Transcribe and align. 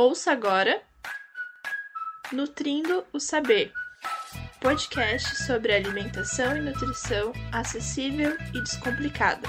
Ouça 0.00 0.30
agora 0.30 0.80
Nutrindo 2.32 3.04
o 3.12 3.18
Saber, 3.18 3.72
podcast 4.60 5.42
sobre 5.42 5.72
alimentação 5.72 6.56
e 6.56 6.60
nutrição 6.60 7.32
acessível 7.52 8.36
e 8.54 8.60
descomplicada. 8.60 9.48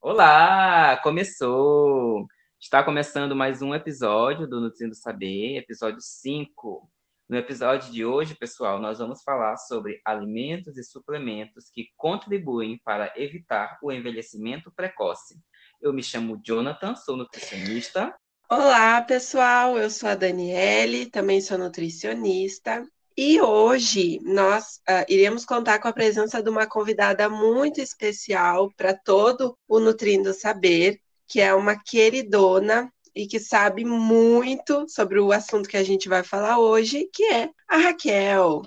Olá, 0.00 0.96
começou! 1.02 2.26
Está 2.58 2.82
começando 2.82 3.36
mais 3.36 3.60
um 3.60 3.74
episódio 3.74 4.46
do 4.46 4.58
Nutrindo 4.58 4.94
Saber, 4.94 5.58
episódio 5.58 6.00
5. 6.00 6.90
No 7.28 7.36
episódio 7.36 7.92
de 7.92 8.06
hoje, 8.06 8.34
pessoal, 8.34 8.80
nós 8.80 9.00
vamos 9.00 9.22
falar 9.22 9.58
sobre 9.58 10.00
alimentos 10.02 10.78
e 10.78 10.82
suplementos 10.82 11.68
que 11.68 11.90
contribuem 11.94 12.80
para 12.82 13.12
evitar 13.16 13.78
o 13.82 13.92
envelhecimento 13.92 14.72
precoce. 14.74 15.34
Eu 15.80 15.92
me 15.92 16.02
chamo 16.02 16.40
Jonathan, 16.42 16.96
sou 16.96 17.16
nutricionista. 17.16 18.14
Olá, 18.50 19.00
pessoal. 19.02 19.78
Eu 19.78 19.90
sou 19.90 20.08
a 20.08 20.14
Daniele, 20.14 21.06
também 21.06 21.40
sou 21.40 21.58
nutricionista. 21.58 22.86
E 23.16 23.40
hoje 23.40 24.18
nós 24.22 24.80
uh, 24.88 25.04
iremos 25.08 25.44
contar 25.44 25.78
com 25.78 25.88
a 25.88 25.92
presença 25.92 26.42
de 26.42 26.50
uma 26.50 26.66
convidada 26.66 27.28
muito 27.28 27.80
especial 27.80 28.70
para 28.76 28.94
todo 28.94 29.56
o 29.68 29.78
Nutrindo 29.78 30.32
Saber, 30.34 31.00
que 31.26 31.40
é 31.40 31.54
uma 31.54 31.76
queridona 31.82 32.92
e 33.14 33.26
que 33.26 33.40
sabe 33.40 33.84
muito 33.84 34.86
sobre 34.88 35.18
o 35.18 35.32
assunto 35.32 35.68
que 35.68 35.76
a 35.76 35.82
gente 35.82 36.08
vai 36.08 36.22
falar 36.22 36.58
hoje, 36.58 37.08
que 37.12 37.24
é 37.24 37.50
a 37.68 37.78
Raquel. 37.78 38.62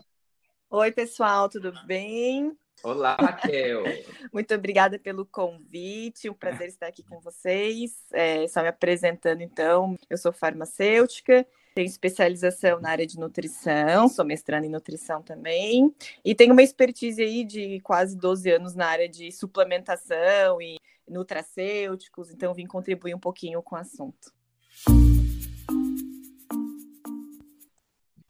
Oi, 0.69 0.91
pessoal, 0.91 1.47
tudo 1.47 1.71
bem? 1.85 2.51
Olá, 2.81 3.17
Raquel. 3.19 3.83
Muito 4.31 4.53
obrigada 4.55 4.97
pelo 4.97 5.25
convite, 5.25 6.29
um 6.29 6.33
prazer 6.33 6.69
estar 6.69 6.87
aqui 6.87 7.03
com 7.03 7.19
vocês. 7.19 7.91
É, 8.13 8.47
só 8.47 8.61
me 8.61 8.69
apresentando, 8.69 9.41
então, 9.41 9.95
eu 10.09 10.17
sou 10.17 10.31
farmacêutica, 10.31 11.45
tenho 11.75 11.87
especialização 11.87 12.79
na 12.79 12.89
área 12.89 13.05
de 13.05 13.19
nutrição, 13.19 14.07
sou 14.07 14.23
mestrando 14.23 14.65
em 14.65 14.69
nutrição 14.69 15.21
também, 15.21 15.93
e 16.23 16.33
tenho 16.33 16.53
uma 16.53 16.63
expertise 16.63 17.21
aí 17.21 17.43
de 17.43 17.81
quase 17.81 18.17
12 18.17 18.49
anos 18.49 18.75
na 18.75 18.87
área 18.87 19.09
de 19.09 19.29
suplementação 19.31 20.61
e 20.61 20.77
nutracêuticos, 21.07 22.31
então 22.31 22.53
vim 22.53 22.65
contribuir 22.65 23.13
um 23.13 23.19
pouquinho 23.19 23.61
com 23.61 23.75
o 23.75 23.79
assunto. 23.79 24.31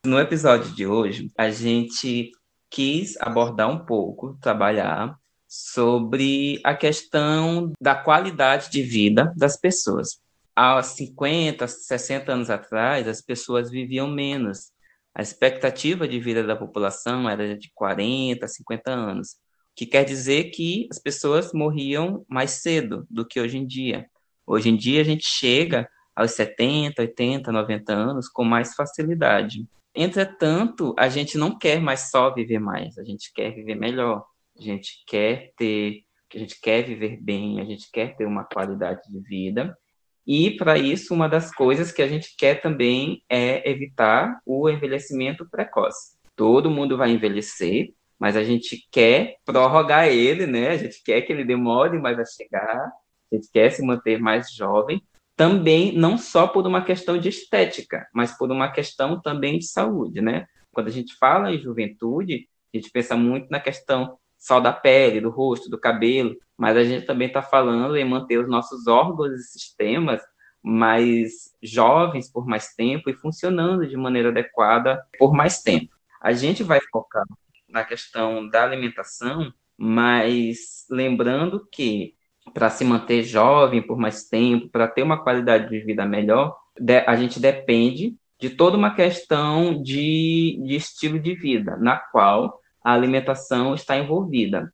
No 0.06 0.18
episódio 0.18 0.74
de 0.74 0.88
hoje, 0.88 1.30
a 1.38 1.52
gente 1.52 2.32
quis 2.70 3.16
abordar 3.20 3.70
um 3.70 3.86
pouco, 3.86 4.38
trabalhar 4.42 5.18
sobre 5.48 6.62
a 6.64 6.76
questão 6.76 7.74
da 7.82 7.96
qualidade 7.96 8.70
de 8.70 8.84
vida 8.84 9.34
das 9.36 9.58
pessoas. 9.58 10.22
Há 10.56 10.82
50, 10.84 11.68
60 11.68 12.32
anos 12.32 12.50
atrás, 12.50 13.08
as 13.08 13.22
pessoas 13.22 13.72
viviam 13.72 14.08
menos. 14.08 14.72
A 15.16 15.22
expectativa 15.22 16.08
de 16.08 16.20
vida 16.20 16.44
da 16.44 16.56
população 16.56 17.28
era 17.28 17.58
de 17.58 17.72
40, 17.74 18.48
50 18.48 18.92
anos, 18.92 19.32
o 19.32 19.36
que 19.76 19.86
quer 19.86 20.04
dizer 20.04 20.52
que 20.52 20.88
as 20.92 21.00
pessoas 21.00 21.52
morriam 21.54 22.24
mais 22.28 22.52
cedo 22.52 23.08
do 23.10 23.26
que 23.26 23.40
hoje 23.40 23.58
em 23.58 23.66
dia. 23.66 24.08
Hoje 24.46 24.70
em 24.70 24.76
dia, 24.76 25.02
a 25.02 25.04
gente 25.04 25.26
chega 25.26 25.90
aos 26.16 26.32
70, 26.32 27.02
80, 27.02 27.52
90 27.52 27.94
anos 27.94 28.28
com 28.28 28.44
mais 28.44 28.76
facilidade. 28.76 29.66
Entretanto, 30.02 30.96
a 30.98 31.10
gente 31.10 31.38
não 31.38 31.60
quer 31.60 31.82
mais 31.82 32.10
só 32.10 32.34
viver 32.34 32.58
mais, 32.58 32.98
a 32.98 33.04
gente 33.04 33.34
quer 33.34 33.54
viver 33.54 33.76
melhor, 33.76 34.26
a 34.58 34.62
gente 34.62 35.04
quer 35.06 35.52
ter, 35.58 36.06
a 36.34 36.38
gente 36.38 36.58
quer 36.62 36.84
viver 36.84 37.18
bem, 37.22 37.60
a 37.60 37.66
gente 37.66 37.92
quer 37.92 38.16
ter 38.16 38.26
uma 38.26 38.46
qualidade 38.46 39.02
de 39.12 39.20
vida. 39.20 39.78
E 40.26 40.52
para 40.52 40.78
isso, 40.78 41.14
uma 41.14 41.28
das 41.28 41.54
coisas 41.54 41.92
que 41.92 42.02
a 42.02 42.08
gente 42.08 42.34
quer 42.38 42.62
também 42.62 43.26
é 43.28 43.70
evitar 43.70 44.40
o 44.46 44.70
envelhecimento 44.70 45.46
precoce. 45.50 46.16
Todo 46.34 46.72
mundo 46.72 46.96
vai 46.96 47.12
envelhecer, 47.12 47.94
mas 48.18 48.38
a 48.38 48.44
gente 48.46 48.88
quer 48.90 49.36
prorrogar 49.44 50.08
ele, 50.08 50.48
né? 50.48 50.70
A 50.70 50.78
gente 50.78 51.04
quer 51.04 51.24
que 51.24 51.34
ele 51.34 51.44
demore 51.44 52.00
mais 52.00 52.18
a 52.18 52.24
chegar, 52.24 52.90
a 53.30 53.36
gente 53.36 53.50
quer 53.52 53.70
se 53.70 53.86
manter 53.86 54.18
mais 54.18 54.50
jovem, 54.50 55.04
também 55.40 55.94
não 55.94 56.18
só 56.18 56.46
por 56.46 56.68
uma 56.68 56.84
questão 56.84 57.18
de 57.18 57.30
estética, 57.30 58.06
mas 58.14 58.38
por 58.38 58.52
uma 58.52 58.70
questão 58.70 59.22
também 59.22 59.58
de 59.58 59.68
saúde, 59.68 60.20
né? 60.20 60.46
Quando 60.70 60.88
a 60.88 60.92
gente 60.92 61.16
fala 61.16 61.50
em 61.50 61.58
juventude, 61.58 62.50
a 62.74 62.78
gente 62.78 62.92
pensa 62.92 63.16
muito 63.16 63.50
na 63.50 63.58
questão 63.58 64.18
só 64.38 64.60
da 64.60 64.74
pele, 64.74 65.22
do 65.22 65.30
rosto, 65.30 65.70
do 65.70 65.80
cabelo, 65.80 66.36
mas 66.58 66.76
a 66.76 66.84
gente 66.84 67.06
também 67.06 67.30
está 67.30 67.42
falando 67.42 67.96
em 67.96 68.04
manter 68.04 68.38
os 68.38 68.50
nossos 68.50 68.86
órgãos 68.86 69.32
e 69.32 69.44
sistemas 69.44 70.22
mais 70.62 71.56
jovens 71.64 72.30
por 72.30 72.46
mais 72.46 72.76
tempo 72.76 73.10
e 73.10 73.16
funcionando 73.16 73.88
de 73.88 73.96
maneira 73.96 74.28
adequada 74.28 75.02
por 75.18 75.34
mais 75.34 75.62
tempo. 75.62 75.96
A 76.20 76.34
gente 76.34 76.64
vai 76.64 76.82
focar 76.92 77.24
na 77.70 77.86
questão 77.86 78.46
da 78.50 78.66
alimentação, 78.66 79.54
mas 79.78 80.86
lembrando 80.90 81.66
que 81.72 82.19
para 82.54 82.70
se 82.70 82.84
manter 82.84 83.24
jovem 83.24 83.82
por 83.82 83.98
mais 83.98 84.24
tempo, 84.24 84.70
para 84.70 84.88
ter 84.88 85.04
uma 85.04 85.22
qualidade 85.24 85.70
de 85.70 85.80
vida 85.80 86.06
melhor, 86.06 86.58
a 87.06 87.16
gente 87.16 87.40
depende 87.40 88.16
de 88.40 88.50
toda 88.50 88.78
uma 88.78 88.96
questão 88.96 89.82
de, 89.82 90.60
de 90.64 90.76
estilo 90.76 91.20
de 91.20 91.36
vida, 91.36 91.76
na 91.78 91.98
qual 91.98 92.60
a 92.84 92.94
alimentação 92.94 93.74
está 93.74 93.98
envolvida. 93.98 94.74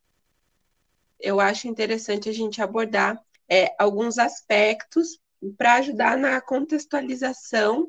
Eu 1.18 1.40
acho 1.40 1.66
interessante 1.66 2.28
a 2.28 2.32
gente 2.32 2.62
abordar 2.62 3.20
é, 3.48 3.74
alguns 3.78 4.18
aspectos 4.18 5.18
para 5.58 5.74
ajudar 5.74 6.16
na 6.16 6.40
contextualização 6.40 7.88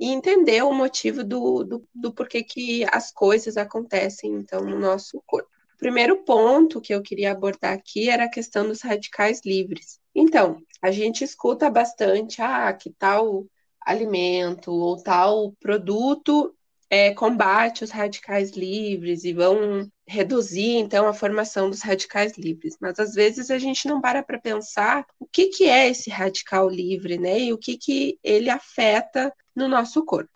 e 0.00 0.08
entender 0.08 0.62
o 0.62 0.72
motivo 0.72 1.22
do, 1.22 1.62
do, 1.62 1.88
do 1.94 2.12
porquê 2.12 2.42
que 2.42 2.84
as 2.90 3.12
coisas 3.12 3.56
acontecem, 3.56 4.32
então, 4.32 4.64
no 4.64 4.78
nosso 4.78 5.22
corpo 5.24 5.51
primeiro 5.82 6.22
ponto 6.22 6.80
que 6.80 6.94
eu 6.94 7.02
queria 7.02 7.32
abordar 7.32 7.72
aqui 7.72 8.08
era 8.08 8.26
a 8.26 8.30
questão 8.30 8.68
dos 8.68 8.82
radicais 8.82 9.40
livres. 9.44 9.98
Então, 10.14 10.62
a 10.80 10.92
gente 10.92 11.24
escuta 11.24 11.68
bastante, 11.68 12.40
ah, 12.40 12.72
que 12.72 12.88
tal 12.90 13.44
alimento 13.84 14.70
ou 14.70 15.02
tal 15.02 15.50
produto 15.60 16.54
é, 16.88 17.12
combate 17.12 17.82
os 17.82 17.90
radicais 17.90 18.52
livres 18.52 19.24
e 19.24 19.32
vão 19.32 19.90
reduzir, 20.06 20.76
então, 20.76 21.08
a 21.08 21.12
formação 21.12 21.68
dos 21.68 21.82
radicais 21.82 22.38
livres. 22.38 22.76
Mas, 22.80 23.00
às 23.00 23.12
vezes, 23.14 23.50
a 23.50 23.58
gente 23.58 23.88
não 23.88 24.00
para 24.00 24.22
para 24.22 24.38
pensar 24.38 25.04
o 25.18 25.26
que, 25.26 25.46
que 25.46 25.64
é 25.64 25.88
esse 25.88 26.10
radical 26.10 26.68
livre, 26.68 27.18
né? 27.18 27.40
E 27.40 27.52
o 27.52 27.58
que, 27.58 27.76
que 27.76 28.20
ele 28.22 28.50
afeta 28.50 29.34
no 29.56 29.66
nosso 29.66 30.04
corpo. 30.04 30.30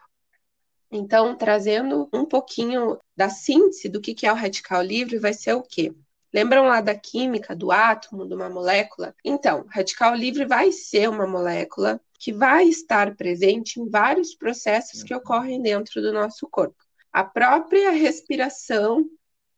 Então, 0.90 1.36
trazendo 1.36 2.08
um 2.12 2.24
pouquinho 2.24 2.98
da 3.16 3.28
síntese 3.28 3.88
do 3.88 4.00
que 4.00 4.26
é 4.26 4.32
o 4.32 4.36
radical 4.36 4.82
livre, 4.82 5.18
vai 5.18 5.32
ser 5.32 5.54
o 5.54 5.62
quê? 5.62 5.94
Lembram 6.32 6.66
lá 6.66 6.80
da 6.80 6.94
química 6.94 7.56
do 7.56 7.72
átomo, 7.72 8.26
de 8.26 8.34
uma 8.34 8.50
molécula? 8.50 9.14
Então, 9.24 9.64
radical 9.70 10.14
livre 10.14 10.44
vai 10.44 10.70
ser 10.70 11.08
uma 11.08 11.26
molécula 11.26 12.00
que 12.18 12.32
vai 12.32 12.64
estar 12.64 13.14
presente 13.16 13.80
em 13.80 13.88
vários 13.88 14.34
processos 14.34 15.02
que 15.02 15.14
ocorrem 15.14 15.62
dentro 15.62 16.02
do 16.02 16.12
nosso 16.12 16.46
corpo. 16.50 16.76
A 17.12 17.24
própria 17.24 17.90
respiração 17.90 19.08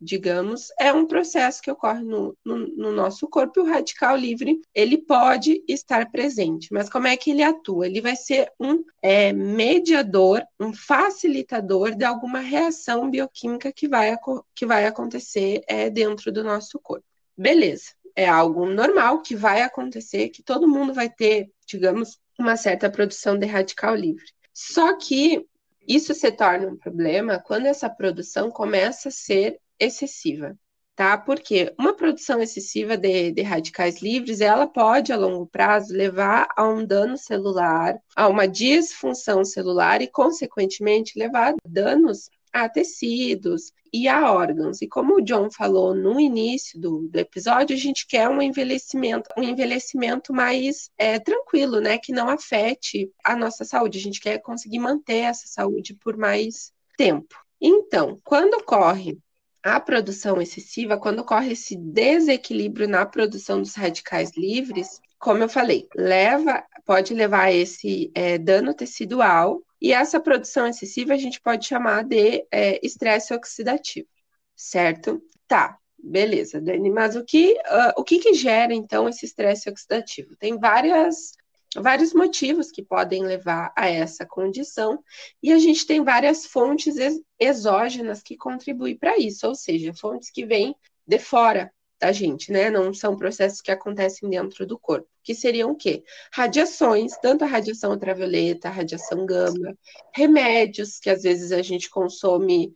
digamos, 0.01 0.69
é 0.79 0.93
um 0.93 1.07
processo 1.07 1.61
que 1.61 1.71
ocorre 1.71 2.03
no, 2.03 2.37
no, 2.45 2.57
no, 2.57 2.93
nosso 2.93 3.29
corpo 3.29 3.59
e 3.59 3.63
o 3.63 3.67
radical 3.67 4.17
livre 4.17 4.61
ele 4.75 4.99
pode 4.99 5.63
estar 5.67 6.11
presente. 6.11 6.69
Mas 6.73 6.89
como 6.89 7.07
é 7.07 7.17
que 7.17 7.31
ele 7.31 7.43
atua? 7.43 7.87
Ele 7.87 8.01
vai 8.01 8.15
ser 8.15 8.51
um 8.61 8.85
é, 9.03 9.33
mediador, 9.33 10.43
um 10.59 10.73
facilitador 10.73 11.95
de 11.95 12.05
alguma 12.05 12.41
reação 12.41 13.11
bioquímica 13.11 13.73
que 13.73 13.89
vai, 13.89 14.17
que 14.55 14.65
vai 14.65 14.87
acontecer 14.87 15.63
é, 15.67 15.91
dentro 15.91 16.31
do 16.31 16.45
nosso 16.45 16.79
corpo. 16.79 17.05
Beleza, 17.37 17.93
é 18.15 18.29
algo 18.29 18.67
normal 18.67 19.23
que 19.23 19.37
vai 19.37 19.63
acontecer, 19.63 20.29
que 20.31 20.43
todo 20.43 20.69
mundo 20.69 20.93
vai 20.93 21.09
ter, 21.09 21.51
digamos, 21.67 22.19
uma 22.39 22.57
certa 22.57 22.91
produção 22.91 23.39
de 23.39 23.47
radical 23.47 23.95
livre. 23.95 24.27
Só 24.53 24.97
que 24.97 25.47
isso 25.87 26.13
se 26.15 26.31
torna 26.33 26.69
um 26.69 26.77
problema 26.77 27.41
quando 27.41 27.67
essa 27.67 27.89
produção 27.89 28.51
começa 28.51 29.09
a 29.09 29.13
ser 29.13 29.59
excessiva, 29.79 30.57
tá? 30.97 31.17
Porque 31.17 31.73
uma 31.79 31.95
produção 31.95 32.41
excessiva 32.41 32.97
de, 32.97 33.33
de, 33.33 33.43
radicais 33.43 34.03
livres, 34.03 34.41
ela 34.41 34.67
pode, 34.67 35.13
a 35.13 35.17
longo 35.17 35.47
prazo, 35.47 35.95
levar 35.95 36.49
a 36.57 36.69
um 36.69 36.85
dano 36.85 37.17
celular, 37.17 37.97
a 38.17 38.27
uma 38.29 38.49
disfunção 38.49 39.45
celular 39.45 40.03
e, 40.03 40.09
consequentemente, 40.09 41.19
levar 41.19 41.55
danos 41.65 42.29
a 42.53 42.69
tecidos 42.69 43.73
e 43.93 44.09
a 44.09 44.33
órgãos. 44.33 44.83
E 44.83 44.89
como 44.89 45.17
o 45.17 45.23
John 45.23 45.51
falou 45.51 45.95
no 45.95 46.19
início 46.19 46.81
do, 46.81 47.09
do 47.09 47.17
episódio, 47.19 47.77
a 47.77 47.79
gente 47.79 48.07
quer 48.07 48.29
um 48.29 48.43
envelhecimento, 48.43 49.31
um 49.37 49.43
envelhecimento 49.43 50.33
mais 50.33 50.91
é, 50.99 51.19
tranquilo, 51.19 51.81
né? 51.81 51.99
Que 51.99 52.13
não 52.13 52.29
afete 52.29 53.11
a 53.25 53.37
nossa 53.37 53.65
saúde. 53.65 53.99
A 53.99 54.03
gente 54.03 54.21
quer 54.21 54.39
conseguir 54.39 54.79
manter 54.79 55.19
essa 55.19 55.47
saúde 55.47 55.95
por 55.95 56.17
mais 56.17 56.73
tempo. 56.97 57.35
Então, 57.61 58.21
quando 58.25 58.55
ocorre 58.55 59.19
a 59.63 59.81
produção 59.81 60.41
excessiva, 60.41 60.99
quando 60.99 61.21
ocorre 61.21 61.53
esse 61.53 61.77
desequilíbrio 61.77 62.89
na 62.89 63.05
produção 63.05 63.61
dos 63.61 63.75
radicais 63.75 64.33
livres, 64.37 65.01
como 65.19 65.43
eu 65.43 65.49
falei, 65.49 65.89
leva, 65.97 66.65
pode 66.85 67.13
levar 67.13 67.45
a 67.45 67.53
esse 67.53 68.11
é, 68.15 68.39
dano 68.39 68.73
tecidual, 68.73 69.61
e 69.81 69.93
essa 69.93 70.21
produção 70.21 70.67
excessiva 70.67 71.15
a 71.15 71.19
gente 71.19 71.41
pode 71.41 71.67
chamar 71.67 72.05
de 72.05 72.47
é, 72.51 72.85
estresse 72.85 73.35
oxidativo, 73.35 74.09
certo? 74.55 75.23
Tá, 75.47 75.79
beleza, 75.99 76.61
Dani, 76.61 76.91
mas 76.91 77.17
o 77.17 77.25
que, 77.25 77.53
uh, 77.53 77.93
o 77.97 78.05
que, 78.05 78.19
que 78.19 78.35
gera, 78.35 78.73
então, 78.73 79.09
esse 79.09 79.27
estresse 79.27 79.69
oxidativo? 79.69 80.37
Tem 80.37 80.59
várias 80.59 81.33
vários 81.81 82.13
motivos 82.13 82.71
que 82.71 82.83
podem 82.83 83.25
levar 83.25 83.73
a 83.77 83.89
essa 83.89 84.27
condição, 84.27 85.03
e 85.43 85.53
a 85.53 85.59
gente 85.59 85.87
tem 85.87 86.03
várias 86.03 86.47
fontes 86.47 86.97
exógenas 87.39 88.23
que 88.23 88.37
contribuem 88.37 88.97
para 88.97 89.19
isso, 89.19 89.47
ou 89.47 89.55
seja, 89.55 89.95
fontes 89.95 90.31
que 90.31 90.45
vêm 90.45 90.75
de 91.07 91.19
fora 91.19 91.73
da 92.01 92.13
gente, 92.13 92.53
né? 92.53 92.71
Não 92.71 92.95
são 92.95 93.17
processos 93.17 93.61
que 93.61 93.71
acontecem 93.71 94.29
dentro 94.31 94.65
do 94.65 94.79
corpo. 94.79 95.09
Que 95.23 95.35
seriam 95.35 95.71
o 95.71 95.75
quê? 95.75 96.05
Radiações, 96.33 97.17
tanto 97.21 97.45
a 97.45 97.47
radiação 97.47 97.91
ultravioleta, 97.91 98.69
a 98.69 98.73
radiação 98.73 99.27
gama, 99.27 99.77
remédios 100.15 100.99
que 100.99 101.11
às 101.11 101.23
vezes 101.23 101.53
a 101.53 101.61
gente 101.61 101.91
consome 101.91 102.73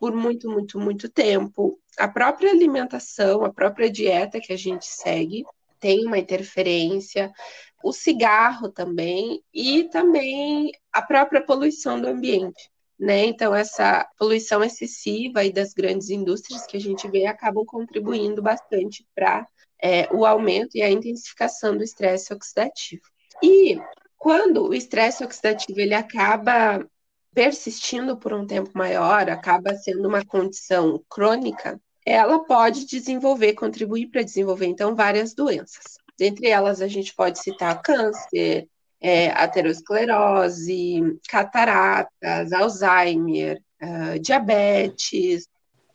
por 0.00 0.14
muito, 0.14 0.50
muito, 0.50 0.78
muito 0.78 1.08
tempo, 1.08 1.78
a 1.98 2.08
própria 2.08 2.50
alimentação, 2.50 3.44
a 3.44 3.52
própria 3.52 3.90
dieta 3.90 4.40
que 4.40 4.52
a 4.52 4.56
gente 4.56 4.84
segue 4.86 5.44
tem 5.84 6.06
uma 6.06 6.16
interferência, 6.16 7.30
o 7.82 7.92
cigarro 7.92 8.70
também 8.70 9.42
e 9.52 9.84
também 9.84 10.72
a 10.90 11.02
própria 11.02 11.44
poluição 11.44 12.00
do 12.00 12.08
ambiente. 12.08 12.70
Né? 12.98 13.26
Então, 13.26 13.54
essa 13.54 14.08
poluição 14.18 14.64
excessiva 14.64 15.40
aí 15.40 15.52
das 15.52 15.74
grandes 15.74 16.08
indústrias 16.08 16.64
que 16.64 16.78
a 16.78 16.80
gente 16.80 17.06
vê 17.10 17.26
acabam 17.26 17.66
contribuindo 17.66 18.40
bastante 18.40 19.06
para 19.14 19.46
é, 19.78 20.08
o 20.10 20.24
aumento 20.24 20.74
e 20.74 20.80
a 20.80 20.88
intensificação 20.88 21.76
do 21.76 21.84
estresse 21.84 22.32
oxidativo. 22.32 23.02
E 23.42 23.78
quando 24.16 24.66
o 24.66 24.72
estresse 24.72 25.22
oxidativo 25.22 25.78
ele 25.78 25.94
acaba 25.94 26.82
persistindo 27.34 28.16
por 28.16 28.32
um 28.32 28.46
tempo 28.46 28.70
maior, 28.72 29.28
acaba 29.28 29.74
sendo 29.74 30.08
uma 30.08 30.24
condição 30.24 31.04
crônica, 31.10 31.78
ela 32.04 32.44
pode 32.44 32.86
desenvolver, 32.86 33.54
contribuir 33.54 34.08
para 34.08 34.22
desenvolver, 34.22 34.66
então, 34.66 34.94
várias 34.94 35.34
doenças. 35.34 35.98
Dentre 36.18 36.48
elas, 36.48 36.80
a 36.80 36.88
gente 36.88 37.14
pode 37.14 37.38
citar 37.38 37.80
câncer, 37.82 38.68
é, 39.00 39.28
aterosclerose, 39.30 41.18
cataratas, 41.28 42.52
Alzheimer, 42.52 43.60
uh, 43.82 44.18
diabetes, 44.18 45.44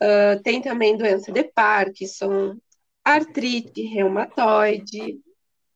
uh, 0.01 0.41
tem 0.43 0.61
também 0.61 0.97
doença 0.97 1.31
de 1.31 1.43
Parkinson, 1.43 2.57
artrite 3.03 3.81
reumatoide, 3.81 5.19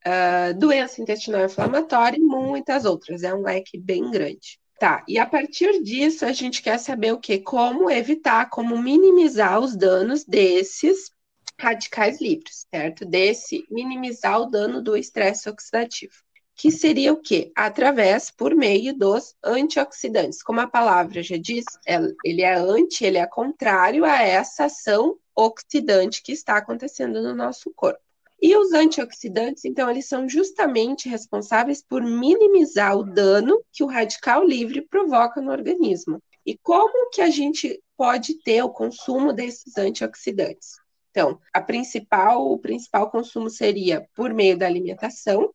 uh, 0.06 0.58
doença 0.58 1.02
intestinal 1.02 1.44
inflamatória 1.44 2.16
e 2.16 2.20
muitas 2.20 2.84
outras. 2.84 3.22
É 3.22 3.34
um 3.34 3.42
leque 3.42 3.78
bem 3.78 4.10
grande. 4.10 4.60
Tá, 4.78 5.04
e 5.06 5.18
a 5.18 5.26
partir 5.26 5.82
disso 5.82 6.26
a 6.26 6.32
gente 6.32 6.62
quer 6.62 6.78
saber 6.78 7.12
o 7.12 7.20
que? 7.20 7.38
Como 7.38 7.90
evitar, 7.90 8.50
como 8.50 8.76
minimizar 8.76 9.60
os 9.60 9.76
danos 9.76 10.24
desses 10.24 11.10
radicais 11.58 12.20
livres, 12.20 12.66
certo? 12.74 13.04
Desse 13.04 13.64
minimizar 13.70 14.40
o 14.40 14.46
dano 14.46 14.82
do 14.82 14.96
estresse 14.96 15.48
oxidativo 15.48 16.14
que 16.56 16.70
seria 16.70 17.12
o 17.12 17.20
quê? 17.20 17.52
Através, 17.54 18.30
por 18.30 18.54
meio 18.54 18.96
dos 18.96 19.34
antioxidantes. 19.42 20.42
Como 20.42 20.60
a 20.60 20.68
palavra 20.68 21.22
já 21.22 21.36
diz, 21.36 21.64
é, 21.86 21.98
ele 22.24 22.42
é 22.42 22.54
anti, 22.54 23.04
ele 23.04 23.18
é 23.18 23.26
contrário 23.26 24.04
a 24.04 24.22
essa 24.22 24.66
ação 24.66 25.18
oxidante 25.34 26.22
que 26.22 26.32
está 26.32 26.56
acontecendo 26.56 27.20
no 27.22 27.34
nosso 27.34 27.72
corpo. 27.74 28.00
E 28.42 28.56
os 28.56 28.72
antioxidantes, 28.72 29.64
então, 29.64 29.88
eles 29.90 30.06
são 30.06 30.28
justamente 30.28 31.08
responsáveis 31.08 31.82
por 31.82 32.02
minimizar 32.02 32.96
o 32.96 33.04
dano 33.04 33.62
que 33.72 33.82
o 33.82 33.86
radical 33.86 34.44
livre 34.44 34.82
provoca 34.82 35.40
no 35.40 35.50
organismo. 35.50 36.22
E 36.44 36.58
como 36.58 37.10
que 37.10 37.22
a 37.22 37.30
gente 37.30 37.82
pode 37.96 38.42
ter 38.42 38.62
o 38.62 38.70
consumo 38.70 39.32
desses 39.32 39.78
antioxidantes? 39.78 40.72
Então, 41.10 41.40
a 41.52 41.60
principal, 41.60 42.50
o 42.50 42.58
principal 42.58 43.10
consumo 43.10 43.48
seria 43.48 44.06
por 44.14 44.34
meio 44.34 44.58
da 44.58 44.66
alimentação, 44.66 45.54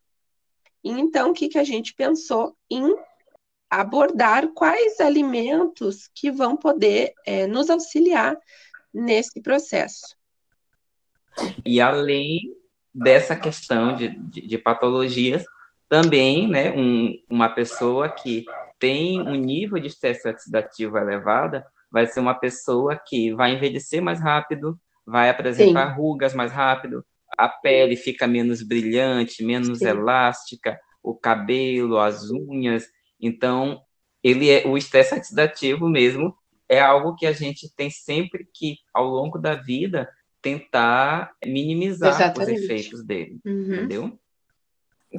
e 0.84 0.90
então, 0.90 1.32
o 1.32 1.34
que, 1.34 1.50
que 1.50 1.58
a 1.58 1.64
gente 1.64 1.94
pensou 1.94 2.56
em 2.72 2.96
abordar 3.70 4.48
quais 4.54 5.00
alimentos 5.00 6.10
que 6.16 6.32
vão 6.32 6.58
poder 6.58 7.14
é, 7.26 7.46
nos 7.46 7.70
auxiliar 7.70 8.36
nesse 8.92 9.42
processo. 9.42 10.18
E 11.66 11.80
além 11.80 12.59
dessa 13.00 13.36
questão 13.36 13.96
de, 13.96 14.10
de, 14.10 14.48
de 14.48 14.58
patologias, 14.58 15.44
também, 15.88 16.48
né, 16.48 16.72
um, 16.72 17.14
uma 17.30 17.50
pessoa 17.50 18.10
que 18.10 18.46
tem 18.78 19.22
um 19.22 19.36
nível 19.36 19.80
de 19.80 19.88
estresse 19.88 20.28
oxidativo 20.28 20.98
elevado 20.98 21.64
vai 21.92 22.06
ser 22.06 22.20
uma 22.20 22.36
pessoa 22.36 22.96
que 22.96 23.34
vai 23.34 23.54
envelhecer 23.54 24.02
mais 24.02 24.22
rápido, 24.22 24.80
vai 25.06 25.30
apresentar 25.30 25.90
Sim. 25.90 25.96
rugas 25.96 26.36
mais 26.36 26.52
rápido, 26.52 27.04
a 27.38 27.50
pele 27.50 27.96
fica 27.96 28.28
menos 28.28 28.62
brilhante, 28.62 29.44
menos 29.44 29.80
Sim. 29.80 29.88
elástica, 29.88 30.80
o 31.02 31.16
cabelo, 31.16 31.98
as 31.98 32.30
unhas. 32.30 32.86
Então, 33.20 33.82
ele 34.24 34.50
é 34.50 34.68
o 34.68 34.78
estresse 34.78 35.16
oxidativo 35.16 35.90
mesmo 35.90 36.36
é 36.70 36.80
algo 36.80 37.16
que 37.16 37.26
a 37.26 37.32
gente 37.32 37.68
tem 37.76 37.90
sempre 37.90 38.48
que 38.54 38.78
ao 38.94 39.08
longo 39.08 39.40
da 39.40 39.56
vida 39.56 40.08
tentar 40.42 41.36
minimizar 41.46 42.10
Exatamente. 42.16 42.60
os 42.60 42.64
efeitos 42.64 43.04
dele, 43.04 43.40
uhum. 43.46 43.74
entendeu? 43.74 44.20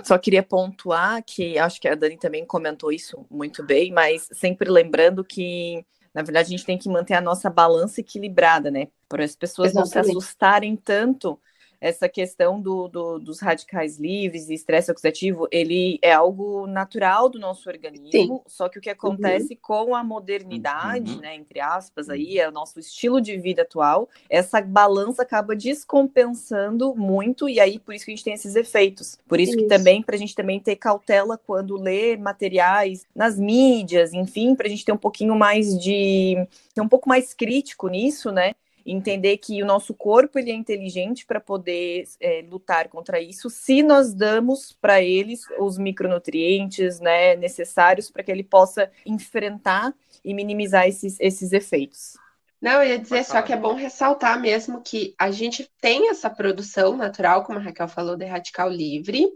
Só 0.05 0.17
queria 0.19 0.43
pontuar 0.43 1.23
que 1.25 1.59
acho 1.59 1.81
que 1.81 1.89
a 1.89 1.95
Dani 1.95 2.17
também 2.17 2.45
comentou 2.47 2.93
isso 2.93 3.27
muito 3.31 3.63
bem, 3.65 3.93
mas 3.93 4.29
sempre 4.33 4.71
lembrando 4.71 5.25
que 5.25 5.85
na 6.15 6.23
verdade 6.23 6.47
a 6.47 6.51
gente 6.51 6.65
tem 6.65 6.79
que 6.79 6.89
manter 6.89 7.15
a 7.15 7.21
nossa 7.21 7.51
balança 7.51 8.01
equilibrada, 8.01 8.71
né? 8.71 8.89
Para 9.09 9.25
as 9.25 9.35
pessoas 9.35 9.71
Exatamente. 9.71 9.97
não 9.97 10.05
se 10.05 10.11
assustarem 10.11 10.77
tanto 10.77 11.39
essa 11.81 12.09
questão 12.09 12.61
do, 12.61 12.89
do, 12.89 13.19
dos 13.19 13.41
radicais 13.41 13.99
livres 13.99 14.49
e 14.49 14.55
estresse 14.55 14.91
oxidativo, 14.91 15.49
ele 15.51 15.99
é 16.03 16.13
algo 16.13 16.67
natural 16.67 17.29
do 17.29 17.39
nosso 17.39 17.69
organismo, 17.69 18.11
Sim. 18.11 18.41
só 18.47 18.69
que 18.69 18.79
o 18.79 18.83
que 18.83 18.91
acontece 18.91 19.55
uhum. 19.55 19.59
com 19.63 19.95
a 19.95 20.05
modernidade, 20.05 21.15
uhum. 21.15 21.21
né, 21.21 21.35
entre 21.35 21.61
aspas, 21.61 22.11
aí, 22.11 22.39
é 22.39 22.49
o 22.49 22.53
nosso 22.53 22.79
estilo 22.79 23.21
de 23.21 23.37
vida 23.39 23.63
atual, 23.63 24.09
essa 24.29 24.61
balança 24.61 25.23
acaba 25.23 25.57
descompensando 25.57 26.95
muito, 26.95 27.49
e 27.49 27.59
aí 27.59 27.79
por 27.79 27.95
isso 27.95 28.05
que 28.05 28.11
a 28.11 28.15
gente 28.15 28.25
tem 28.25 28.35
esses 28.35 28.57
efeitos. 28.57 29.19
Por 29.27 29.41
isso, 29.41 29.53
isso. 29.53 29.63
que 29.63 29.67
também, 29.67 30.03
para 30.03 30.17
a 30.17 30.19
gente 30.19 30.35
também 30.35 30.61
ter 30.61 30.77
cautela 30.77 31.39
quando 31.39 31.77
lê 31.77 32.17
materiais 32.17 33.07
nas 33.15 33.39
mídias, 33.39 34.13
enfim, 34.13 34.55
para 34.55 34.67
a 34.67 34.71
gente 34.71 34.85
ter 34.85 34.93
um 34.93 34.99
pouquinho 34.99 35.35
mais 35.35 35.79
de. 35.79 36.37
ter 36.75 36.81
um 36.81 36.89
pouco 36.89 37.09
mais 37.09 37.33
crítico 37.33 37.89
nisso, 37.89 38.31
né? 38.31 38.55
Entender 38.85 39.37
que 39.39 39.63
o 39.63 39.67
nosso 39.67 39.95
corpo 39.95 40.39
ele 40.39 40.51
é 40.51 40.55
inteligente 40.55 41.27
para 41.27 41.41
poder 41.41 42.05
é, 42.21 42.45
lutar 42.49 42.89
contra 42.89 43.21
isso, 43.21 43.51
se 43.51 43.83
nós 43.83 44.15
damos 44.15 44.77
para 44.81 45.03
eles 45.03 45.43
os 45.59 45.79
micronutrientes 45.79 47.01
né, 47.01 47.37
necessários 47.37 48.11
para 48.11 48.23
que 48.23 48.31
ele 48.31 48.45
possa 48.45 48.91
enfrentar 49.05 49.95
e 50.25 50.35
minimizar 50.35 50.87
esses, 50.87 51.19
esses 51.21 51.53
efeitos. 51.53 52.15
Não, 52.61 52.83
eu 52.83 52.91
ia 52.91 52.99
dizer 52.99 53.25
só 53.25 53.41
que 53.41 53.55
é 53.55 53.57
bom 53.57 53.75
ressaltar 53.75 54.39
mesmo 54.39 54.83
que 54.83 55.15
a 55.19 55.31
gente 55.31 55.71
tem 55.81 56.11
essa 56.11 56.29
produção 56.29 56.95
natural, 56.95 57.43
como 57.43 57.59
a 57.59 57.63
Raquel 57.63 57.89
falou, 57.89 58.17
de 58.17 58.27
radical 58.27 58.69
livre, 58.69 59.27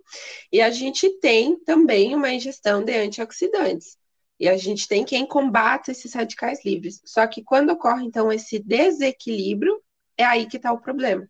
e 0.52 0.60
a 0.60 0.70
gente 0.70 1.08
tem 1.20 1.56
também 1.56 2.14
uma 2.14 2.30
ingestão 2.30 2.84
de 2.84 2.94
antioxidantes. 2.94 3.96
E 4.38 4.48
a 4.48 4.56
gente 4.56 4.88
tem 4.88 5.04
quem 5.04 5.26
combate 5.26 5.90
esses 5.90 6.12
radicais 6.14 6.64
livres. 6.64 7.00
Só 7.04 7.26
que 7.26 7.42
quando 7.42 7.70
ocorre, 7.70 8.04
então, 8.04 8.32
esse 8.32 8.58
desequilíbrio, 8.58 9.80
é 10.16 10.24
aí 10.24 10.46
que 10.46 10.56
está 10.56 10.72
o 10.72 10.80
problema. 10.80 11.28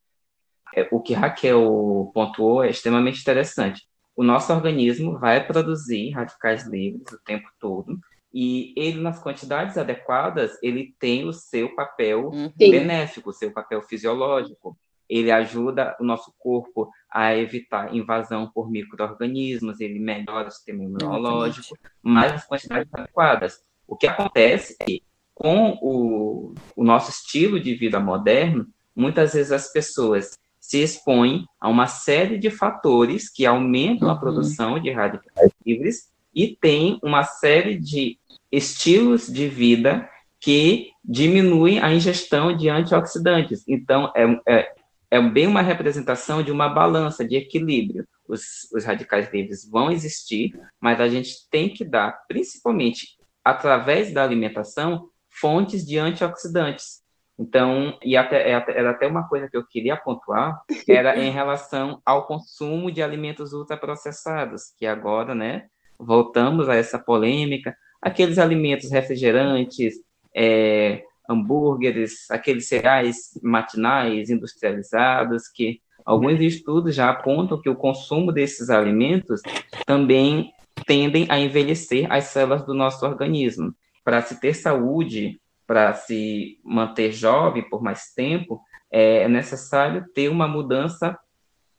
É, 0.74 0.88
o 0.90 1.00
que 1.00 1.14
Raquel 1.14 2.10
pontuou 2.14 2.64
é 2.64 2.70
extremamente 2.70 3.20
interessante. 3.20 3.82
O 4.16 4.22
nosso 4.22 4.52
organismo 4.52 5.18
vai 5.18 5.44
produzir 5.44 6.10
radicais 6.10 6.66
livres 6.66 7.12
o 7.12 7.18
tempo 7.24 7.48
todo, 7.58 7.98
e 8.32 8.74
ele, 8.76 9.00
nas 9.00 9.22
quantidades 9.22 9.78
adequadas, 9.78 10.58
ele 10.60 10.92
tem 10.98 11.24
o 11.24 11.32
seu 11.32 11.72
papel 11.76 12.32
Sim. 12.32 12.70
benéfico, 12.70 13.30
o 13.30 13.32
seu 13.32 13.52
papel 13.52 13.80
fisiológico 13.82 14.76
ele 15.08 15.30
ajuda 15.30 15.96
o 16.00 16.04
nosso 16.04 16.32
corpo 16.38 16.90
a 17.10 17.36
evitar 17.36 17.94
invasão 17.94 18.50
por 18.52 18.70
micro-organismos, 18.70 19.80
ele 19.80 19.98
melhora 19.98 20.48
o 20.48 20.50
sistema 20.50 20.84
imunológico, 20.84 21.76
mas 22.02 22.32
as 22.32 22.46
quantidades 22.46 22.92
adequadas. 22.92 23.62
O 23.86 23.96
que 23.96 24.06
acontece 24.06 24.76
é 24.80 24.84
que, 24.84 25.02
com 25.34 25.78
o, 25.82 26.54
o 26.74 26.84
nosso 26.84 27.10
estilo 27.10 27.60
de 27.60 27.74
vida 27.74 28.00
moderno, 28.00 28.66
muitas 28.94 29.34
vezes 29.34 29.52
as 29.52 29.72
pessoas 29.72 30.38
se 30.60 30.82
expõem 30.82 31.46
a 31.60 31.68
uma 31.68 31.86
série 31.86 32.38
de 32.38 32.50
fatores 32.50 33.28
que 33.28 33.44
aumentam 33.44 34.08
uhum. 34.08 34.14
a 34.14 34.18
produção 34.18 34.80
de 34.80 34.90
radicais 34.90 35.52
livres 35.64 36.10
e 36.34 36.56
tem 36.56 36.98
uma 37.02 37.22
série 37.22 37.78
de 37.78 38.18
estilos 38.50 39.26
de 39.26 39.46
vida 39.46 40.08
que 40.40 40.90
diminuem 41.04 41.80
a 41.80 41.92
ingestão 41.92 42.56
de 42.56 42.68
antioxidantes. 42.68 43.62
Então, 43.68 44.10
é, 44.16 44.40
é 44.48 44.74
é 45.14 45.20
bem 45.20 45.46
uma 45.46 45.62
representação 45.62 46.42
de 46.42 46.50
uma 46.50 46.68
balança 46.68 47.24
de 47.24 47.36
equilíbrio. 47.36 48.04
os, 48.26 48.68
os 48.74 48.84
radicais 48.84 49.32
livres 49.32 49.64
vão 49.64 49.88
existir, 49.92 50.58
mas 50.80 51.00
a 51.00 51.08
gente 51.08 51.48
tem 51.48 51.68
que 51.68 51.84
dar, 51.84 52.24
principalmente 52.26 53.16
através 53.44 54.12
da 54.12 54.24
alimentação, 54.24 55.08
fontes 55.30 55.86
de 55.86 55.98
antioxidantes. 55.98 57.04
Então, 57.38 57.96
e 58.02 58.16
até, 58.16 58.50
é 58.50 58.64
era 58.68 58.90
até 58.90 59.06
uma 59.06 59.28
coisa 59.28 59.48
que 59.48 59.56
eu 59.56 59.64
queria 59.64 59.96
pontuar, 59.96 60.60
era 60.88 61.16
em 61.16 61.30
relação 61.32 62.02
ao 62.04 62.26
consumo 62.26 62.90
de 62.90 63.00
alimentos 63.00 63.52
ultraprocessados, 63.52 64.72
que 64.76 64.84
agora, 64.84 65.32
né, 65.32 65.66
voltamos 65.96 66.68
a 66.68 66.74
essa 66.74 66.98
polêmica, 66.98 67.76
aqueles 68.02 68.38
alimentos 68.38 68.90
refrigerantes, 68.90 69.94
é, 70.34 71.04
hambúrgueres, 71.28 72.30
aqueles 72.30 72.68
cereais 72.68 73.38
matinais 73.42 74.30
industrializados, 74.30 75.48
que 75.48 75.80
alguns 76.04 76.40
estudos 76.40 76.94
já 76.94 77.10
apontam 77.10 77.60
que 77.60 77.68
o 77.68 77.76
consumo 77.76 78.32
desses 78.32 78.70
alimentos 78.70 79.40
também 79.86 80.52
tendem 80.86 81.26
a 81.30 81.38
envelhecer 81.38 82.10
as 82.12 82.24
células 82.24 82.64
do 82.64 82.74
nosso 82.74 83.04
organismo. 83.06 83.74
Para 84.04 84.20
se 84.20 84.40
ter 84.40 84.54
saúde, 84.54 85.40
para 85.66 85.94
se 85.94 86.58
manter 86.62 87.12
jovem 87.12 87.66
por 87.68 87.82
mais 87.82 88.12
tempo, 88.14 88.60
é 88.90 89.26
necessário 89.28 90.04
ter 90.14 90.28
uma 90.28 90.46
mudança 90.46 91.18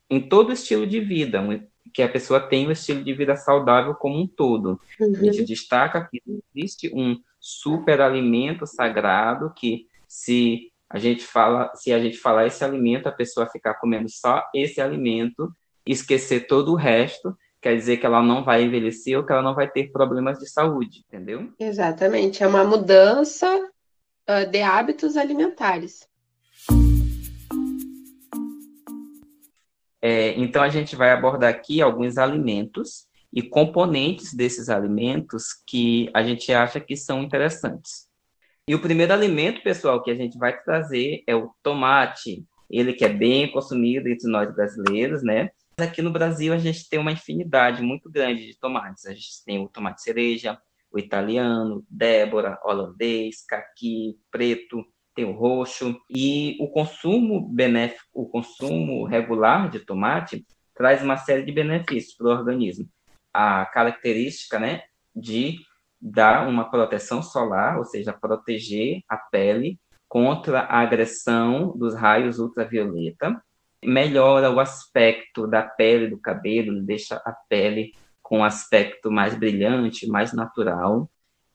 em 0.09 0.19
todo 0.19 0.49
o 0.49 0.53
estilo 0.53 0.85
de 0.85 0.99
vida, 0.99 1.41
que 1.93 2.01
a 2.01 2.09
pessoa 2.09 2.39
tenha 2.39 2.67
um 2.67 2.71
estilo 2.71 3.03
de 3.03 3.13
vida 3.13 3.35
saudável 3.35 3.95
como 3.95 4.19
um 4.19 4.27
todo. 4.27 4.79
Uhum. 4.99 5.13
A 5.15 5.23
gente 5.23 5.39
uhum. 5.39 5.45
destaca 5.45 6.07
que 6.11 6.21
existe 6.53 6.91
um 6.93 7.17
superalimento 7.47 8.65
sagrado 8.65 9.53
que 9.55 9.85
se 10.07 10.71
a 10.89 10.97
gente 10.97 11.23
fala, 11.23 11.71
se 11.75 11.93
a 11.93 11.99
gente 11.99 12.17
falar 12.17 12.47
esse 12.47 12.63
alimento, 12.65 13.05
a 13.05 13.11
pessoa 13.11 13.47
ficar 13.47 13.75
comendo 13.75 14.09
só 14.09 14.43
esse 14.51 14.81
alimento, 14.81 15.53
esquecer 15.85 16.47
todo 16.47 16.71
o 16.71 16.75
resto, 16.75 17.37
quer 17.61 17.75
dizer 17.75 17.97
que 17.97 18.05
ela 18.07 18.23
não 18.23 18.43
vai 18.43 18.63
envelhecer 18.63 19.15
ou 19.15 19.23
que 19.23 19.31
ela 19.31 19.43
não 19.43 19.53
vai 19.53 19.69
ter 19.69 19.91
problemas 19.91 20.39
de 20.39 20.49
saúde, 20.49 21.05
entendeu? 21.07 21.53
Exatamente, 21.59 22.41
é 22.41 22.47
uma 22.47 22.63
mudança 22.63 23.47
uh, 24.27 24.49
de 24.49 24.63
hábitos 24.63 25.15
alimentares. 25.15 26.09
É, 30.01 30.33
então 30.33 30.63
a 30.63 30.69
gente 30.69 30.95
vai 30.95 31.11
abordar 31.11 31.51
aqui 31.51 31.79
alguns 31.79 32.17
alimentos 32.17 33.07
e 33.35 33.41
componentes 33.43 34.33
desses 34.33 34.69
alimentos 34.69 35.47
que 35.67 36.09
a 36.13 36.23
gente 36.23 36.53
acha 36.53 36.79
que 36.79 36.95
são 36.95 37.21
interessantes. 37.21 38.07
E 38.65 38.73
o 38.73 38.81
primeiro 38.81 39.11
alimento, 39.11 39.61
pessoal, 39.61 40.01
que 40.01 40.09
a 40.09 40.15
gente 40.15 40.37
vai 40.37 40.57
trazer 40.63 41.21
é 41.27 41.35
o 41.35 41.51
tomate. 41.61 42.45
Ele 42.69 42.93
que 42.93 43.03
é 43.03 43.09
bem 43.09 43.51
consumido 43.51 44.07
entre 44.07 44.31
nós 44.31 44.51
brasileiros, 44.55 45.21
né? 45.21 45.49
Aqui 45.77 46.01
no 46.01 46.11
Brasil 46.11 46.53
a 46.53 46.57
gente 46.57 46.87
tem 46.87 46.97
uma 46.97 47.11
infinidade 47.11 47.83
muito 47.83 48.09
grande 48.09 48.47
de 48.47 48.57
tomates. 48.57 49.05
A 49.05 49.11
gente 49.11 49.43
tem 49.45 49.61
o 49.61 49.67
tomate 49.67 50.01
cereja, 50.01 50.57
o 50.89 50.97
italiano, 50.97 51.85
Débora, 51.89 52.57
holandês, 52.63 53.45
caqui, 53.45 54.17
preto, 54.31 54.81
tem 55.13 55.25
o 55.25 55.33
roxo. 55.33 55.99
E 56.09 56.55
o 56.61 56.69
consumo 56.69 57.49
benéfico, 57.49 58.07
o 58.13 58.29
consumo 58.29 59.03
regular 59.03 59.69
de 59.69 59.81
tomate 59.81 60.45
traz 60.73 61.03
uma 61.03 61.17
série 61.17 61.43
de 61.43 61.51
benefícios 61.51 62.15
para 62.15 62.27
o 62.27 62.31
organismo 62.31 62.89
a 63.35 63.65
característica 63.65 64.57
né, 64.57 64.83
de 65.13 65.59
dar 65.99 66.47
uma 66.47 66.69
proteção 66.69 67.21
solar, 67.21 67.77
ou 67.77 67.83
seja, 67.83 68.13
proteger 68.13 69.01
a 69.09 69.17
pele 69.17 69.77
contra 70.07 70.61
a 70.61 70.79
agressão 70.79 71.75
dos 71.77 71.93
raios 71.93 72.39
ultravioleta, 72.39 73.43
melhora 73.83 74.49
o 74.49 74.59
aspecto 74.59 75.45
da 75.45 75.63
pele 75.63 76.07
do 76.07 76.17
cabelo, 76.17 76.81
deixa 76.81 77.17
a 77.17 77.35
pele 77.49 77.93
com 78.21 78.39
um 78.39 78.43
aspecto 78.43 79.11
mais 79.11 79.35
brilhante, 79.35 80.07
mais 80.07 80.31
natural, 80.31 81.09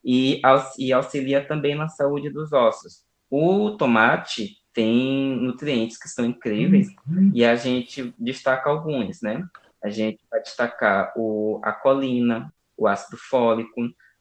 e, 0.05 0.41
e 0.79 0.93
auxilia 0.93 1.43
também 1.43 1.75
na 1.75 1.89
saúde 1.89 2.29
dos 2.29 2.53
ossos. 2.53 3.05
O 3.31 3.71
tomate 3.71 4.59
tem 4.73 5.35
nutrientes 5.41 5.99
que 5.99 6.09
são 6.09 6.25
incríveis 6.25 6.89
uhum. 7.09 7.31
e 7.35 7.45
a 7.45 7.57
gente 7.57 8.15
destaca 8.19 8.69
alguns, 8.69 9.23
né? 9.23 9.45
A 9.83 9.89
gente 9.89 10.21
vai 10.31 10.41
destacar 10.41 11.13
o, 11.17 11.61
a 11.63 11.73
colina, 11.73 12.53
o 12.77 12.87
ácido 12.87 13.17
fólico, 13.17 13.81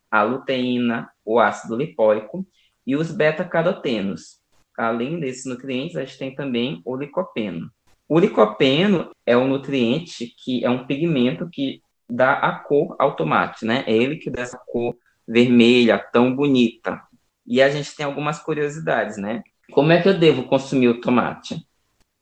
a 0.09 0.23
luteína, 0.23 1.09
o 1.23 1.39
ácido 1.39 1.75
lipóico 1.75 2.45
e 2.85 2.95
os 2.95 3.11
beta-carotenos. 3.11 4.39
Além 4.77 5.19
desses 5.19 5.45
nutrientes, 5.45 5.95
a 5.95 6.05
gente 6.05 6.17
tem 6.17 6.33
também 6.33 6.81
o 6.85 6.95
licopeno. 6.95 7.69
O 8.07 8.17
licopeno 8.17 9.11
é 9.25 9.37
um 9.37 9.47
nutriente 9.47 10.33
que 10.43 10.65
é 10.65 10.69
um 10.69 10.85
pigmento 10.85 11.47
que 11.49 11.81
dá 12.09 12.33
a 12.33 12.59
cor 12.59 12.95
ao 12.97 13.15
tomate, 13.15 13.65
né? 13.65 13.83
É 13.85 13.93
ele 13.93 14.15
que 14.15 14.31
dá 14.31 14.41
essa 14.41 14.57
cor 14.57 14.95
vermelha, 15.27 15.99
tão 15.99 16.35
bonita. 16.35 16.99
E 17.45 17.61
a 17.61 17.69
gente 17.69 17.95
tem 17.95 18.05
algumas 18.05 18.39
curiosidades, 18.39 19.17
né? 19.17 19.43
Como 19.71 19.91
é 19.91 20.01
que 20.01 20.09
eu 20.09 20.17
devo 20.17 20.43
consumir 20.43 20.87
o 20.87 20.99
tomate? 20.99 21.63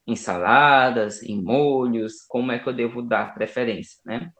Em 0.07 0.15
saladas, 0.15 1.21
em 1.21 1.41
molhos, 1.41 2.23
como 2.29 2.51
é 2.53 2.57
que 2.57 2.67
eu 2.67 2.73
devo 2.73 3.01
dar 3.01 3.33
preferência, 3.33 3.99
né? 4.05 4.31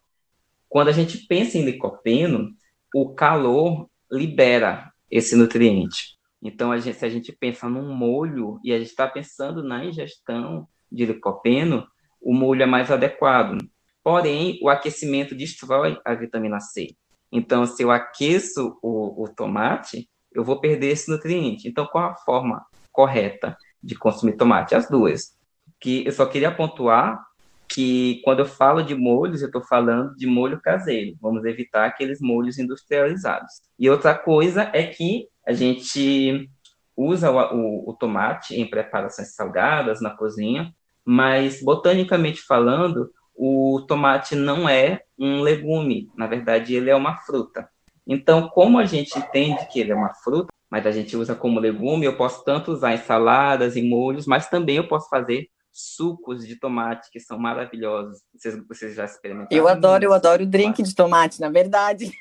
Quando 0.70 0.88
a 0.88 0.94
gente 0.94 1.26
pensa 1.28 1.58
em 1.58 1.66
licopeno, 1.66 2.52
o 2.96 3.14
calor 3.14 3.90
libera 4.10 4.92
esse 5.12 5.36
nutriente. 5.36 6.18
Então, 6.42 6.72
a 6.72 6.78
gente, 6.78 6.98
se 6.98 7.06
a 7.06 7.10
gente 7.10 7.32
pensa 7.32 7.68
num 7.68 7.94
molho 7.94 8.60
e 8.64 8.72
a 8.72 8.78
gente 8.78 8.90
está 8.90 9.08
pensando 9.08 9.62
na 9.64 9.84
ingestão 9.84 10.68
de 10.90 11.06
licopeno, 11.06 11.86
o 12.22 12.34
molho 12.34 12.64
é 12.64 12.66
mais 12.66 12.92
adequado. 12.92 13.58
Porém, 14.04 14.58
o 14.62 14.70
aquecimento 14.70 15.36
destrói 15.36 16.00
a 16.06 16.14
vitamina 16.14 16.60
C. 16.60 16.96
Então, 17.32 17.66
se 17.66 17.84
eu 17.84 17.92
aqueço 17.92 18.78
o, 18.82 19.24
o 19.24 19.28
tomate, 19.28 20.10
eu 20.32 20.44
vou 20.44 20.62
perder 20.62 20.92
esse 20.92 21.10
nutriente. 21.10 21.68
Então, 21.68 21.86
qual 21.86 22.12
a 22.12 22.16
forma 22.16 22.66
correta 22.92 23.58
de 23.84 23.96
consumir 23.96 24.38
tomate? 24.38 24.76
As 24.76 24.90
duas 24.90 25.37
que 25.80 26.06
eu 26.06 26.12
só 26.12 26.26
queria 26.26 26.52
pontuar 26.52 27.26
que 27.70 28.22
quando 28.24 28.40
eu 28.40 28.46
falo 28.46 28.82
de 28.82 28.96
molhos, 28.96 29.42
eu 29.42 29.48
estou 29.48 29.62
falando 29.62 30.16
de 30.16 30.26
molho 30.26 30.60
caseiro. 30.62 31.18
Vamos 31.22 31.44
evitar 31.46 31.86
aqueles 31.86 32.20
molhos 32.22 32.58
industrializados. 32.58 33.54
E 33.78 33.90
outra 33.90 34.16
coisa 34.16 34.70
é 34.74 34.84
que 34.84 35.28
a 35.46 35.54
gente 35.54 36.50
usa 36.96 37.30
o, 37.30 37.56
o, 37.56 37.90
o 37.92 37.94
tomate 37.94 38.56
em 38.56 38.68
preparações 38.68 39.36
salgadas 39.36 40.02
na 40.02 40.10
cozinha, 40.10 40.74
mas 41.06 41.62
botanicamente 41.62 42.42
falando, 42.42 43.12
o 43.36 43.86
tomate 43.88 44.36
não 44.36 44.68
é 44.68 45.02
um 45.18 45.42
legume, 45.42 46.10
na 46.18 46.26
verdade 46.26 46.74
ele 46.74 46.90
é 46.90 46.96
uma 46.96 47.18
fruta. 47.18 47.70
Então, 48.06 48.50
como 48.50 48.80
a 48.80 48.86
gente 48.86 49.18
entende 49.18 49.68
que 49.72 49.80
ele 49.80 49.92
é 49.92 49.96
uma 49.96 50.14
fruta, 50.16 50.48
mas 50.70 50.86
a 50.86 50.92
gente 50.92 51.16
usa 51.16 51.36
como 51.36 51.60
legume, 51.60 52.06
eu 52.06 52.18
posso 52.18 52.44
tanto 52.44 52.72
usar 52.72 52.94
em 52.94 52.98
saladas, 52.98 53.78
em 53.78 53.88
molhos, 53.88 54.26
mas 54.26 54.50
também 54.50 54.78
eu 54.78 54.88
posso 54.88 55.08
fazer 55.10 55.48
sucos 55.78 56.48
de 56.48 56.60
tomate 56.60 57.10
que 57.12 57.20
são 57.20 57.38
maravilhosos. 57.38 58.22
Vocês, 58.34 58.68
vocês 58.68 58.96
já 58.96 59.06
experimentaram? 59.06 59.56
Eu 59.56 59.68
adoro, 59.68 60.04
eu 60.04 60.14
adoro 60.14 60.44
o 60.44 60.48
drink 60.48 60.82
de 60.82 60.96
tomate, 60.96 61.40
na 61.40 61.50
verdade. 61.50 62.12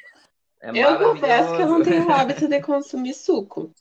É 0.61 0.71
eu 0.71 0.99
confesso 0.99 1.55
que 1.55 1.63
eu 1.63 1.67
não 1.67 1.83
tenho 1.83 2.07
o 2.07 2.13
hábito 2.13 2.49
de 2.49 2.61
consumir 2.61 3.15
suco. 3.15 3.73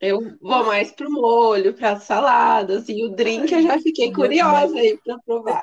Eu 0.00 0.36
vou 0.40 0.64
mais 0.64 0.90
pro 0.90 1.10
molho, 1.10 1.72
para 1.72 2.00
saladas 2.00 2.88
e 2.88 3.04
o 3.04 3.10
drink 3.10 3.52
eu 3.52 3.62
já 3.62 3.78
fiquei 3.78 4.12
curiosa 4.14 4.76
aí 4.76 4.98
para 5.04 5.18
provar. 5.20 5.62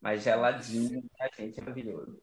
Mas 0.00 0.22
geladinho, 0.22 1.02
a 1.20 1.28
gente 1.40 1.58
é 1.58 1.62
maravilhoso. 1.62 2.20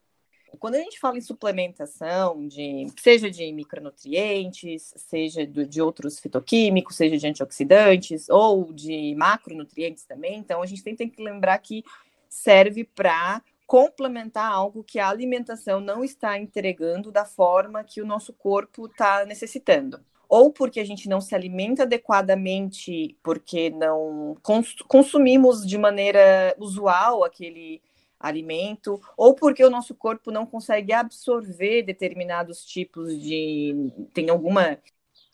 Quando 0.60 0.76
a 0.76 0.80
gente 0.80 1.00
fala 1.00 1.18
em 1.18 1.22
suplementação, 1.22 2.48
de, 2.48 2.88
seja 3.00 3.30
de 3.30 3.52
micronutrientes, 3.52 4.94
seja 4.98 5.46
do, 5.46 5.66
de 5.66 5.82
outros 5.82 6.20
fitoquímicos, 6.20 6.96
seja 6.96 7.18
de 7.18 7.28
antioxidantes 7.28 8.30
ou 8.30 8.74
de 8.74 9.16
macronutrientes 9.16 10.04
também, 10.04 10.38
então 10.38 10.62
a 10.62 10.66
gente 10.66 10.84
tem, 10.84 10.96
tem 10.96 11.10
que 11.10 11.24
lembrar 11.24 11.58
que 11.60 11.84
serve 12.30 12.84
para 12.84 13.42
complementar 13.66 14.50
algo 14.50 14.84
que 14.84 14.98
a 14.98 15.10
alimentação 15.10 15.82
não 15.82 16.04
está 16.04 16.40
entregando 16.40 17.12
da 17.12 17.26
forma 17.26 17.84
que 17.84 18.02
o 18.02 18.06
nosso 18.06 18.32
corpo 18.32 18.86
está 18.86 19.26
necessitando. 19.26 20.00
Ou 20.30 20.52
porque 20.52 20.80
a 20.80 20.86
gente 20.86 21.08
não 21.08 21.22
se 21.22 21.36
alimenta 21.36 21.84
adequadamente, 21.84 23.18
porque 23.22 23.70
não 23.70 24.38
cons 24.42 24.74
consumimos 24.88 25.66
de 25.66 25.78
maneira 25.78 26.56
usual 26.58 27.24
aquele 27.24 27.82
alimento, 28.20 29.00
ou 29.16 29.34
porque 29.34 29.64
o 29.64 29.70
nosso 29.70 29.94
corpo 29.94 30.32
não 30.32 30.46
consegue 30.46 30.94
absorver 30.94 31.84
determinados 31.84 32.66
tipos 32.66 33.20
de. 33.22 33.92
tem 34.14 34.30
alguma, 34.30 34.80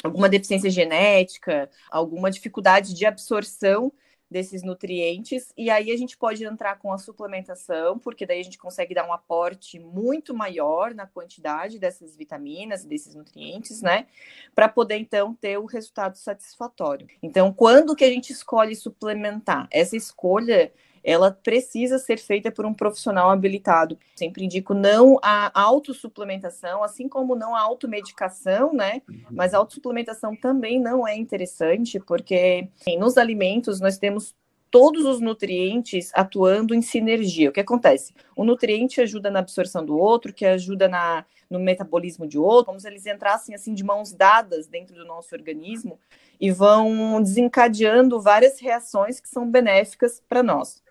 alguma 0.03 0.29
deficiência 0.29 0.69
genética, 0.69 1.69
alguma 1.89 2.29
dificuldade 2.29 2.93
de 2.93 3.05
absorção 3.05 3.91
desses 4.33 4.63
nutrientes, 4.63 5.53
e 5.55 5.69
aí 5.69 5.91
a 5.91 5.97
gente 5.97 6.17
pode 6.17 6.43
entrar 6.43 6.79
com 6.79 6.91
a 6.91 6.97
suplementação, 6.97 7.99
porque 7.99 8.25
daí 8.25 8.39
a 8.39 8.43
gente 8.43 8.57
consegue 8.57 8.95
dar 8.95 9.07
um 9.07 9.13
aporte 9.13 9.79
muito 9.79 10.33
maior 10.33 10.93
na 10.95 11.05
quantidade 11.05 11.77
dessas 11.77 12.17
vitaminas, 12.17 12.83
desses 12.83 13.13
nutrientes, 13.13 13.81
né? 13.83 14.07
Para 14.55 14.67
poder 14.67 14.97
então 14.97 15.35
ter 15.35 15.59
o 15.59 15.65
resultado 15.65 16.15
satisfatório. 16.15 17.07
Então, 17.21 17.53
quando 17.53 17.95
que 17.95 18.03
a 18.03 18.09
gente 18.09 18.33
escolhe 18.33 18.75
suplementar? 18.75 19.67
Essa 19.71 19.95
escolha 19.95 20.73
ela 21.03 21.31
precisa 21.31 21.99
ser 21.99 22.17
feita 22.17 22.51
por 22.51 22.65
um 22.65 22.73
profissional 22.73 23.29
habilitado. 23.29 23.97
Sempre 24.15 24.45
indico 24.45 24.73
não 24.73 25.19
a 25.21 25.51
autossuplementação, 25.61 26.83
assim 26.83 27.09
como 27.09 27.35
não 27.35 27.55
a 27.55 27.61
automedicação, 27.61 28.73
né? 28.73 29.01
Uhum. 29.09 29.23
Mas 29.31 29.53
a 29.53 29.57
autossuplementação 29.57 30.35
também 30.35 30.79
não 30.79 31.07
é 31.07 31.15
interessante, 31.15 31.99
porque 31.99 32.69
assim, 32.79 32.97
nos 32.97 33.17
alimentos 33.17 33.79
nós 33.79 33.97
temos 33.97 34.33
todos 34.73 35.05
os 35.05 35.19
nutrientes 35.19 36.09
atuando 36.15 36.73
em 36.73 36.81
sinergia. 36.81 37.49
O 37.49 37.53
que 37.53 37.59
acontece? 37.59 38.11
O 38.35 38.43
nutriente 38.43 38.99
ajuda 39.01 39.29
na 39.29 39.37
absorção 39.37 39.85
do 39.85 39.95
outro, 39.95 40.33
que 40.33 40.47
ajuda 40.47 40.87
na, 40.87 41.23
no 41.47 41.59
metabolismo 41.59 42.25
de 42.25 42.39
outro, 42.39 42.65
como 42.65 42.79
se 42.79 42.87
eles 42.87 43.05
entrassem 43.05 43.53
assim 43.53 43.75
de 43.75 43.83
mãos 43.83 44.11
dadas 44.11 44.65
dentro 44.65 44.95
do 44.95 45.05
nosso 45.05 45.35
organismo 45.35 45.99
e 46.39 46.51
vão 46.51 47.21
desencadeando 47.21 48.21
várias 48.21 48.59
reações 48.59 49.19
que 49.19 49.29
são 49.29 49.49
benéficas 49.49 50.21
para 50.27 50.43
nós. 50.43 50.83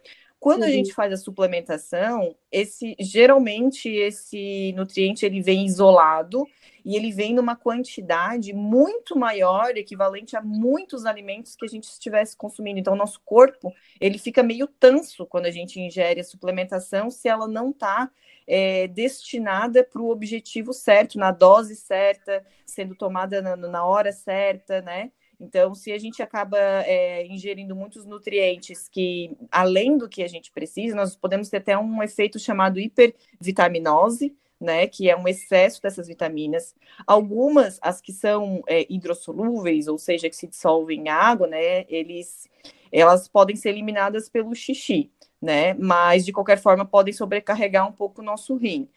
Quando 0.43 0.63
uhum. 0.63 0.69
a 0.69 0.71
gente 0.73 0.93
faz 0.93 1.13
a 1.13 1.17
suplementação, 1.17 2.35
esse 2.51 2.97
geralmente 2.99 3.89
esse 3.89 4.73
nutriente 4.77 5.25
ele 5.25 5.41
vem 5.41 5.65
isolado 5.65 6.45
e 6.85 6.97
ele 6.97 7.13
vem 7.13 7.33
numa 7.33 7.55
quantidade 7.55 8.53
muito 8.53 9.17
maior, 9.17 9.77
equivalente 9.77 10.37
a 10.37 10.43
muitos 10.43 11.07
alimentos 11.07 11.55
que 11.55 11.65
a 11.65 11.69
gente 11.69 11.85
estivesse 11.85 12.37
consumindo. 12.37 12.81
Então, 12.81 12.97
nosso 12.97 13.21
corpo 13.25 13.73
ele 14.01 14.19
fica 14.19 14.43
meio 14.43 14.67
tanso 14.67 15.25
quando 15.27 15.47
a 15.47 15.51
gente 15.53 15.79
ingere 15.81 16.21
a 16.21 16.25
suplementação 16.25 17.09
se 17.09 17.29
ela 17.29 17.47
não 17.47 17.71
está 17.71 18.11
é, 18.45 18.89
destinada 18.89 19.85
para 19.85 20.03
o 20.03 20.11
objetivo 20.11 20.73
certo, 20.73 21.19
na 21.19 21.31
dose 21.31 21.77
certa, 21.77 22.45
sendo 22.67 22.97
tomada 22.97 23.41
na, 23.41 23.57
na 23.57 23.85
hora 23.85 24.11
certa, 24.11 24.83
né? 24.83 25.13
Então, 25.43 25.75
se 25.75 25.91
a 25.91 25.99
gente 25.99 26.23
acaba 26.23 26.57
é, 26.57 27.27
ingerindo 27.27 27.75
muitos 27.75 28.07
nutrientes 28.07 28.89
que, 28.89 29.37
além 29.51 29.99
do 29.99 30.09
que 30.09 30.23
a 30.23 30.29
gente 30.29 30.53
precisa, 30.53 30.95
nós 30.95 31.17
podemos 31.17 31.49
ter 31.49 31.57
até 31.57 31.77
um 31.77 32.01
efeito 32.01 32.39
chamado 32.39 32.79
hipervitaminose, 32.79 34.37
né, 34.61 34.87
que 34.87 35.11
é 35.11 35.17
um 35.17 35.27
excesso 35.27 35.83
dessas 35.83 36.07
vitaminas. 36.07 36.77
Algumas, 37.05 37.81
as 37.83 38.01
que 38.01 38.13
são 38.13 38.63
é, 38.69 38.87
hidrossolúveis, 38.89 39.89
ou 39.89 39.99
seja, 39.99 40.31
que 40.31 40.37
se 40.37 40.47
dissolvem 40.47 41.01
em 41.01 41.09
água, 41.09 41.49
né, 41.49 41.85
eles, 41.89 42.49
elas 42.93 43.27
podem 43.27 43.57
ser 43.57 43.71
eliminadas 43.71 44.29
pelo 44.29 44.55
xixi, 44.55 45.11
né, 45.41 45.75
mas 45.75 46.25
de 46.25 46.31
qualquer 46.31 46.61
forma 46.61 46.85
podem 46.85 47.13
sobrecarregar 47.13 47.89
um 47.89 47.93
pouco 47.93 48.23
o 48.23 48.25
nosso 48.25 48.55
rim. 48.55 48.89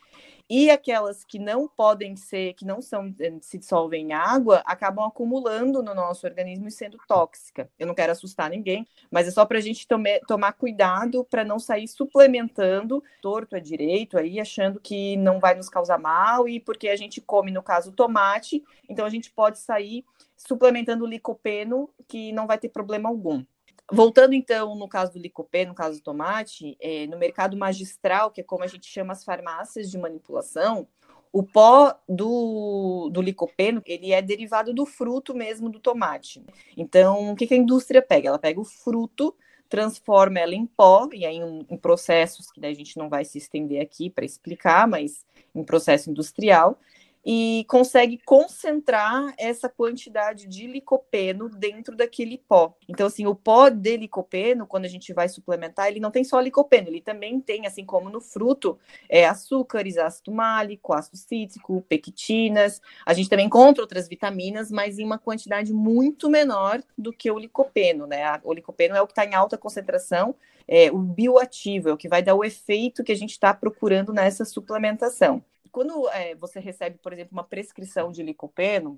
E 0.48 0.70
aquelas 0.70 1.24
que 1.24 1.40
não 1.40 1.68
podem 1.68 2.16
ser, 2.16 2.54
que 2.54 2.66
não 2.66 2.80
são, 2.80 3.14
eh, 3.20 3.34
se 3.42 3.58
dissolvem 3.58 4.12
em 4.12 4.14
água, 4.14 4.62
acabam 4.66 5.04
acumulando 5.06 5.82
no 5.82 5.96
nosso 5.96 6.28
organismo 6.28 6.68
e 6.68 6.72
sendo 6.72 7.00
tóxica. 7.08 7.68
Eu 7.80 7.88
não 7.88 7.96
quero 7.96 8.12
assustar 8.12 8.50
ninguém, 8.52 8.86
mas 9.10 9.28
é 9.28 9.32
só 9.32 9.44
para 9.44 9.58
a 9.58 9.62
gente 9.62 9.88
tome, 9.88 10.20
tomar 10.28 10.54
cuidado 10.54 11.26
para 11.26 11.44
não 11.44 11.58
sair 11.58 11.88
suplementando 11.88 13.04
torto 13.22 13.56
a 13.56 13.60
direito 13.60 14.20
aí, 14.20 14.40
achando 14.40 14.80
que 14.80 15.18
não 15.18 15.40
vai 15.40 15.56
nos 15.56 15.68
causar 15.68 15.98
mal 15.98 16.48
e 16.48 16.60
porque 16.60 16.90
a 16.90 16.96
gente 16.96 17.20
come, 17.20 17.52
no 17.52 17.64
caso, 17.64 17.92
tomate, 17.92 18.64
então 18.88 19.04
a 19.04 19.10
gente 19.10 19.32
pode 19.32 19.58
sair 19.58 20.06
suplementando 20.38 21.08
licopeno, 21.08 21.90
que 22.08 22.32
não 22.32 22.46
vai 22.46 22.60
ter 22.60 22.70
problema 22.70 23.10
algum. 23.10 23.44
Voltando 23.92 24.34
então 24.34 24.76
no 24.76 24.88
caso 24.88 25.14
do 25.14 25.20
licopeno, 25.20 25.70
no 25.70 25.76
caso 25.76 26.00
do 26.00 26.04
tomate, 26.04 26.76
é, 26.80 27.06
no 27.08 27.18
mercado 27.18 27.56
magistral, 27.56 28.32
que 28.32 28.42
é 28.42 28.44
como 28.44 28.64
a 28.64 28.68
gente 28.68 28.88
chama 28.88 29.14
as 29.14 29.24
farmácias 29.24 29.92
de 29.92 29.98
manipulação, 29.98 30.88
o 31.32 31.44
pó 31.44 31.94
do, 32.08 33.10
do 33.12 33.22
licopeno, 33.22 33.82
ele 33.86 34.14
é 34.14 34.22
derivado 34.22 34.74
do 34.74 34.86
fruto 34.86 35.36
mesmo 35.36 35.70
do 35.70 35.82
tomate. 35.82 36.42
Então, 36.78 37.32
o 37.32 37.36
que, 37.36 37.46
que 37.46 37.54
a 37.54 37.58
indústria 37.58 38.02
pega? 38.02 38.30
Ela 38.30 38.40
pega 38.40 38.60
o 38.60 38.64
fruto, 38.64 39.36
transforma 39.68 40.40
ela 40.40 40.56
em 40.56 40.66
pó, 40.66 41.10
e 41.12 41.26
aí 41.26 41.36
em, 41.36 41.66
em 41.70 41.78
processos 41.78 42.50
que 42.52 42.66
a 42.66 42.74
gente 42.74 42.98
não 42.98 43.10
vai 43.10 43.26
se 43.26 43.38
estender 43.38 43.82
aqui 43.82 44.10
para 44.10 44.24
explicar, 44.24 44.88
mas 44.88 45.26
em 45.54 45.62
processo 45.62 46.10
industrial, 46.10 46.80
e 47.26 47.66
consegue 47.68 48.20
concentrar 48.24 49.34
essa 49.36 49.68
quantidade 49.68 50.46
de 50.46 50.68
licopeno 50.68 51.50
dentro 51.50 51.96
daquele 51.96 52.38
pó. 52.38 52.78
Então, 52.88 53.08
assim, 53.08 53.26
o 53.26 53.34
pó 53.34 53.68
de 53.70 53.98
licopeno, 53.98 54.68
quando 54.68 54.86
a 54.86 54.90
gente 54.90 55.12
vai 55.12 55.28
suplementar, 55.28 55.88
ele 55.88 56.00
não 56.00 56.12
tem 56.12 56.24
só 56.24 56.40
licopeno, 56.40 56.90
ele 56.90 57.02
também 57.02 57.42
tem, 57.42 57.66
assim 57.66 57.84
como 57.84 58.12
no 58.12 58.22
fruto, 58.22 58.78
é, 59.10 59.26
açúcares, 59.26 59.98
ácido 59.98 60.32
málico, 60.32 60.94
ácido 60.94 61.18
cítrico, 61.18 61.84
pectinas. 61.90 62.80
A 63.04 63.14
gente 63.14 63.30
também 63.30 63.48
encontra 63.48 63.82
outras 63.82 64.08
vitaminas, 64.08 64.70
mas 64.70 65.00
em 65.00 65.04
uma 65.04 65.18
quantidade 65.18 65.74
muito 65.74 66.30
menor 66.30 66.84
do 66.96 67.12
que 67.12 67.32
o 67.32 67.40
licopeno, 67.40 68.06
né? 68.06 68.40
O 68.44 68.54
licopeno 68.54 68.96
é 68.96 69.02
o 69.02 69.08
que 69.08 69.14
está 69.14 69.26
em 69.26 69.34
alta 69.34 69.58
concentração, 69.58 70.36
é 70.68 70.92
o 70.92 70.98
bioativo, 71.00 71.90
é 71.90 71.94
o 71.94 71.98
que 71.98 72.08
vai 72.08 72.22
dar 72.22 72.36
o 72.36 72.44
efeito 72.44 73.04
que 73.04 73.12
a 73.12 73.18
gente 73.18 73.32
está 73.32 73.52
procurando 73.52 74.14
nessa 74.14 74.46
suplementação 74.46 75.44
quando 75.76 76.08
é, 76.12 76.34
você 76.36 76.58
recebe, 76.58 76.98
por 77.00 77.12
exemplo, 77.12 77.34
uma 77.34 77.44
prescrição 77.44 78.10
de 78.10 78.24
licopeno, 78.24 78.98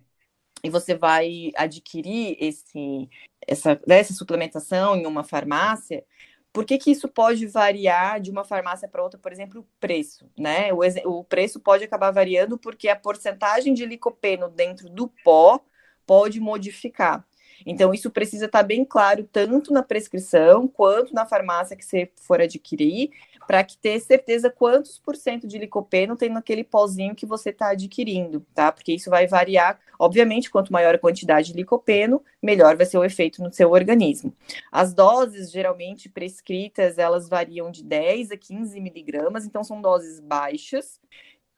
e 0.63 0.69
você 0.69 0.93
vai 0.93 1.51
adquirir 1.55 2.37
esse, 2.39 3.09
essa, 3.47 3.81
né, 3.87 3.97
essa 3.97 4.13
suplementação 4.13 4.95
em 4.95 5.07
uma 5.07 5.23
farmácia, 5.23 6.05
por 6.53 6.65
que, 6.65 6.77
que 6.77 6.91
isso 6.91 7.07
pode 7.07 7.47
variar 7.47 8.21
de 8.21 8.29
uma 8.29 8.43
farmácia 8.43 8.87
para 8.87 9.01
outra, 9.01 9.19
por 9.19 9.31
exemplo, 9.31 9.61
o 9.61 9.67
preço, 9.79 10.29
né? 10.37 10.71
O, 10.71 11.19
o 11.19 11.23
preço 11.23 11.59
pode 11.59 11.83
acabar 11.83 12.11
variando 12.11 12.59
porque 12.59 12.89
a 12.89 12.95
porcentagem 12.95 13.73
de 13.73 13.83
licopeno 13.83 14.47
dentro 14.47 14.87
do 14.87 15.07
pó 15.23 15.59
pode 16.05 16.39
modificar. 16.39 17.25
Então, 17.65 17.91
isso 17.91 18.11
precisa 18.11 18.45
estar 18.45 18.61
bem 18.61 18.85
claro, 18.85 19.23
tanto 19.23 19.73
na 19.73 19.81
prescrição 19.81 20.67
quanto 20.67 21.11
na 21.11 21.25
farmácia 21.25 21.75
que 21.75 21.83
você 21.83 22.11
for 22.17 22.39
adquirir, 22.39 23.09
para 23.47 23.63
que 23.63 23.77
ter 23.77 23.99
certeza 24.01 24.49
quantos 24.49 24.99
por 24.99 25.15
cento 25.15 25.47
de 25.47 25.57
licopeno 25.57 26.17
tem 26.17 26.29
naquele 26.29 26.63
pozinho 26.63 27.15
que 27.15 27.25
você 27.25 27.49
está 27.51 27.69
adquirindo, 27.69 28.45
tá? 28.53 28.71
Porque 28.71 28.93
isso 28.93 29.09
vai 29.09 29.25
variar, 29.25 29.79
obviamente, 29.97 30.51
quanto 30.51 30.71
maior 30.73 30.93
a 30.93 30.99
quantidade 30.99 31.47
de 31.47 31.57
licopeno, 31.57 32.21
melhor 32.43 32.75
vai 32.75 32.85
ser 32.85 32.97
o 32.97 33.05
efeito 33.05 33.41
no 33.41 33.51
seu 33.51 33.71
organismo. 33.71 34.33
As 34.71 34.93
doses, 34.93 35.49
geralmente 35.49 36.09
prescritas, 36.09 36.97
elas 36.97 37.29
variam 37.29 37.71
de 37.71 37.83
10 37.83 38.31
a 38.31 38.37
15 38.37 38.79
miligramas, 38.81 39.45
então 39.45 39.63
são 39.63 39.81
doses 39.81 40.19
baixas. 40.19 40.99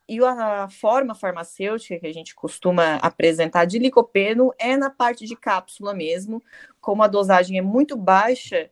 E 0.07 0.19
a 0.23 0.67
forma 0.69 1.13
farmacêutica 1.13 1.99
que 1.99 2.07
a 2.07 2.13
gente 2.13 2.33
costuma 2.33 2.95
apresentar 2.95 3.65
de 3.65 3.77
licopeno 3.77 4.51
é 4.57 4.75
na 4.75 4.89
parte 4.89 5.25
de 5.25 5.35
cápsula 5.35 5.93
mesmo, 5.93 6.41
como 6.81 7.03
a 7.03 7.07
dosagem 7.07 7.59
é 7.59 7.61
muito 7.61 7.95
baixa, 7.95 8.71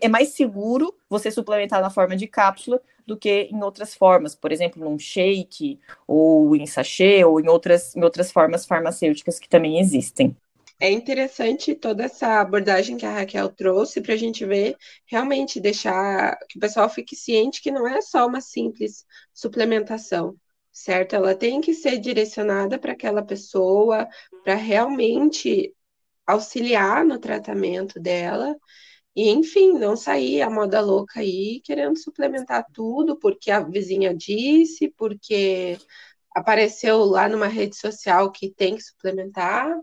é 0.00 0.08
mais 0.08 0.30
seguro 0.30 0.94
você 1.08 1.30
suplementar 1.30 1.80
na 1.80 1.90
forma 1.90 2.16
de 2.16 2.26
cápsula 2.26 2.80
do 3.06 3.16
que 3.16 3.48
em 3.50 3.62
outras 3.62 3.94
formas, 3.94 4.34
por 4.34 4.52
exemplo, 4.52 4.82
num 4.82 4.98
shake, 4.98 5.78
ou 6.06 6.54
em 6.56 6.66
sachê, 6.66 7.24
ou 7.24 7.40
em 7.40 7.48
outras, 7.48 7.94
em 7.96 8.02
outras 8.02 8.30
formas 8.30 8.64
farmacêuticas 8.64 9.38
que 9.38 9.48
também 9.48 9.80
existem. 9.80 10.36
É 10.80 10.90
interessante 10.90 11.74
toda 11.74 12.04
essa 12.04 12.40
abordagem 12.40 12.96
que 12.96 13.06
a 13.06 13.12
Raquel 13.12 13.48
trouxe 13.50 14.00
para 14.00 14.14
a 14.14 14.16
gente 14.16 14.44
ver, 14.44 14.76
realmente 15.06 15.60
deixar 15.60 16.36
que 16.48 16.58
o 16.58 16.60
pessoal 16.60 16.88
fique 16.88 17.14
ciente 17.14 17.62
que 17.62 17.70
não 17.70 17.86
é 17.86 18.00
só 18.00 18.26
uma 18.26 18.40
simples 18.40 19.06
suplementação, 19.32 20.36
certo? 20.72 21.14
Ela 21.14 21.36
tem 21.36 21.60
que 21.60 21.72
ser 21.72 21.98
direcionada 21.98 22.78
para 22.80 22.92
aquela 22.92 23.22
pessoa, 23.22 24.08
para 24.42 24.54
realmente 24.54 25.72
auxiliar 26.26 27.04
no 27.04 27.18
tratamento 27.18 28.00
dela 28.00 28.56
e, 29.14 29.28
enfim, 29.30 29.72
não 29.72 29.94
sair 29.94 30.40
a 30.40 30.48
moda 30.48 30.80
louca 30.80 31.20
aí 31.20 31.60
querendo 31.64 31.98
suplementar 31.98 32.66
tudo 32.72 33.18
porque 33.18 33.50
a 33.50 33.60
vizinha 33.60 34.14
disse, 34.14 34.88
porque 34.88 35.78
apareceu 36.34 37.04
lá 37.04 37.28
numa 37.28 37.46
rede 37.46 37.76
social 37.76 38.32
que 38.32 38.50
tem 38.50 38.76
que 38.76 38.82
suplementar. 38.82 39.78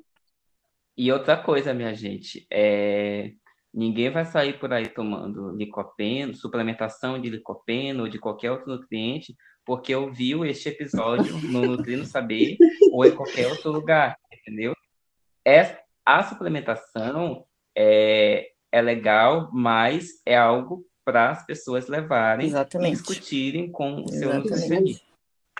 E 0.97 1.11
outra 1.11 1.37
coisa, 1.37 1.73
minha 1.73 1.93
gente, 1.93 2.45
é... 2.51 3.31
ninguém 3.71 4.09
vai 4.09 4.25
sair 4.25 4.59
por 4.59 4.73
aí 4.73 4.89
tomando 4.89 5.55
licopeno, 5.55 6.33
suplementação 6.33 7.21
de 7.21 7.29
licopeno 7.29 8.03
ou 8.03 8.09
de 8.09 8.17
qualquer 8.17 8.51
outro 8.51 8.71
nutriente, 8.71 9.35
porque 9.63 9.93
ouviu 9.93 10.43
este 10.43 10.69
episódio 10.69 11.37
no 11.51 11.61
Nutrino 11.61 12.03
Saber 12.03 12.57
ou 12.91 13.05
em 13.05 13.15
qualquer 13.15 13.47
outro 13.47 13.71
lugar, 13.71 14.17
entendeu? 14.33 14.73
É, 15.45 15.83
a 16.03 16.23
suplementação 16.23 17.45
é, 17.77 18.49
é 18.71 18.81
legal, 18.81 19.49
mas 19.51 20.21
é 20.25 20.37
algo 20.37 20.85
para 21.03 21.31
as 21.31 21.45
pessoas 21.45 21.87
levarem 21.87 22.47
Exatamente. 22.47 22.93
e 22.93 22.95
discutirem 22.97 23.71
com 23.71 24.03
o 24.03 24.09
seu 24.09 24.33
nutricionista. 24.33 25.03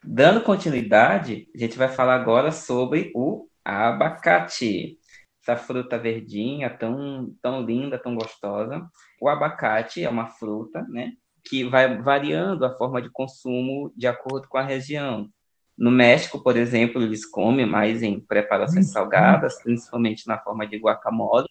Dando 0.04 0.41
continuidade, 0.41 1.48
a 1.54 1.58
gente 1.58 1.78
vai 1.78 1.89
falar 1.89 2.15
agora 2.15 2.52
sobre 2.52 3.12
o 3.15 3.48
abacate. 3.65 4.98
Essa 5.41 5.58
fruta 5.58 5.98
verdinha, 5.98 6.69
tão, 6.69 7.34
tão 7.41 7.62
linda, 7.62 7.98
tão 7.98 8.15
gostosa. 8.15 8.88
O 9.19 9.28
abacate 9.28 10.04
é 10.04 10.10
uma 10.10 10.28
fruta, 10.28 10.86
né? 10.89 11.13
Que 11.43 11.63
vai 11.63 12.02
variando 12.02 12.65
a 12.65 12.76
forma 12.78 13.02
de 13.02 13.10
consumo 13.10 13.91
de 13.95 14.08
acordo 14.08 14.48
com 14.48 14.58
a 14.58 14.63
região. 14.63 15.30
No 15.78 15.91
México, 15.91 16.43
por 16.43 16.58
exemplo, 16.58 17.02
eles 17.02 17.26
comem 17.26 17.65
mais 17.65 18.04
em 18.04 18.19
preparações 18.19 18.88
uhum. 18.88 18.93
salgadas, 18.93 19.62
principalmente 19.63 20.28
na 20.28 20.38
forma 20.38 20.67
de 20.67 20.78
guacamole. 20.78 21.48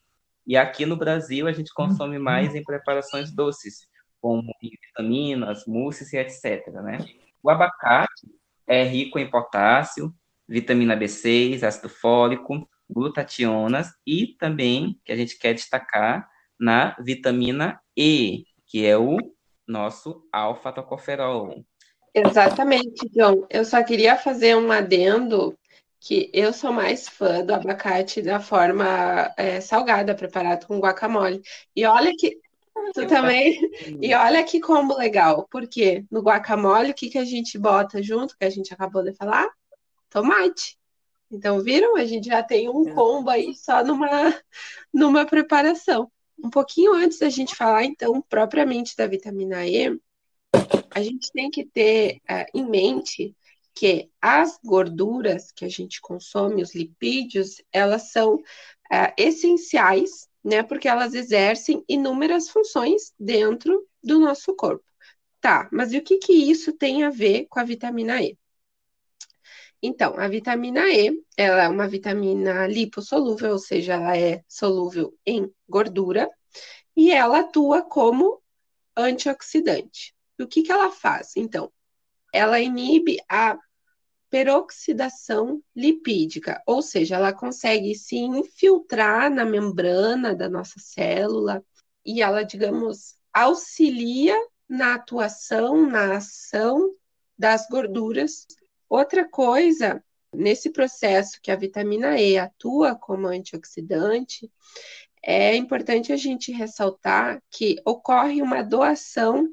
E 0.49 0.57
aqui 0.57 0.87
no 0.87 0.97
Brasil 0.97 1.47
a 1.47 1.53
gente 1.53 1.75
consome 1.75 2.19
mais 2.19 2.55
em 2.55 2.65
preparações 2.65 3.31
doces, 3.31 3.87
como 4.19 4.51
vitaminas, 4.63 5.67
músculos 5.67 6.15
e 6.15 6.17
etc. 6.17 6.67
Né? 6.83 6.99
O 7.43 7.51
abacate 7.51 8.27
é 8.67 8.83
rico 8.83 9.19
em 9.19 9.31
potássio, 9.31 10.11
vitamina 10.49 10.97
B6, 10.97 11.63
ácido 11.63 11.91
fólico, 11.91 12.67
glutationas 12.89 13.93
e 14.07 14.29
também, 14.39 14.99
que 15.05 15.13
a 15.13 15.17
gente 15.17 15.39
quer 15.39 15.53
destacar, 15.53 16.27
na 16.59 16.97
vitamina 16.99 17.79
E, 17.95 18.47
que 18.67 18.87
é 18.87 18.97
o 18.97 19.19
nosso 19.67 20.27
alfa-tocoferol. 20.33 21.63
Exatamente, 22.15 23.07
João. 23.15 23.47
Eu 23.51 23.67
só 23.67 23.85
queria 23.85 24.17
fazer 24.17 24.57
um 24.57 24.73
adendo 24.73 25.57
que 26.01 26.31
eu 26.33 26.53
sou 26.53 26.73
mais 26.73 27.09
fã 27.09 27.45
do 27.45 27.55
abacate 27.55 28.23
da 28.23 28.41
forma 28.41 29.33
é, 29.37 29.61
salgada, 29.61 30.15
preparado 30.15 30.67
com 30.67 30.79
guacamole. 30.79 31.43
E 31.75 31.85
olha 31.85 32.13
que 32.17 32.39
tu 32.95 33.07
também. 33.07 33.59
E 34.01 34.15
olha 34.15 34.45
que 34.45 34.61
combo 34.61 34.97
legal, 34.97 35.47
porque 35.51 36.05
no 36.11 36.21
guacamole 36.21 36.91
o 36.91 36.95
que, 36.95 37.11
que 37.11 37.19
a 37.19 37.25
gente 37.25 37.59
bota 37.59 38.03
junto, 38.03 38.37
que 38.37 38.45
a 38.45 38.51
gente 38.51 38.73
acabou 38.73 39.03
de 39.03 39.13
falar? 39.15 39.49
Tomate. 40.11 40.79
Então, 41.31 41.61
viram? 41.61 41.97
A 41.97 42.05
gente 42.05 42.29
já 42.29 42.43
tem 42.43 42.69
um 42.69 42.95
combo 42.95 43.29
aí 43.31 43.55
só 43.55 43.85
numa, 43.85 44.09
numa 44.93 45.27
preparação. 45.27 46.11
Um 46.43 46.51
pouquinho 46.51 46.95
antes 46.95 47.19
da 47.19 47.29
gente 47.29 47.55
falar, 47.55 47.85
então, 47.85 48.23
propriamente 48.23 48.97
da 48.97 49.07
vitamina 49.07 49.67
E, 49.67 49.99
a 50.91 51.03
gente 51.03 51.31
tem 51.33 51.51
que 51.51 51.65
ter 51.65 52.21
uh, 52.31 52.47
em 52.55 52.65
mente 52.69 53.37
que 53.79 54.11
as 54.21 54.59
gorduras 54.65 55.53
que 55.53 55.65
a 55.65 55.69
gente 55.69 56.01
consome, 56.01 56.63
os 56.63 56.75
lipídios, 56.75 57.63
elas 57.73 58.11
são 58.11 58.35
uh, 58.35 59.13
essenciais, 59.17 60.29
né? 60.43 60.65
Porque 60.65 60.89
elas 60.89 61.15
exercem 61.15 61.85
inúmeras 61.89 62.49
funções 62.49 63.13
dentro 63.17 63.87
do 64.03 64.19
nosso 64.19 64.53
corpo. 64.57 64.85
Tá, 65.41 65.69
mas 65.71 65.93
e 65.93 65.99
o 65.99 66.03
que 66.03 66.19
que 66.19 66.33
isso 66.33 66.73
tem 66.73 67.05
a 67.05 67.11
ver 67.11 67.47
com 67.49 67.61
a 67.61 67.65
vitamina 67.65 68.21
E? 68.21 68.37
Então, 69.81 70.19
a 70.19 70.27
vitamina 70.27 70.89
E, 70.89 71.23
ela 71.37 71.63
é 71.63 71.69
uma 71.69 71.87
vitamina 71.87 72.67
lipossolúvel, 72.67 73.53
ou 73.53 73.59
seja, 73.61 73.95
ela 73.95 74.19
é 74.19 74.43
solúvel 74.49 75.17
em 75.25 75.49
gordura, 75.69 76.29
e 76.97 77.13
ela 77.13 77.41
atua 77.41 77.83
como 77.83 78.43
antioxidante. 78.97 80.13
O 80.41 80.49
que 80.49 80.63
que 80.63 80.73
ela 80.73 80.91
faz? 80.91 81.37
Então, 81.37 81.73
ela 82.35 82.59
inibe 82.59 83.19
a 83.29 83.57
peroxidação 84.31 85.63
lipídica, 85.75 86.63
ou 86.67 86.83
seja, 86.83 87.17
ela 87.17 87.33
consegue 87.33 87.95
se 87.95 88.17
infiltrar 88.17 89.31
na 89.31 89.45
membrana 89.45 90.35
da 90.35 90.49
nossa 90.49 90.79
célula 90.79 91.65
e 92.05 92.23
ela, 92.23 92.43
digamos, 92.43 93.17
auxilia 93.33 94.37
na 94.69 94.95
atuação, 94.95 95.87
na 95.87 96.17
ação 96.17 96.95
das 97.39 97.67
gorduras. 97.69 98.47
Outra 98.89 99.29
coisa, 99.29 100.03
nesse 100.35 100.71
processo 100.71 101.41
que 101.43 101.51
a 101.51 101.57
vitamina 101.57 102.21
E 102.21 102.37
atua 102.37 102.95
como 102.95 103.27
antioxidante, 103.27 104.51
é 105.31 105.55
importante 105.55 106.11
a 106.11 106.17
gente 106.17 106.51
ressaltar 106.51 107.43
que 107.51 107.77
ocorre 107.85 108.41
uma 108.41 108.63
doação 108.63 109.45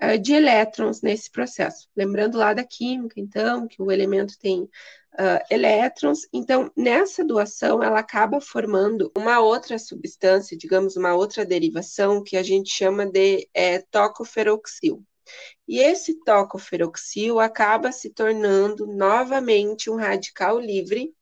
uh, 0.00 0.16
de 0.16 0.32
elétrons 0.32 1.02
nesse 1.02 1.28
processo. 1.28 1.88
Lembrando 1.96 2.38
lá 2.38 2.54
da 2.54 2.62
química, 2.62 3.18
então, 3.18 3.66
que 3.66 3.82
o 3.82 3.90
elemento 3.90 4.38
tem 4.38 4.62
uh, 4.62 5.44
elétrons, 5.50 6.20
então, 6.32 6.70
nessa 6.76 7.24
doação, 7.24 7.82
ela 7.82 7.98
acaba 7.98 8.40
formando 8.40 9.10
uma 9.18 9.40
outra 9.40 9.76
substância, 9.76 10.56
digamos, 10.56 10.94
uma 10.94 11.16
outra 11.16 11.44
derivação, 11.44 12.22
que 12.22 12.36
a 12.36 12.42
gente 12.44 12.70
chama 12.70 13.04
de 13.04 13.48
é, 13.52 13.80
tocoferoxil. 13.90 15.02
E 15.66 15.80
esse 15.80 16.14
tocoferoxil 16.22 17.40
acaba 17.40 17.90
se 17.90 18.08
tornando 18.10 18.86
novamente 18.86 19.90
um 19.90 19.96
radical 19.96 20.60
livre 20.60 21.12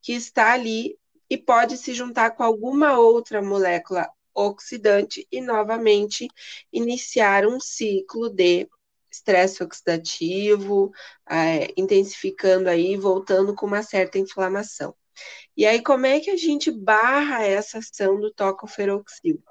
que 0.00 0.12
está 0.12 0.52
ali 0.52 0.96
e 1.28 1.36
pode 1.36 1.76
se 1.76 1.92
juntar 1.92 2.32
com 2.32 2.42
alguma 2.42 2.98
outra 2.98 3.42
molécula 3.42 4.08
oxidante 4.34 5.26
e 5.32 5.40
novamente 5.40 6.28
iniciar 6.72 7.46
um 7.46 7.58
ciclo 7.58 8.28
de 8.28 8.68
estresse 9.10 9.62
oxidativo, 9.62 10.92
é, 11.28 11.72
intensificando 11.76 12.68
aí, 12.68 12.96
voltando 12.96 13.54
com 13.54 13.66
uma 13.66 13.82
certa 13.82 14.18
inflamação. 14.18 14.94
E 15.56 15.64
aí, 15.64 15.82
como 15.82 16.04
é 16.04 16.20
que 16.20 16.30
a 16.30 16.36
gente 16.36 16.70
barra 16.70 17.42
essa 17.42 17.78
ação 17.78 18.20
do 18.20 18.30
tocoferoxil? 18.32 19.42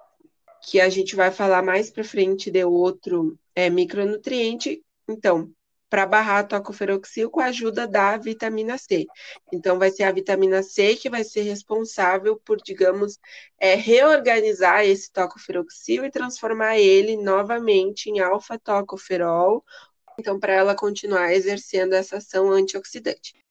Que 0.62 0.80
a 0.80 0.90
gente 0.90 1.16
vai 1.16 1.32
falar 1.32 1.64
mais 1.64 1.90
para 1.90 2.04
frente 2.04 2.52
de 2.52 2.64
outro 2.64 3.40
é, 3.56 3.70
micronutriente. 3.70 4.84
Então, 5.08 5.52
para 5.96 6.06
barrar 6.06 6.40
a 6.40 6.44
tocoferoxil 6.44 7.30
com 7.30 7.40
a 7.40 7.46
ajuda 7.46 7.88
da 7.88 8.18
vitamina 8.18 8.78
C. 8.78 9.08
Então, 9.50 9.80
vai 9.80 9.90
ser 9.90 10.04
a 10.04 10.12
vitamina 10.12 10.62
C 10.62 10.94
que 10.98 11.10
vai 11.10 11.24
ser 11.24 11.44
responsável 11.44 12.38
por, 12.44 12.58
digamos, 12.62 13.18
é, 13.58 13.76
reorganizar 13.76 14.84
esse 14.84 15.10
tocoferoxil 15.10 16.04
e 16.04 16.12
transformar 16.12 16.78
ele 16.78 17.16
novamente 17.16 18.10
em 18.10 18.20
alfa-tocoferol, 18.20 19.64
então, 20.20 20.38
para 20.38 20.52
ela 20.52 20.76
continuar 20.76 21.34
exercendo 21.34 21.94
essa 21.94 22.18
ação 22.18 22.52
antioxidante. 22.52 23.45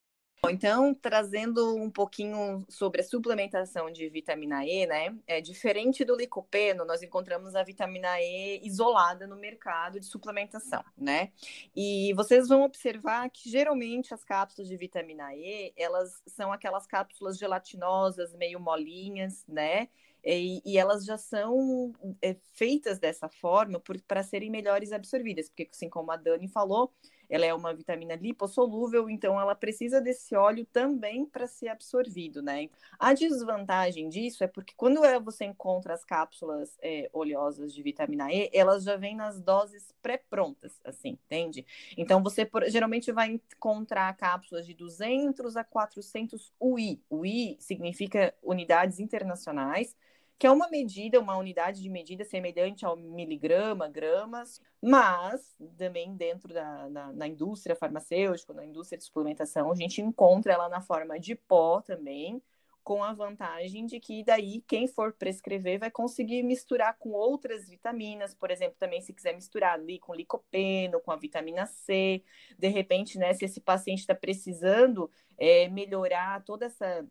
Então, 0.51 0.95
trazendo 0.95 1.77
um 1.77 1.91
pouquinho 1.91 2.65
sobre 2.69 3.01
a 3.01 3.05
suplementação 3.05 3.91
de 3.91 4.09
vitamina 4.09 4.65
E, 4.65 4.87
né? 4.87 5.17
É 5.27 5.41
diferente 5.41 6.05
do 6.05 6.17
licopeno, 6.17 6.85
nós 6.85 7.03
encontramos 7.03 7.55
a 7.55 7.63
vitamina 7.63 8.21
E 8.21 8.61
isolada 8.65 9.27
no 9.27 9.37
mercado 9.37 9.99
de 10.01 10.07
suplementação, 10.07 10.85
né? 10.97 11.33
E 11.75 12.13
vocês 12.15 12.49
vão 12.49 12.63
observar 12.63 13.29
que 13.31 13.51
geralmente 13.51 14.15
as 14.15 14.25
cápsulas 14.25 14.69
de 14.69 14.77
vitamina 14.77 15.35
E, 15.35 15.73
elas 15.77 16.23
são 16.27 16.53
aquelas 16.53 16.87
cápsulas 16.87 17.39
gelatinosas, 17.39 18.35
meio 18.35 18.61
molinhas, 18.61 19.45
né? 19.49 19.89
E, 20.25 20.63
e, 20.65 20.79
elas 20.79 21.05
já 21.05 21.19
são 21.19 21.93
é, 22.23 22.35
feitas 22.55 22.99
dessa 22.99 23.29
forma 23.29 23.83
para 24.09 24.23
serem 24.23 24.51
melhores 24.51 24.91
absorvidas, 24.91 25.49
porque 25.51 25.69
assim 25.71 25.91
como 25.91 26.11
a 26.11 26.17
Dani 26.17 26.49
falou, 26.49 26.95
ela 27.29 27.45
é 27.45 27.55
uma 27.55 27.75
vitamina 27.75 28.15
lipossolúvel, 28.15 29.09
então 29.09 29.41
ela 29.41 29.55
precisa 29.55 30.01
desse 30.01 30.35
óleo 30.35 30.67
também 30.73 31.25
para 31.25 31.47
ser 31.47 31.69
absorvido, 31.69 32.43
né? 32.43 32.69
A 32.99 33.13
desvantagem 33.15 34.09
disso 34.09 34.45
é 34.45 34.47
porque 34.47 34.75
quando 34.77 35.05
é, 35.05 35.19
você 35.19 35.45
encontra 35.45 35.95
as 35.95 36.05
cápsulas 36.05 36.77
é, 36.83 37.09
oleosas 37.13 37.73
de 37.73 37.83
vitamina 37.83 38.33
E, 38.33 38.51
elas 38.53 38.85
já 38.85 38.97
vêm 38.97 39.17
nas 39.17 39.41
doses 39.41 39.93
pré-prontas, 40.03 40.81
assim, 40.85 41.19
entende? 41.27 41.67
Então 41.97 42.23
você 42.23 42.45
por, 42.45 42.65
geralmente 42.69 43.11
vai 43.13 43.29
encontrar 43.29 44.17
cápsulas 44.17 44.67
de 44.67 44.75
200 44.75 45.57
a 45.57 45.65
400 45.65 46.53
UI. 46.61 47.03
UI 47.11 47.57
significa 47.59 48.35
unidades 48.43 49.01
internacionais 49.01 49.97
que 50.38 50.47
é 50.47 50.51
uma 50.51 50.68
medida, 50.68 51.20
uma 51.20 51.37
unidade 51.37 51.81
de 51.83 51.88
medida 51.88 52.25
semelhante 52.25 52.85
ao 52.85 52.97
miligrama, 52.97 53.88
gramas, 53.88 54.61
mas 54.83 55.55
também 55.77 56.16
dentro 56.16 56.53
da 56.53 56.88
na, 56.90 57.12
na, 57.12 57.29
indústria 57.29 57.77
farmacêutica, 57.77 58.53
na 58.53 58.64
indústria 58.64 58.99
de 58.99 59.05
suplementação, 59.05 59.70
a 59.70 59.75
gente 59.75 60.01
encontra 60.01 60.53
ela 60.53 60.68
na 60.68 60.81
forma 60.81 61.18
de 61.18 61.35
pó 61.35 61.81
também, 61.81 62.42
com 62.85 63.03
a 63.03 63.14
vantagem 63.14 63.87
de 63.87 63.99
que 63.99 64.23
daí 64.23 64.61
quem 64.66 64.87
for 64.87 65.14
prescrever 65.14 65.79
vai 65.79 65.90
conseguir 65.90 66.42
misturar 66.42 66.99
com 66.99 67.12
outras 67.12 67.66
vitaminas, 67.66 68.35
por 68.35 68.51
exemplo, 68.51 68.77
também 68.79 69.01
se 69.01 69.14
quiser 69.14 69.35
misturar 69.35 69.73
ali 69.73 69.99
com 69.99 70.14
licopeno, 70.14 71.01
com 71.01 71.11
a 71.11 71.16
vitamina 71.16 71.64
C, 71.64 72.23
de 72.59 72.68
repente, 72.68 73.18
né, 73.18 73.33
se 73.33 73.47
esse 73.47 73.61
paciente 73.61 74.01
está 74.01 74.14
precisando 74.14 75.11
é, 75.38 75.66
melhorar 75.68 76.44
toda 76.44 76.66
essa 76.66 77.07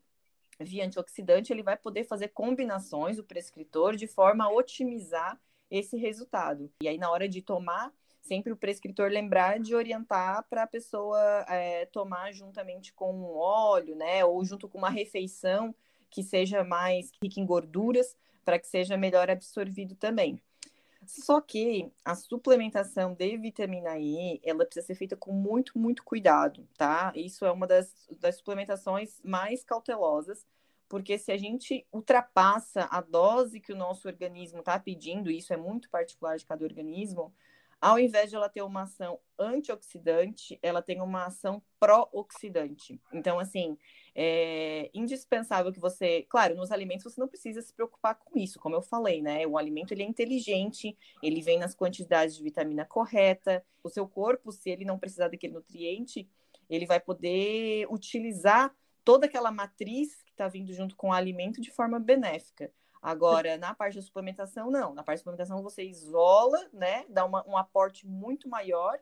via 0.60 0.86
antioxidante, 0.86 1.52
ele 1.52 1.64
vai 1.64 1.78
poder 1.78 2.04
fazer 2.04 2.30
combinações, 2.30 3.18
o 3.18 3.24
prescritor, 3.24 3.96
de 3.96 4.08
forma 4.08 4.46
a 4.46 4.50
otimizar 4.50 5.40
esse 5.70 5.98
resultado. 5.98 6.72
E 6.82 6.88
aí, 6.88 6.98
na 6.98 7.10
hora 7.10 7.28
de 7.28 7.42
tomar, 7.42 7.92
sempre 8.22 8.52
o 8.54 8.58
prescritor 8.58 9.10
lembrar 9.10 9.60
de 9.60 9.76
orientar 9.76 10.46
para 10.50 10.64
a 10.64 10.68
pessoa 10.68 11.20
é, 11.50 11.86
tomar 11.88 12.32
juntamente 12.32 12.94
com 12.94 13.14
um 13.14 13.36
óleo, 13.36 13.96
né? 13.96 14.24
Ou 14.24 14.44
junto 14.46 14.68
com 14.70 14.78
uma 14.78 14.90
refeição 14.90 15.76
que 16.10 16.24
seja 16.24 16.64
mais 16.64 17.12
rica 17.22 17.40
em 17.40 17.46
gorduras, 17.46 18.16
para 18.46 18.60
que 18.60 18.68
seja 18.68 18.96
melhor 18.96 19.30
absorvido 19.30 19.96
também. 19.96 20.42
Só 21.06 21.42
que 21.42 21.92
a 22.04 22.16
suplementação 22.16 23.14
de 23.14 23.38
vitamina 23.38 23.98
E, 23.98 24.40
ela 24.44 24.66
precisa 24.66 24.86
ser 24.86 24.96
feita 24.96 25.16
com 25.16 25.32
muito, 25.32 25.78
muito 25.78 26.04
cuidado, 26.04 26.68
tá? 26.78 27.12
Isso 27.16 27.46
é 27.46 27.52
uma 27.52 27.68
das, 27.68 27.94
das 28.20 28.38
suplementações 28.38 29.20
mais 29.24 29.64
cautelosas, 29.64 30.46
porque 30.88 31.18
se 31.18 31.32
a 31.32 31.38
gente 31.38 31.86
ultrapassa 31.92 32.88
a 32.92 33.02
dose 33.02 33.60
que 33.60 33.74
o 33.74 33.76
nosso 33.76 34.08
organismo 34.08 34.60
está 34.60 34.80
pedindo, 34.80 35.32
isso 35.32 35.54
é 35.54 35.58
muito 35.58 35.90
particular 35.90 36.38
de 36.38 36.46
cada 36.46 36.64
organismo, 36.64 37.34
ao 37.84 38.00
invés 38.00 38.30
de 38.30 38.36
ela 38.38 38.48
ter 38.48 38.62
uma 38.62 38.84
ação 38.84 39.20
antioxidante, 39.38 40.58
ela 40.64 40.82
tem 40.82 41.02
uma 41.02 41.26
ação 41.26 41.62
pró-oxidante. 41.78 42.98
Então, 43.12 43.38
assim, 43.40 43.78
é 44.16 44.90
indispensável 44.94 45.70
que 45.70 45.82
você, 45.82 46.26
claro, 46.30 46.56
nos 46.56 46.72
alimentos 46.72 47.04
você 47.04 47.20
não 47.20 47.28
precisa 47.28 47.62
se 47.62 47.74
preocupar 47.74 48.16
com 48.16 48.40
isso, 48.40 48.58
como 48.58 48.74
eu 48.74 48.82
falei, 48.82 49.22
né? 49.22 49.46
O 49.46 49.58
alimento 49.58 49.92
ele 49.92 50.02
é 50.02 50.06
inteligente, 50.06 50.98
ele 51.22 51.42
vem 51.42 51.60
nas 51.60 51.76
quantidades 51.76 52.38
de 52.38 52.44
vitamina 52.44 52.86
correta. 52.86 53.62
O 53.84 53.90
seu 53.90 54.08
corpo, 54.08 54.50
se 54.54 54.70
ele 54.70 54.86
não 54.86 54.98
precisar 54.98 55.28
daquele 55.28 55.52
nutriente, 55.52 56.26
ele 56.70 56.86
vai 56.86 57.02
poder 57.02 57.86
utilizar 57.92 58.74
toda 59.04 59.26
aquela 59.26 59.52
matriz 59.52 60.24
que 60.24 60.32
está 60.32 60.48
vindo 60.48 60.72
junto 60.72 60.96
com 60.96 61.10
o 61.10 61.14
alimento 61.14 61.60
de 61.60 61.70
forma 61.70 62.00
benéfica. 62.00 62.72
Agora, 63.04 63.58
na 63.58 63.76
parte 63.76 63.96
da 63.96 64.02
suplementação, 64.02 64.72
não. 64.72 64.94
Na 64.94 65.04
parte 65.04 65.18
da 65.18 65.24
suplementação, 65.24 65.62
você 65.62 65.84
isola, 65.84 66.58
né? 66.72 67.06
Dá 67.10 67.26
uma, 67.26 67.46
um 67.46 67.58
aporte 67.58 68.08
muito 68.08 68.48
maior. 68.48 68.98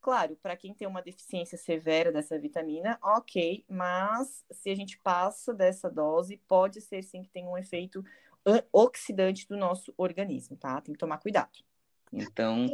Claro, 0.00 0.34
para 0.42 0.56
quem 0.56 0.72
tem 0.72 0.88
uma 0.88 1.02
deficiência 1.02 1.58
severa 1.58 2.10
dessa 2.10 2.38
vitamina, 2.38 2.98
ok, 3.02 3.64
mas 3.68 4.44
se 4.50 4.70
a 4.70 4.74
gente 4.74 4.98
passa 4.98 5.52
dessa 5.52 5.90
dose, 5.90 6.38
pode 6.48 6.80
ser 6.80 7.02
sim 7.02 7.22
que 7.22 7.28
tenha 7.28 7.48
um 7.48 7.58
efeito 7.58 8.02
oxidante 8.72 9.46
do 9.46 9.56
nosso 9.56 9.92
organismo, 9.96 10.56
tá? 10.56 10.80
Tem 10.80 10.94
que 10.94 10.98
tomar 10.98 11.18
cuidado. 11.18 11.58
Então, 12.10 12.66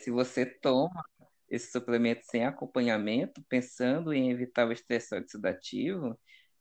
se 0.00 0.10
você 0.10 0.44
toma 0.44 1.02
esse 1.48 1.70
suplemento 1.70 2.26
sem 2.26 2.44
acompanhamento, 2.44 3.42
pensando 3.48 4.12
em 4.12 4.30
evitar 4.30 4.66
o 4.66 4.72
estresse 4.72 5.14
oxidativo, 5.14 6.18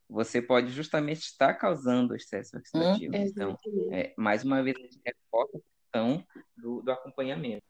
você 0.10 0.42
pode 0.42 0.72
justamente 0.72 1.22
estar 1.22 1.54
causando 1.56 2.14
o 2.14 2.16
estresse 2.16 2.56
oxidativo. 2.56 3.16
Hum, 3.16 3.26
então, 3.26 3.58
é, 3.92 4.14
mais 4.18 4.44
uma 4.44 4.62
vez, 4.62 4.76
a 4.78 4.82
gente 4.82 5.02
reforça 5.06 5.58
a 5.58 5.62
questão 5.62 6.26
do, 6.56 6.82
do 6.82 6.92
acompanhamento. 6.92 7.64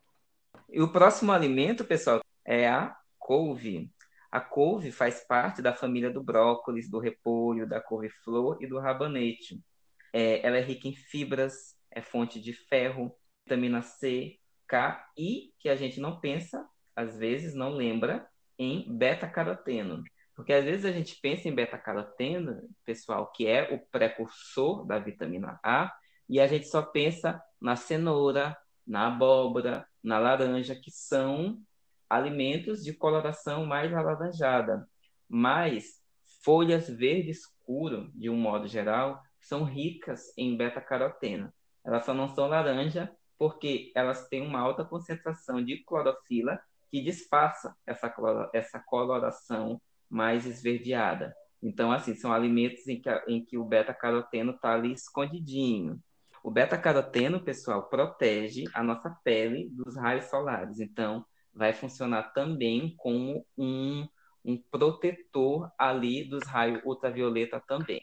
E 0.70 0.82
o 0.82 0.92
próximo 0.92 1.32
alimento, 1.32 1.86
pessoal, 1.86 2.22
é 2.44 2.68
a 2.68 2.96
couve. 3.18 3.92
A 4.32 4.42
couve 4.42 4.92
faz 4.92 5.26
parte 5.26 5.62
da 5.62 5.74
família 5.74 6.12
do 6.12 6.22
brócolis, 6.22 6.90
do 6.90 7.00
repolho, 7.00 7.68
da 7.68 7.80
couve-flor 7.80 8.58
e 8.62 8.68
do 8.68 8.80
rabanete. 8.80 9.64
É, 10.12 10.46
ela 10.46 10.58
é 10.58 10.62
rica 10.62 10.88
em 10.88 10.96
fibras, 10.96 11.76
é 11.92 12.02
fonte 12.02 12.42
de 12.42 12.54
ferro, 12.54 13.16
vitamina 13.46 13.82
C, 13.82 14.38
K 14.68 15.06
e, 15.18 15.54
que 15.60 15.70
a 15.70 15.76
gente 15.76 16.00
não 16.00 16.20
pensa, 16.20 16.68
às 16.96 17.18
vezes 17.18 17.54
não 17.54 17.70
lembra, 17.70 18.28
em 18.58 18.86
beta-caroteno. 18.98 20.04
Porque 20.36 20.52
às 20.52 20.66
vezes 20.66 20.86
a 20.86 20.92
gente 20.92 21.20
pensa 21.22 21.48
em 21.48 21.56
beta-caroteno, 21.56 22.62
pessoal, 22.84 23.32
que 23.32 23.48
é 23.48 23.74
o 23.74 23.80
precursor 23.80 24.86
da 24.86 25.00
vitamina 25.00 25.60
A, 25.64 25.94
e 26.28 26.40
a 26.40 26.48
gente 26.48 26.68
só 26.68 26.82
pensa 26.82 27.42
na 27.60 27.76
cenoura, 27.76 28.58
na 28.86 29.08
abóbora, 29.08 29.88
na 30.04 30.20
laranja, 30.20 30.76
que 30.76 30.92
são 30.92 31.62
alimentos 32.10 32.84
de 32.84 32.94
coloração 32.94 33.66
mais 33.66 33.94
alaranjada. 33.94 34.88
Mas 35.28 36.02
folhas 36.44 36.90
verde 36.90 37.32
escuro, 37.32 38.12
de 38.14 38.30
um 38.30 38.38
modo 38.38 38.68
geral, 38.68 39.22
são 39.40 39.64
ricas 39.64 40.34
em 40.38 40.58
beta-caroteno. 40.58 41.52
Elas 41.84 42.06
só 42.06 42.14
não 42.14 42.28
são 42.28 42.48
laranja 42.48 43.12
porque 43.38 43.92
elas 43.96 44.28
têm 44.28 44.42
uma 44.42 44.60
alta 44.60 44.84
concentração 44.84 45.64
de 45.64 45.84
clorofila 45.84 46.60
que 46.90 47.02
disfarça 47.02 47.76
essa, 47.86 48.14
essa 48.54 48.80
coloração 48.80 49.82
mais 50.16 50.46
esverdeada. 50.46 51.36
Então, 51.62 51.92
assim, 51.92 52.16
são 52.16 52.32
alimentos 52.32 52.88
em 52.88 53.02
que, 53.02 53.10
em 53.28 53.44
que 53.44 53.58
o 53.58 53.66
beta-caroteno 53.66 54.52
está 54.52 54.74
ali 54.74 54.94
escondidinho. 54.94 56.00
O 56.42 56.50
beta-caroteno, 56.50 57.44
pessoal, 57.44 57.90
protege 57.90 58.64
a 58.74 58.82
nossa 58.82 59.10
pele 59.24 59.68
dos 59.72 59.98
raios 59.98 60.26
solares. 60.26 60.80
Então, 60.80 61.26
vai 61.54 61.74
funcionar 61.74 62.34
também 62.34 62.94
como 62.98 63.46
um, 63.58 64.08
um 64.44 64.58
protetor 64.72 65.70
ali 65.78 66.24
dos 66.24 66.44
raios 66.46 66.82
ultravioleta 66.86 67.62
também. 67.68 68.02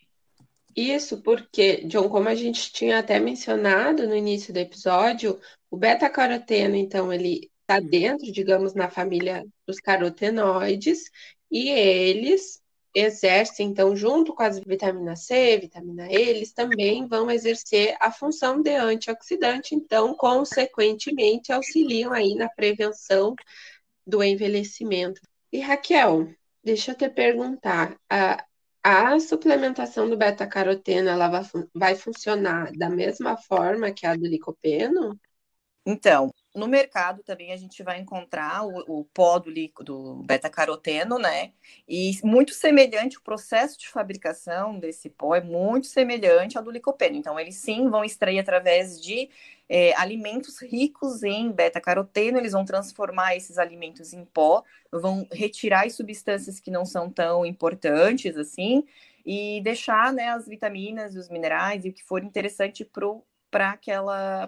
Isso 0.77 1.23
porque, 1.23 1.85
John, 1.87 2.09
como 2.09 2.29
a 2.29 2.35
gente 2.35 2.73
tinha 2.73 2.99
até 2.99 3.19
mencionado 3.21 4.07
no 4.07 4.17
início 4.17 4.53
do 4.53 4.59
episódio, 4.59 5.39
o 5.71 5.77
beta-caroteno, 5.77 6.75
então, 6.75 7.13
ele 7.13 7.51
está 7.61 7.81
dentro, 7.81 8.31
digamos, 8.31 8.75
na 8.75 8.91
família 8.91 9.45
dos 9.67 9.79
carotenoides, 9.79 11.11
e 11.53 11.69
eles 11.69 12.63
exercem, 12.95 13.69
então, 13.69 13.95
junto 13.95 14.35
com 14.35 14.43
as 14.43 14.59
vitamina 14.59 15.15
C, 15.17 15.59
vitamina 15.59 16.11
E, 16.11 16.17
eles 16.17 16.53
também 16.53 17.07
vão 17.07 17.31
exercer 17.31 17.97
a 18.01 18.11
função 18.11 18.63
de 18.63 18.75
antioxidante, 18.75 19.75
então, 19.75 20.15
consequentemente, 20.15 21.53
auxiliam 21.53 22.13
aí 22.13 22.35
na 22.35 22.49
prevenção 22.49 23.35
do 24.07 24.23
envelhecimento. 24.23 25.21
E 25.53 25.61
Raquel, 25.61 26.29
deixa 26.65 26.93
eu 26.93 26.97
te 26.97 27.09
perguntar, 27.09 27.97
a, 28.09 28.45
a 28.83 29.21
suplementação 29.21 30.09
do 30.09 30.17
beta-caroteno, 30.17 31.09
ela 31.09 31.29
vai, 31.29 31.43
vai 31.75 31.95
funcionar 31.95 32.73
da 32.73 32.89
mesma 32.89 33.37
forma 33.37 33.93
que 33.93 34.07
a 34.07 34.17
do 34.17 34.27
licopeno? 34.27 35.19
Então, 35.87 36.33
no 36.55 36.69
mercado 36.69 37.23
também 37.23 37.53
a 37.53 37.57
gente 37.57 37.83
vai 37.83 37.99
encontrar 37.99 38.65
o, 38.67 39.01
o 39.01 39.05
pó 39.05 39.39
do, 39.39 40.23
beta-caroteno, 40.25 41.19
né? 41.19 41.53
E 41.89 42.13
muito 42.23 42.53
semelhante, 42.53 43.19
o 43.19 43.23
processo 43.23 43.79
de 43.79 43.89
fabricação 43.89 44.79
desse 44.79 45.09
pó 45.09 45.35
é 45.35 45.41
muito 45.41 45.87
semelhante 45.87 46.59
ao 46.59 46.65
do 46.65 46.71
licopeno. 46.71 47.17
Então, 47.17 47.41
eles 47.41 47.57
sim 47.57 47.89
vão 47.89 48.05
extrair 48.05 48.39
através 48.39 49.01
de 49.01 49.31
é, 49.69 49.95
alimentos 49.97 50.61
ricos 50.61 51.23
em 51.23 51.51
beta-caroteno, 51.51 52.39
eles 52.39 52.53
vão 52.53 52.65
transformar 52.65 53.35
esses 53.35 53.57
alimentos 53.57 54.13
em 54.13 54.25
pó, 54.25 54.63
vão 54.91 55.27
retirar 55.33 55.87
as 55.87 55.95
substâncias 55.95 56.61
que 56.61 56.71
não 56.71 56.85
são 56.85 57.11
tão 57.11 57.47
importantes 57.47 58.37
assim, 58.37 58.85
e 59.25 59.61
deixar 59.63 60.13
né, 60.13 60.29
as 60.29 60.47
vitaminas, 60.47 61.17
os 61.17 61.29
minerais 61.29 61.85
e 61.85 61.89
o 61.89 61.93
que 61.93 62.05
for 62.05 62.23
interessante 62.23 62.85
para 62.85 63.07
o 63.07 63.25
para 63.53 63.79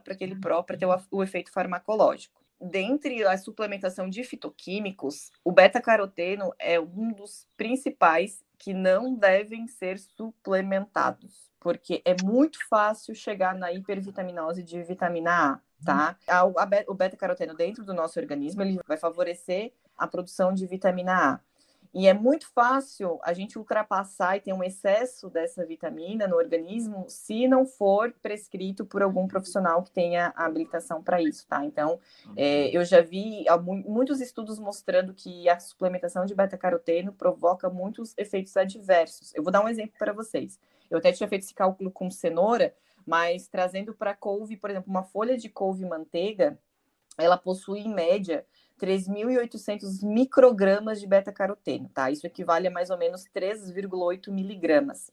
aquele 0.08 0.34
pró 0.36 0.62
para 0.62 0.78
ter 0.78 0.86
o, 0.86 0.96
o, 1.10 1.22
efeito 1.22 1.52
farmacológico. 1.52 2.42
Dentre 2.58 3.22
a 3.24 3.36
suplementação 3.36 4.08
de 4.08 4.24
fitoquímicos, 4.24 5.30
o 5.44 5.52
beta-caroteno 5.52 6.54
é 6.58 6.80
um 6.80 7.12
dos 7.12 7.46
principais 7.58 8.42
que 8.58 8.72
não 8.72 9.14
devem 9.14 9.68
ser 9.68 9.98
suplementados, 9.98 11.52
porque 11.60 12.00
é 12.06 12.16
muito 12.24 12.58
fácil 12.66 13.14
chegar 13.14 13.54
na 13.54 13.70
hipervitaminose 13.70 14.62
de 14.62 14.82
vitamina 14.82 15.52
A, 15.52 15.60
tá? 15.84 16.16
o 16.88 16.94
beta-caroteno 16.94 17.54
dentro 17.54 17.84
do 17.84 17.92
nosso 17.92 18.18
organismo 18.18 18.62
ele 18.62 18.80
vai 18.86 18.96
favorecer 18.96 19.74
a 19.98 20.06
produção 20.06 20.54
de 20.54 20.66
vitamina 20.66 21.34
A. 21.34 21.40
E 21.94 22.08
é 22.08 22.12
muito 22.12 22.48
fácil 22.48 23.20
a 23.22 23.32
gente 23.32 23.56
ultrapassar 23.56 24.36
e 24.36 24.40
ter 24.40 24.52
um 24.52 24.64
excesso 24.64 25.30
dessa 25.30 25.64
vitamina 25.64 26.26
no 26.26 26.34
organismo 26.34 27.04
se 27.08 27.46
não 27.46 27.64
for 27.64 28.12
prescrito 28.20 28.84
por 28.84 29.00
algum 29.00 29.28
profissional 29.28 29.80
que 29.80 29.92
tenha 29.92 30.32
habilitação 30.34 31.00
para 31.00 31.22
isso, 31.22 31.46
tá? 31.46 31.64
Então, 31.64 32.00
é, 32.36 32.64
uhum. 32.64 32.70
eu 32.72 32.84
já 32.84 33.00
vi 33.00 33.44
muitos 33.86 34.20
estudos 34.20 34.58
mostrando 34.58 35.14
que 35.14 35.48
a 35.48 35.60
suplementação 35.60 36.26
de 36.26 36.34
beta-caroteno 36.34 37.12
provoca 37.12 37.70
muitos 37.70 38.12
efeitos 38.18 38.56
adversos. 38.56 39.32
Eu 39.32 39.44
vou 39.44 39.52
dar 39.52 39.64
um 39.64 39.68
exemplo 39.68 39.94
para 39.96 40.12
vocês. 40.12 40.58
Eu 40.90 40.98
até 40.98 41.12
tinha 41.12 41.28
feito 41.28 41.42
esse 41.42 41.54
cálculo 41.54 41.92
com 41.92 42.10
cenoura, 42.10 42.74
mas 43.06 43.46
trazendo 43.46 43.94
para 43.94 44.14
couve, 44.14 44.56
por 44.56 44.68
exemplo, 44.68 44.90
uma 44.90 45.04
folha 45.04 45.36
de 45.36 45.48
couve 45.48 45.84
manteiga, 45.84 46.58
ela 47.16 47.36
possui 47.36 47.80
em 47.80 47.94
média 47.94 48.44
3.800 48.80 50.02
microgramas 50.02 51.00
de 51.00 51.06
beta-caroteno, 51.06 51.88
tá? 51.92 52.10
Isso 52.10 52.26
equivale 52.26 52.68
a 52.68 52.70
mais 52.70 52.90
ou 52.90 52.98
menos 52.98 53.24
3,8 53.34 54.30
miligramas. 54.30 55.10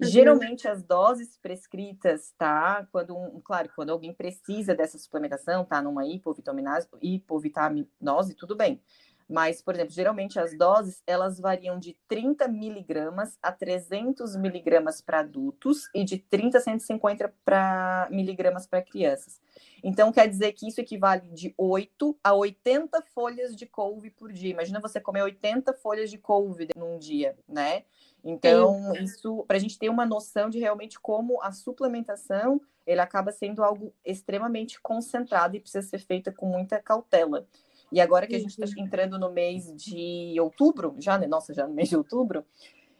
Uhum. 0.00 0.08
Geralmente 0.08 0.66
as 0.66 0.82
doses 0.82 1.36
prescritas, 1.36 2.32
tá? 2.36 2.86
Quando, 2.90 3.16
um, 3.16 3.40
claro, 3.40 3.70
quando 3.74 3.90
alguém 3.90 4.12
precisa 4.12 4.74
dessa 4.74 4.98
suplementação, 4.98 5.64
tá? 5.64 5.80
Numa 5.80 6.06
hipovitaminose, 6.06 6.88
hipovitaminose, 7.00 8.34
tudo 8.34 8.56
bem. 8.56 8.80
Mas, 9.28 9.62
por 9.62 9.74
exemplo, 9.74 9.92
geralmente 9.92 10.38
as 10.38 10.56
doses 10.56 11.02
elas 11.06 11.40
variam 11.40 11.78
de 11.78 11.96
30 12.08 12.46
miligramas 12.48 13.38
a 13.42 13.50
300 13.50 14.36
miligramas 14.36 15.00
para 15.00 15.20
adultos 15.20 15.88
e 15.94 16.04
de 16.04 16.18
30 16.18 16.58
a 16.58 16.60
150 16.60 17.34
pra, 17.44 18.08
miligramas 18.10 18.66
para 18.66 18.82
crianças. 18.82 19.40
Então, 19.82 20.12
quer 20.12 20.28
dizer 20.28 20.52
que 20.52 20.68
isso 20.68 20.80
equivale 20.80 21.28
de 21.28 21.54
8 21.56 22.18
a 22.22 22.34
80 22.34 23.02
folhas 23.14 23.56
de 23.56 23.66
couve 23.66 24.10
por 24.10 24.32
dia. 24.32 24.50
Imagina 24.50 24.80
você 24.80 25.00
comer 25.00 25.22
80 25.22 25.72
folhas 25.74 26.10
de 26.10 26.18
couve 26.18 26.68
num 26.76 26.98
dia, 26.98 27.36
né? 27.48 27.84
Então, 28.22 28.94
Sim. 28.94 29.02
isso, 29.04 29.44
para 29.46 29.56
a 29.56 29.60
gente 29.60 29.78
ter 29.78 29.88
uma 29.88 30.06
noção 30.06 30.48
de 30.48 30.58
realmente 30.58 30.98
como 30.98 31.42
a 31.42 31.52
suplementação 31.52 32.60
ele 32.86 33.00
acaba 33.00 33.32
sendo 33.32 33.62
algo 33.62 33.94
extremamente 34.04 34.80
concentrado 34.80 35.56
e 35.56 35.60
precisa 35.60 35.86
ser 35.86 35.98
feita 35.98 36.30
com 36.30 36.46
muita 36.46 36.80
cautela. 36.80 37.46
E 37.94 38.00
agora 38.00 38.26
que 38.26 38.34
a 38.34 38.40
gente 38.40 38.60
está 38.60 38.82
entrando 38.82 39.20
no 39.20 39.30
mês 39.30 39.72
de 39.76 40.34
outubro, 40.40 40.96
já, 40.98 41.16
né? 41.16 41.28
Nossa, 41.28 41.54
já 41.54 41.64
no 41.64 41.72
mês 41.72 41.88
de 41.88 41.96
outubro, 41.96 42.44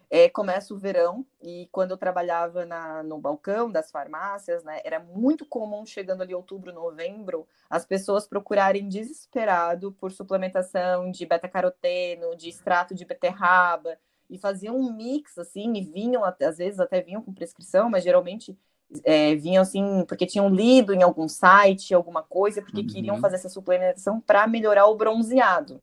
é, 0.08 0.28
começa 0.28 0.72
o 0.72 0.78
verão. 0.78 1.26
E 1.42 1.68
quando 1.72 1.90
eu 1.90 1.96
trabalhava 1.96 2.64
na, 2.64 3.02
no 3.02 3.18
balcão 3.18 3.68
das 3.68 3.90
farmácias, 3.90 4.62
né, 4.62 4.80
era 4.84 5.00
muito 5.00 5.44
comum 5.44 5.84
chegando 5.84 6.22
ali 6.22 6.32
outubro, 6.32 6.72
novembro, 6.72 7.44
as 7.68 7.84
pessoas 7.84 8.28
procurarem 8.28 8.88
desesperado 8.88 9.90
por 9.90 10.12
suplementação 10.12 11.10
de 11.10 11.26
beta-caroteno, 11.26 12.36
de 12.36 12.48
extrato 12.48 12.94
de 12.94 13.04
beterraba. 13.04 13.98
E 14.30 14.38
faziam 14.38 14.76
um 14.76 14.92
mix 14.92 15.36
assim 15.38 15.72
e 15.74 15.80
vinham 15.80 16.22
às 16.24 16.58
vezes 16.58 16.78
até 16.78 17.00
vinham 17.00 17.20
com 17.20 17.34
prescrição, 17.34 17.90
mas 17.90 18.04
geralmente 18.04 18.56
é, 19.02 19.34
vinham 19.34 19.62
assim 19.62 20.04
porque 20.06 20.26
tinham 20.26 20.48
lido 20.48 20.92
em 20.92 21.02
algum 21.02 21.28
site 21.28 21.94
alguma 21.94 22.22
coisa 22.22 22.62
porque 22.62 22.80
uhum. 22.80 22.86
queriam 22.86 23.18
fazer 23.18 23.36
essa 23.36 23.48
suplementação 23.48 24.20
para 24.20 24.46
melhorar 24.46 24.86
o 24.86 24.94
bronzeado. 24.94 25.82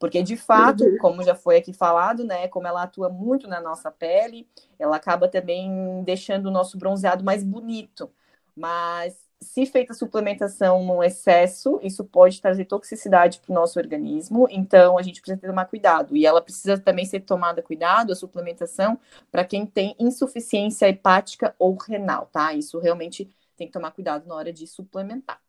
Porque, 0.00 0.22
de 0.22 0.34
fato, 0.34 0.82
uhum. 0.82 0.96
como 0.98 1.22
já 1.22 1.34
foi 1.34 1.58
aqui 1.58 1.74
falado, 1.74 2.24
né, 2.24 2.48
como 2.48 2.66
ela 2.66 2.84
atua 2.84 3.10
muito 3.10 3.46
na 3.46 3.60
nossa 3.60 3.90
pele, 3.90 4.48
ela 4.78 4.96
acaba 4.96 5.28
também 5.28 6.02
deixando 6.04 6.46
o 6.46 6.50
nosso 6.50 6.78
bronzeado 6.78 7.22
mais 7.22 7.44
bonito. 7.44 8.10
Mas, 8.56 9.14
se 9.40 9.64
feita 9.66 9.94
suplementação 9.94 10.84
no 10.84 11.02
excesso, 11.02 11.80
isso 11.82 12.04
pode 12.04 12.40
trazer 12.40 12.66
toxicidade 12.66 13.40
para 13.40 13.52
o 13.52 13.54
nosso 13.54 13.78
organismo, 13.78 14.46
então 14.50 14.98
a 14.98 15.02
gente 15.02 15.20
precisa 15.20 15.40
tomar 15.46 15.64
cuidado. 15.64 16.16
E 16.16 16.26
ela 16.26 16.42
precisa 16.42 16.78
também 16.78 17.04
ser 17.04 17.20
tomada 17.20 17.62
cuidado, 17.62 18.12
a 18.12 18.16
suplementação, 18.16 18.98
para 19.30 19.44
quem 19.44 19.64
tem 19.64 19.96
insuficiência 19.98 20.88
hepática 20.88 21.54
ou 21.58 21.76
renal, 21.76 22.28
tá? 22.32 22.52
Isso 22.52 22.78
realmente 22.78 23.28
tem 23.56 23.66
que 23.66 23.72
tomar 23.72 23.90
cuidado 23.92 24.26
na 24.26 24.34
hora 24.34 24.52
de 24.52 24.66
suplementar. 24.66 25.40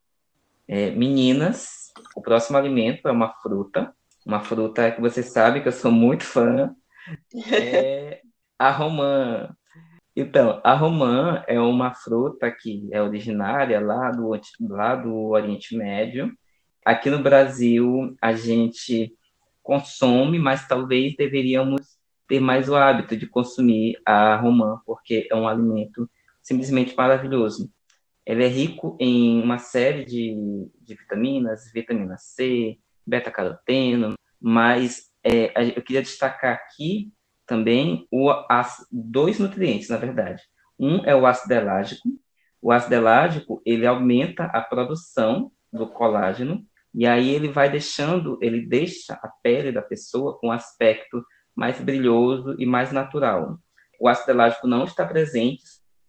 É, 0.68 0.92
meninas, 0.92 1.92
o 2.16 2.22
próximo 2.22 2.58
alimento 2.58 3.08
é 3.08 3.12
uma 3.12 3.34
fruta 3.42 3.94
uma 4.26 4.42
fruta 4.42 4.92
que 4.92 5.02
você 5.02 5.24
sabe 5.24 5.62
que 5.62 5.68
eu 5.68 5.72
sou 5.72 5.92
muito 5.92 6.24
fã, 6.24 6.76
é 7.52 8.22
a 8.58 8.72
romã. 8.72 9.56
Então, 10.16 10.60
a 10.64 10.74
romã 10.74 11.44
é 11.48 11.60
uma 11.60 11.94
fruta 11.94 12.52
que 12.52 12.90
é 12.92 13.02
originária 13.02 13.80
lá 13.80 14.12
do, 14.12 14.32
lá 14.70 14.96
do 14.96 15.30
Oriente 15.30 15.76
Médio. 15.76 16.32
Aqui 16.86 17.10
no 17.10 17.20
Brasil, 17.20 18.16
a 18.22 18.34
gente 18.34 19.16
consome, 19.64 20.38
mas 20.38 20.68
talvez 20.68 21.16
deveríamos 21.16 21.98
ter 22.28 22.40
mais 22.40 22.68
o 22.68 22.76
hábito 22.76 23.16
de 23.16 23.28
consumir 23.28 24.00
a 24.06 24.36
romã, 24.36 24.82
porque 24.86 25.28
é 25.32 25.36
um 25.36 25.48
alimento 25.48 26.10
simplesmente 26.42 26.96
maravilhoso. 26.96 27.72
Ele 28.26 28.44
é 28.44 28.48
rico 28.48 28.98
em 29.00 29.42
uma 29.42 29.60
série 29.60 30.04
de, 30.04 30.36
de 30.82 30.96
vitaminas, 30.96 31.72
vitamina 31.74 32.18
C, 32.18 32.78
beta-caroteno, 33.06 34.14
mas 34.40 35.10
é, 35.24 35.78
eu 35.78 35.82
queria 35.82 36.02
destacar 36.02 36.54
aqui 36.54 37.12
também 37.52 38.08
o, 38.10 38.32
as, 38.50 38.88
dois 38.90 39.38
nutrientes, 39.38 39.90
na 39.90 39.98
verdade. 39.98 40.42
Um 40.80 41.04
é 41.04 41.14
o 41.14 41.26
ácido 41.26 41.54
elágico. 41.54 42.08
O 42.62 42.72
ácido 42.72 42.96
elágico, 42.96 43.62
ele 43.66 43.86
aumenta 43.86 44.46
a 44.46 44.62
produção 44.62 45.52
do 45.72 45.86
colágeno, 45.86 46.66
e 46.96 47.06
aí 47.06 47.30
ele 47.30 47.50
vai 47.50 47.70
deixando, 47.70 48.40
ele 48.42 48.66
deixa 48.66 49.16
a 49.16 49.28
pele 49.44 49.70
da 49.70 49.82
pessoa 49.82 50.40
com 50.40 50.48
um 50.48 50.52
aspecto 50.54 51.22
mais 51.54 51.78
brilhoso 51.82 52.56
e 52.58 52.66
mais 52.66 52.94
natural. 52.94 53.60
O 54.00 54.08
ácido 54.08 54.32
elágico 54.32 54.66
não 54.66 54.86
está 54.86 55.06
presente 55.06 55.62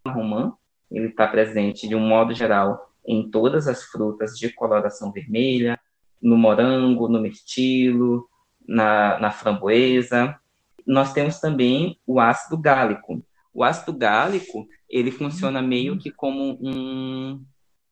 na 0.06 0.12
romã, 0.12 0.52
ele 0.92 1.08
está 1.08 1.26
presente 1.26 1.88
de 1.88 1.96
um 1.96 2.06
modo 2.06 2.32
geral 2.34 2.88
em 3.04 3.28
todas 3.28 3.66
as 3.66 3.82
frutas 3.82 4.38
de 4.38 4.48
coloração 4.52 5.10
vermelha, 5.10 5.76
no 6.22 6.36
morango, 6.36 7.08
no 7.08 7.20
mirtilo, 7.20 8.28
na, 8.64 9.18
na 9.18 9.32
framboesa. 9.32 10.38
Nós 10.86 11.12
temos 11.12 11.38
também 11.38 11.98
o 12.06 12.20
ácido 12.20 12.56
gálico. 12.56 13.24
O 13.54 13.62
ácido 13.62 13.92
gálico, 13.92 14.66
ele 14.88 15.10
funciona 15.10 15.60
meio 15.60 15.98
que 15.98 16.10
como 16.10 16.58
um, 16.60 17.44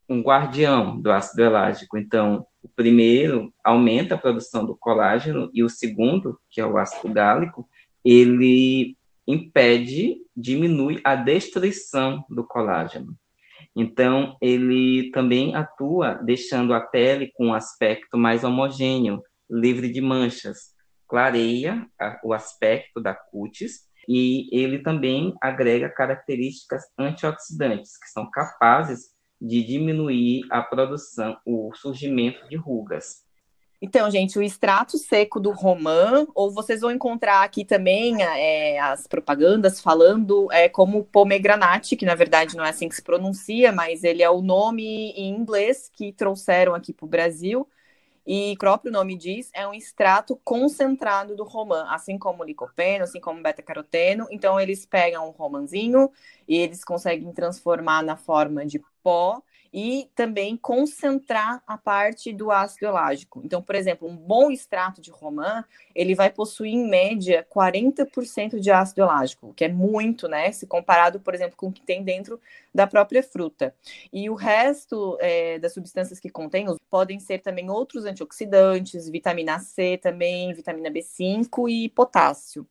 um 0.09 0.22
guardião 0.22 1.00
do 1.00 1.12
ácido 1.12 1.42
elágico. 1.42 1.98
Então, 1.98 2.46
o 2.62 2.68
primeiro 2.68 3.53
aumenta 3.62 4.14
a 4.14 4.18
produção 4.18 4.64
do 4.64 4.76
colágeno 4.76 5.50
e 5.53 5.62
o 5.62 5.68
segundo, 5.68 6.38
que 6.50 6.61
é 6.61 6.66
o 6.66 6.79
ácido 6.79 7.12
gálico, 7.12 7.68
ele 8.05 8.96
impede, 9.26 10.16
diminui 10.37 11.00
a 11.05 11.14
destruição 11.14 12.24
do 12.29 12.44
colágeno. 12.44 13.14
Então, 13.76 14.37
ele 14.40 15.11
também 15.12 15.55
atua 15.55 16.14
deixando 16.14 16.74
a 16.74 16.81
pele 16.81 17.31
com 17.35 17.46
um 17.46 17.55
aspecto 17.55 18.18
mais 18.18 18.42
homogêneo, 18.42 19.22
livre 19.48 19.90
de 19.90 20.00
manchas, 20.00 20.74
clareia 21.10 21.84
a, 22.00 22.20
o 22.22 22.32
aspecto 22.32 23.02
da 23.02 23.12
cutis 23.12 23.90
e 24.08 24.48
ele 24.56 24.78
também 24.78 25.34
agrega 25.42 25.90
características 25.90 26.84
antioxidantes, 26.96 27.98
que 27.98 28.08
são 28.08 28.30
capazes 28.30 29.10
de 29.40 29.64
diminuir 29.64 30.42
a 30.50 30.62
produção, 30.62 31.36
o 31.44 31.72
surgimento 31.74 32.48
de 32.48 32.56
rugas. 32.56 33.28
Então, 33.82 34.10
gente, 34.10 34.38
o 34.38 34.42
extrato 34.42 34.98
seco 34.98 35.40
do 35.40 35.52
romã, 35.52 36.26
ou 36.34 36.52
vocês 36.52 36.82
vão 36.82 36.90
encontrar 36.90 37.42
aqui 37.42 37.64
também 37.64 38.22
é, 38.22 38.78
as 38.78 39.06
propagandas 39.06 39.80
falando 39.80 40.52
é, 40.52 40.68
como 40.68 41.04
pomegranate, 41.04 41.96
que 41.96 42.04
na 42.04 42.14
verdade 42.14 42.56
não 42.56 42.64
é 42.64 42.68
assim 42.68 42.90
que 42.90 42.94
se 42.94 43.02
pronuncia, 43.02 43.72
mas 43.72 44.04
ele 44.04 44.22
é 44.22 44.28
o 44.28 44.42
nome 44.42 45.12
em 45.12 45.30
inglês 45.34 45.90
que 45.94 46.12
trouxeram 46.12 46.74
aqui 46.74 46.92
para 46.92 47.06
o 47.06 47.08
Brasil. 47.08 47.66
E 48.32 48.52
o 48.52 48.58
próprio 48.58 48.92
nome 48.92 49.16
diz, 49.16 49.50
é 49.52 49.66
um 49.66 49.74
extrato 49.74 50.36
concentrado 50.44 51.34
do 51.34 51.42
romã, 51.42 51.84
assim 51.88 52.16
como 52.16 52.44
o 52.44 52.46
licopeno, 52.46 53.02
assim 53.02 53.18
como 53.18 53.40
o 53.40 53.42
beta-caroteno. 53.42 54.28
Então, 54.30 54.60
eles 54.60 54.86
pegam 54.86 55.26
um 55.26 55.32
romãzinho 55.32 56.08
e 56.46 56.56
eles 56.56 56.84
conseguem 56.84 57.32
transformar 57.32 58.04
na 58.04 58.16
forma 58.16 58.64
de 58.64 58.80
pó 59.02 59.42
e 59.72 60.09
também 60.14 60.56
concentrar 60.56 61.62
a 61.66 61.78
parte 61.78 62.33
do 62.33 62.50
ácido 62.50 62.87
elágico. 62.87 63.40
Então, 63.44 63.62
por 63.62 63.74
exemplo, 63.74 64.09
um 64.09 64.16
bom 64.16 64.50
extrato 64.50 65.00
de 65.00 65.11
romã, 65.11 65.64
ele 65.94 66.14
vai 66.14 66.30
possuir 66.30 66.74
em 66.74 66.88
média 66.88 67.46
40% 67.54 68.59
de 68.59 68.70
ácido 68.70 69.02
elágico, 69.02 69.54
que 69.54 69.64
é 69.64 69.68
muito, 69.68 70.26
né? 70.26 70.50
Se 70.50 70.66
comparado, 70.66 71.20
por 71.20 71.35
exemplo, 71.35 71.56
com 71.56 71.68
o 71.68 71.72
que 71.72 71.83
tem 71.83 72.02
dentro 72.02 72.40
da 72.74 72.87
própria 72.87 73.22
fruta. 73.22 73.74
E 74.12 74.28
o 74.28 74.35
resto 74.35 75.16
é, 75.20 75.59
das 75.59 75.72
substâncias 75.72 76.18
que 76.18 76.30
contém 76.30 76.66
podem 76.88 77.20
ser 77.20 77.38
também 77.38 77.70
outros 77.70 78.04
antioxidantes, 78.04 79.09
vitamina 79.09 79.59
C 79.59 79.98
também, 79.98 80.52
vitamina 80.52 80.90
B5 80.90 81.68
e 81.68 81.88
potássio. 81.88 82.66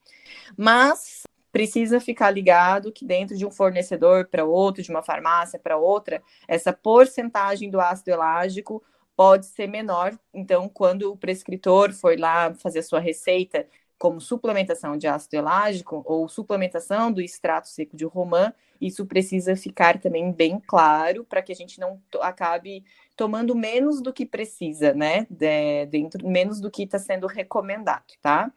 Mas 0.57 1.23
precisa 1.51 1.99
ficar 1.99 2.31
ligado 2.31 2.91
que 2.91 3.05
dentro 3.05 3.35
de 3.37 3.45
um 3.45 3.51
fornecedor 3.51 4.27
para 4.27 4.45
outro, 4.45 4.83
de 4.83 4.89
uma 4.89 5.01
farmácia 5.01 5.59
para 5.59 5.77
outra, 5.77 6.21
essa 6.47 6.71
porcentagem 6.71 7.69
do 7.69 7.79
ácido 7.79 8.11
elágico 8.11 8.83
pode 9.15 9.47
ser 9.47 9.67
menor. 9.67 10.17
Então, 10.33 10.69
quando 10.69 11.11
o 11.11 11.17
prescritor 11.17 11.91
for 11.91 12.17
lá 12.17 12.53
fazer 12.53 12.79
a 12.79 12.83
sua 12.83 12.99
receita 12.99 13.67
como 13.97 14.21
suplementação 14.21 14.97
de 14.97 15.07
ácido 15.07 15.35
elágico 15.35 16.01
ou 16.05 16.29
suplementação 16.29 17.11
do 17.11 17.21
extrato 17.21 17.67
seco 17.67 17.97
de 17.97 18.05
romã, 18.05 18.53
isso 18.79 19.05
precisa 19.05 19.57
ficar 19.57 19.99
também 19.99 20.31
bem 20.31 20.61
claro 20.65 21.25
para 21.25 21.41
que 21.41 21.51
a 21.51 21.55
gente 21.55 21.81
não 21.81 22.01
acabe 22.21 22.85
tomando 23.17 23.53
menos 23.53 24.01
do 24.01 24.13
que 24.13 24.25
precisa, 24.25 24.93
né? 24.93 25.27
De, 25.29 25.85
dentro 25.87 26.25
menos 26.25 26.61
do 26.61 26.71
que 26.71 26.83
está 26.83 26.97
sendo 26.97 27.27
recomendado, 27.27 28.13
tá? 28.21 28.49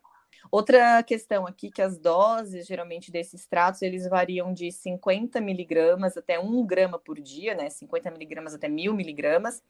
Outra 0.51 1.03
questão 1.03 1.47
aqui 1.47 1.71
que 1.71 1.81
as 1.81 1.99
doses, 1.99 2.67
geralmente, 2.67 3.11
desses 3.11 3.41
extratos, 3.41 3.83
eles 3.83 4.07
variam 4.09 4.53
de 4.53 4.71
50 4.71 5.41
miligramas 5.41 6.17
até 6.17 6.39
1 6.39 6.67
grama 6.67 6.99
por 6.99 7.21
dia, 7.21 7.55
né? 7.55 7.71
50 7.71 8.11
miligramas 8.11 8.55
até 8.55 8.69
1000 8.69 8.95
miligramas. 8.95 9.63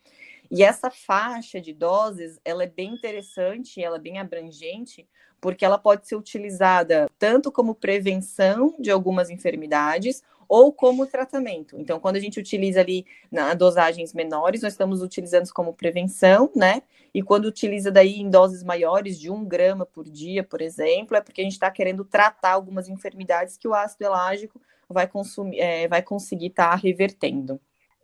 E 0.50 0.62
essa 0.62 0.90
faixa 0.90 1.60
de 1.60 1.72
doses, 1.72 2.40
ela 2.44 2.64
é 2.64 2.66
bem 2.66 2.94
interessante, 2.94 3.82
ela 3.82 3.96
é 3.96 4.00
bem 4.00 4.18
abrangente, 4.18 5.08
porque 5.40 5.64
ela 5.64 5.78
pode 5.78 6.06
ser 6.06 6.16
utilizada 6.16 7.08
tanto 7.18 7.50
como 7.50 7.74
prevenção 7.74 8.74
de 8.78 8.90
algumas 8.90 9.30
enfermidades 9.30 10.22
ou 10.52 10.70
como 10.70 11.06
tratamento. 11.06 11.80
Então, 11.80 11.98
quando 11.98 12.16
a 12.16 12.20
gente 12.20 12.38
utiliza 12.38 12.78
ali 12.78 13.06
na 13.30 13.54
dosagens 13.54 14.12
menores, 14.12 14.60
nós 14.60 14.74
estamos 14.74 15.00
utilizando 15.00 15.50
como 15.50 15.72
prevenção, 15.72 16.52
né? 16.54 16.82
E 17.14 17.22
quando 17.22 17.46
utiliza 17.46 17.90
daí 17.90 18.20
em 18.20 18.28
doses 18.28 18.62
maiores, 18.62 19.18
de 19.18 19.30
um 19.30 19.46
grama 19.46 19.86
por 19.86 20.04
dia, 20.04 20.44
por 20.44 20.60
exemplo, 20.60 21.16
é 21.16 21.22
porque 21.22 21.40
a 21.40 21.44
gente 21.44 21.54
está 21.54 21.70
querendo 21.70 22.04
tratar 22.04 22.50
algumas 22.50 22.86
enfermidades 22.86 23.56
que 23.56 23.66
o 23.66 23.72
ácido 23.72 24.04
elágico 24.04 24.60
vai, 24.90 25.08
consumir, 25.08 25.58
é, 25.58 25.88
vai 25.88 26.02
conseguir 26.02 26.48
estar 26.48 26.72
tá 26.72 26.76
revertendo. 26.76 27.58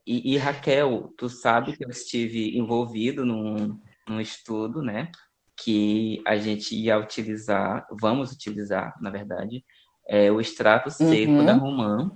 E, 0.07 0.33
e, 0.33 0.39
Raquel, 0.39 1.13
tu 1.19 1.29
sabe 1.29 1.77
que 1.77 1.85
eu 1.85 1.91
estive 1.91 2.57
envolvido 2.57 3.27
num, 3.27 3.79
num 4.09 4.23
estudo, 4.23 4.81
né? 4.81 5.13
Que 5.55 6.23
a 6.27 6.39
gente 6.39 6.75
ia 6.75 6.99
utilizar, 6.99 7.87
vamos 8.01 8.33
utilizar, 8.33 8.95
na 9.03 9.11
verdade, 9.11 9.63
é, 10.09 10.33
o 10.33 10.41
extrato 10.41 10.91
seco 10.91 11.33
uhum. 11.33 11.45
da 11.45 11.53
romã 11.53 12.11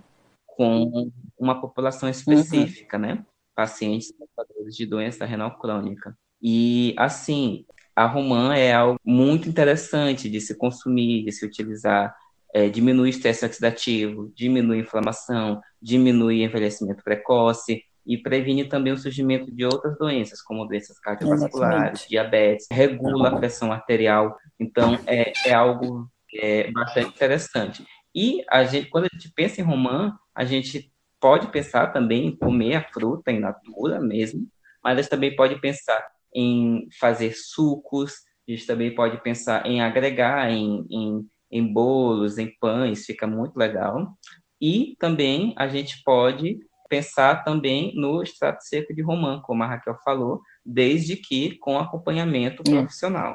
com 0.56 1.10
uma 1.38 1.60
população 1.60 2.08
específica, 2.08 2.96
uhum. 2.96 3.02
né? 3.02 3.26
Pacientes 3.54 4.12
portadores 4.12 4.74
de 4.74 4.86
doença 4.86 5.24
renal 5.24 5.58
crônica. 5.58 6.16
E, 6.40 6.94
assim, 6.96 7.64
a 7.94 8.06
romã 8.06 8.54
é 8.54 8.72
algo 8.72 8.98
muito 9.04 9.48
interessante 9.48 10.28
de 10.28 10.40
se 10.40 10.56
consumir, 10.56 11.24
de 11.24 11.32
se 11.32 11.44
utilizar 11.44 12.14
é, 12.52 12.68
diminui 12.68 13.06
o 13.06 13.10
estresse 13.10 13.44
oxidativo, 13.44 14.30
diminui 14.36 14.78
a 14.78 14.82
inflamação, 14.82 15.60
diminui 15.80 16.40
o 16.40 16.44
envelhecimento 16.44 17.02
precoce 17.02 17.82
e 18.06 18.18
previne 18.18 18.64
também 18.64 18.92
o 18.92 18.98
surgimento 18.98 19.50
de 19.50 19.64
outras 19.64 19.96
doenças, 19.96 20.42
como 20.42 20.66
doenças 20.66 20.98
cardiovasculares, 20.98 21.78
Exatamente. 21.78 22.08
diabetes, 22.08 22.66
regula 22.70 23.28
a 23.30 23.36
pressão 23.36 23.72
arterial. 23.72 24.36
Então, 24.60 24.98
é, 25.06 25.32
é 25.46 25.54
algo 25.54 26.06
é, 26.34 26.70
bastante 26.70 27.08
interessante. 27.14 27.86
E 28.14 28.44
a 28.48 28.64
gente, 28.64 28.88
quando 28.88 29.04
a 29.04 29.08
gente 29.12 29.32
pensa 29.34 29.60
em 29.60 29.64
romã, 29.64 30.16
a 30.34 30.44
gente 30.44 30.92
pode 31.20 31.48
pensar 31.48 31.88
também 31.88 32.26
em 32.26 32.36
comer 32.36 32.74
a 32.76 32.82
fruta 32.82 33.30
em 33.30 33.38
natura 33.38 34.00
mesmo, 34.00 34.46
mas 34.82 34.98
a 34.98 35.02
gente 35.02 35.10
também 35.10 35.36
pode 35.36 35.60
pensar 35.60 36.04
em 36.34 36.88
fazer 36.98 37.34
sucos, 37.34 38.14
a 38.48 38.50
gente 38.50 38.66
também 38.66 38.94
pode 38.94 39.22
pensar 39.22 39.64
em 39.66 39.80
agregar 39.80 40.50
em, 40.50 40.84
em, 40.90 41.26
em 41.50 41.72
bolos, 41.72 42.38
em 42.38 42.52
pães, 42.58 43.04
fica 43.04 43.26
muito 43.26 43.56
legal. 43.56 44.16
E 44.60 44.96
também 44.98 45.54
a 45.56 45.68
gente 45.68 46.02
pode 46.04 46.58
pensar 46.88 47.44
também 47.44 47.94
no 47.94 48.22
extrato 48.22 48.64
seco 48.64 48.94
de 48.94 49.00
romã, 49.00 49.40
como 49.40 49.62
a 49.62 49.66
Raquel 49.66 49.96
falou, 50.04 50.40
desde 50.64 51.16
que 51.16 51.56
com 51.58 51.78
acompanhamento 51.78 52.62
profissional. 52.62 53.34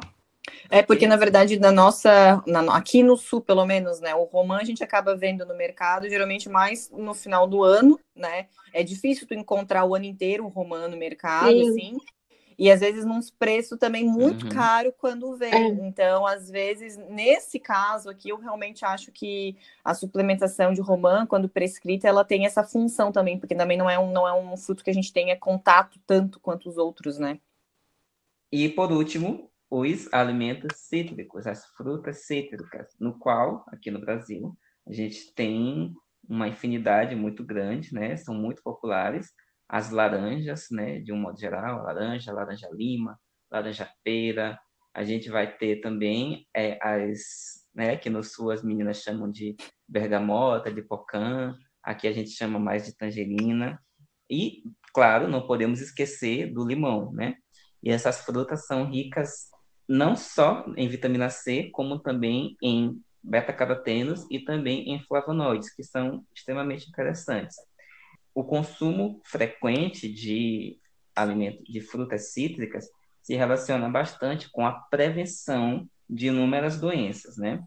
É 0.69 0.81
porque, 0.81 1.07
na 1.07 1.15
verdade, 1.15 1.59
na 1.59 1.71
nossa, 1.71 2.43
na, 2.45 2.75
aqui 2.75 3.03
no 3.03 3.17
sul, 3.17 3.41
pelo 3.41 3.65
menos, 3.65 3.99
né, 3.99 4.13
o 4.15 4.23
romã 4.23 4.57
a 4.57 4.63
gente 4.63 4.83
acaba 4.83 5.15
vendo 5.15 5.45
no 5.45 5.55
mercado, 5.55 6.09
geralmente 6.09 6.49
mais 6.49 6.89
no 6.91 7.13
final 7.13 7.47
do 7.47 7.63
ano, 7.63 7.99
né? 8.15 8.47
É 8.73 8.83
difícil 8.83 9.27
tu 9.27 9.33
encontrar 9.33 9.85
o 9.85 9.95
ano 9.95 10.05
inteiro 10.05 10.45
um 10.45 10.49
romã 10.49 10.87
no 10.87 10.97
mercado, 10.97 11.51
Sim. 11.51 11.69
assim. 11.69 11.97
E 12.57 12.71
às 12.71 12.79
vezes 12.79 13.05
num 13.05 13.19
preço 13.37 13.77
também 13.77 14.03
muito 14.03 14.45
uhum. 14.45 14.51
caro 14.51 14.91
quando 14.97 15.35
vem. 15.35 15.53
É. 15.53 15.67
Então, 15.67 16.25
às 16.25 16.49
vezes, 16.49 16.97
nesse 17.09 17.59
caso 17.59 18.09
aqui, 18.09 18.29
eu 18.29 18.37
realmente 18.37 18.83
acho 18.83 19.11
que 19.11 19.55
a 19.83 19.93
suplementação 19.93 20.73
de 20.73 20.81
romã, 20.81 21.25
quando 21.27 21.47
prescrita, 21.47 22.07
ela 22.07 22.25
tem 22.25 22.45
essa 22.45 22.63
função 22.63 23.11
também, 23.11 23.37
porque 23.37 23.53
também 23.53 23.77
não 23.77 23.87
é 23.87 23.99
um, 23.99 24.11
não 24.11 24.27
é 24.27 24.33
um 24.33 24.57
fruto 24.57 24.83
que 24.83 24.89
a 24.89 24.93
gente 24.93 25.13
tenha 25.13 25.37
contato 25.37 25.99
tanto 26.07 26.39
quanto 26.39 26.67
os 26.67 26.77
outros, 26.77 27.19
né? 27.19 27.39
E 28.51 28.69
por 28.69 28.91
último, 28.91 29.51
os 29.69 30.11
alimentos 30.13 30.77
cítricos, 30.77 31.45
as 31.45 31.65
frutas 31.75 32.25
cítricas, 32.25 32.87
no 32.99 33.17
qual, 33.19 33.65
aqui 33.67 33.91
no 33.91 33.99
Brasil, 33.99 34.57
a 34.87 34.93
gente 34.93 35.33
tem 35.33 35.93
uma 36.27 36.47
infinidade 36.47 37.15
muito 37.15 37.43
grande, 37.43 37.93
né? 37.93 38.15
São 38.17 38.33
muito 38.33 38.61
populares. 38.63 39.31
As 39.67 39.91
laranjas, 39.91 40.67
né? 40.71 40.99
De 40.99 41.11
um 41.11 41.17
modo 41.17 41.39
geral, 41.39 41.83
laranja, 41.83 42.31
laranja 42.31 42.69
lima, 42.71 43.19
laranja 43.51 43.89
pera. 44.03 44.59
A 44.93 45.03
gente 45.03 45.29
vai 45.29 45.57
ter 45.57 45.81
também 45.81 46.47
é, 46.55 46.79
as, 46.81 47.65
né? 47.75 47.97
Que 47.97 48.09
no 48.09 48.23
sul 48.23 48.51
as 48.51 48.63
meninas 48.63 49.01
chamam 49.01 49.29
de 49.29 49.55
bergamota, 49.87 50.71
de 50.71 50.81
pocã. 50.81 51.53
Aqui 51.83 52.07
a 52.07 52.13
gente 52.13 52.31
chama 52.31 52.59
mais 52.59 52.85
de 52.85 52.95
tangerina. 52.95 53.79
E, 54.29 54.63
claro, 54.93 55.27
não 55.27 55.45
podemos 55.45 55.81
esquecer 55.81 56.53
do 56.53 56.65
limão, 56.65 57.11
né? 57.13 57.35
E 57.83 57.89
essas 57.89 58.21
frutas 58.21 58.65
são 58.65 58.89
ricas 58.89 59.49
não 59.87 60.15
só 60.15 60.65
em 60.75 60.87
vitamina 60.87 61.29
C, 61.29 61.69
como 61.71 61.99
também 61.99 62.57
em 62.61 63.01
beta-carotenos 63.23 64.25
e 64.29 64.39
também 64.39 64.91
em 64.91 64.99
flavonoides, 64.99 65.73
que 65.73 65.83
são 65.83 66.25
extremamente 66.35 66.89
interessantes. 66.89 67.57
O 68.33 68.43
consumo 68.43 69.21
frequente 69.25 70.11
de 70.11 70.79
alimentos 71.15 71.63
de 71.65 71.81
frutas 71.81 72.31
cítricas 72.31 72.87
se 73.21 73.35
relaciona 73.35 73.89
bastante 73.89 74.49
com 74.49 74.65
a 74.65 74.71
prevenção 74.71 75.89
de 76.09 76.27
inúmeras 76.27 76.79
doenças, 76.79 77.37
né? 77.37 77.63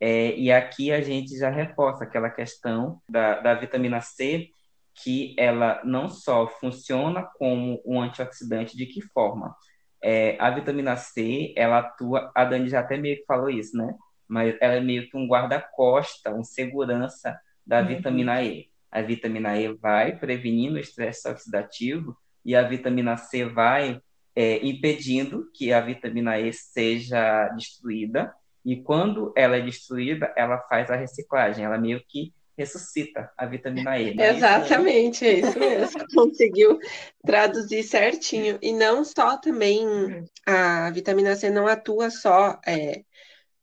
É, 0.00 0.34
e 0.36 0.50
aqui 0.50 0.90
a 0.90 1.00
gente 1.00 1.36
já 1.36 1.50
reforça 1.50 2.04
aquela 2.04 2.30
questão 2.30 3.00
da, 3.08 3.40
da 3.40 3.54
vitamina 3.54 4.00
C, 4.00 4.48
que 4.94 5.34
ela 5.38 5.80
não 5.84 6.08
só 6.08 6.48
funciona 6.48 7.22
como 7.38 7.80
um 7.84 8.00
antioxidante, 8.00 8.76
de 8.76 8.86
que 8.86 9.00
forma? 9.00 9.54
É, 10.02 10.36
a 10.38 10.50
vitamina 10.50 10.96
C, 10.96 11.54
ela 11.56 11.78
atua, 11.78 12.30
a 12.34 12.44
Dani 12.44 12.68
já 12.68 12.80
até 12.80 12.96
meio 12.96 13.18
que 13.18 13.24
falou 13.24 13.48
isso, 13.48 13.76
né? 13.76 13.94
Mas 14.26 14.56
ela 14.60 14.74
é 14.74 14.80
meio 14.80 15.08
que 15.08 15.16
um 15.16 15.26
guarda-costa, 15.26 16.34
um 16.34 16.42
segurança 16.42 17.38
da 17.66 17.80
uhum. 17.80 17.86
vitamina 17.86 18.42
E. 18.42 18.68
A 18.90 19.00
vitamina 19.00 19.56
E 19.58 19.72
vai 19.74 20.16
prevenindo 20.16 20.74
o 20.74 20.78
estresse 20.78 21.28
oxidativo 21.28 22.16
e 22.44 22.56
a 22.56 22.62
vitamina 22.62 23.16
C 23.16 23.44
vai 23.44 24.00
é, 24.34 24.64
impedindo 24.66 25.48
que 25.54 25.72
a 25.72 25.80
vitamina 25.80 26.38
E 26.40 26.52
seja 26.52 27.48
destruída. 27.50 28.34
E 28.64 28.76
quando 28.76 29.32
ela 29.36 29.56
é 29.56 29.60
destruída, 29.60 30.32
ela 30.36 30.58
faz 30.68 30.90
a 30.90 30.96
reciclagem, 30.96 31.64
ela 31.64 31.78
meio 31.78 32.02
que 32.08 32.32
ressuscita 32.56 33.30
a 33.36 33.46
vitamina 33.46 33.98
E. 33.98 34.14
Né? 34.14 34.36
Exatamente, 34.36 35.26
é 35.26 35.40
isso 35.40 35.58
mesmo. 35.58 36.06
Conseguiu 36.14 36.78
traduzir 37.24 37.82
certinho. 37.82 38.58
E 38.60 38.72
não 38.72 39.04
só 39.04 39.36
também 39.36 40.26
a 40.46 40.90
vitamina 40.90 41.34
C 41.34 41.50
não 41.50 41.66
atua 41.66 42.10
só 42.10 42.60
é, 42.66 43.02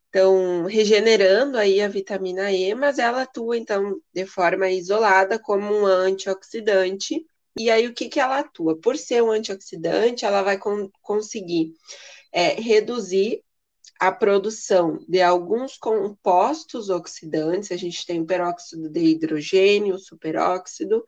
então 0.09 0.65
regenerando 0.65 1.57
aí 1.57 1.81
a 1.81 1.87
vitamina 1.87 2.51
E, 2.51 2.73
mas 2.73 2.97
ela 2.97 3.21
atua 3.21 3.57
então 3.57 3.99
de 4.13 4.25
forma 4.25 4.69
isolada 4.69 5.39
como 5.39 5.73
um 5.73 5.85
antioxidante. 5.85 7.23
E 7.57 7.69
aí 7.69 7.87
o 7.87 7.93
que 7.93 8.09
que 8.09 8.19
ela 8.19 8.39
atua? 8.39 8.79
Por 8.79 8.97
ser 8.97 9.21
um 9.21 9.31
antioxidante, 9.31 10.25
ela 10.25 10.41
vai 10.41 10.57
con 10.57 10.89
conseguir 11.01 11.73
é, 12.31 12.53
reduzir 12.53 13.43
a 13.99 14.11
produção 14.11 15.03
de 15.07 15.21
alguns 15.21 15.77
compostos 15.77 16.89
oxidantes, 16.89 17.71
a 17.71 17.75
gente 17.75 18.05
tem 18.05 18.21
o 18.21 18.25
peróxido 18.25 18.89
de 18.89 19.01
hidrogênio, 19.01 19.95
o 19.95 19.99
superóxido, 19.99 21.03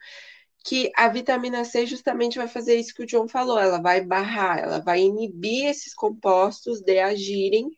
que 0.64 0.92
a 0.96 1.08
vitamina 1.08 1.64
C 1.64 1.86
justamente 1.86 2.38
vai 2.38 2.48
fazer 2.48 2.76
isso 2.76 2.94
que 2.94 3.04
o 3.04 3.06
John 3.06 3.28
falou, 3.28 3.58
ela 3.58 3.82
vai 3.82 4.02
barrar, 4.02 4.60
ela 4.60 4.80
vai 4.80 5.02
inibir 5.02 5.68
esses 5.68 5.94
compostos 5.94 6.82
de 6.82 7.00
agirem 7.00 7.70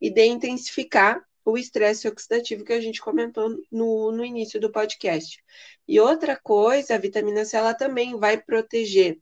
e 0.00 0.10
de 0.10 0.24
intensificar 0.24 1.22
o 1.44 1.56
estresse 1.56 2.08
oxidativo 2.08 2.64
que 2.64 2.72
a 2.72 2.80
gente 2.80 3.00
comentou 3.00 3.50
no, 3.70 4.10
no 4.10 4.24
início 4.24 4.58
do 4.58 4.72
podcast. 4.72 5.38
E 5.86 6.00
outra 6.00 6.36
coisa, 6.36 6.94
a 6.94 6.98
vitamina 6.98 7.44
C 7.44 7.56
ela 7.56 7.74
também 7.74 8.18
vai 8.18 8.40
proteger 8.42 9.20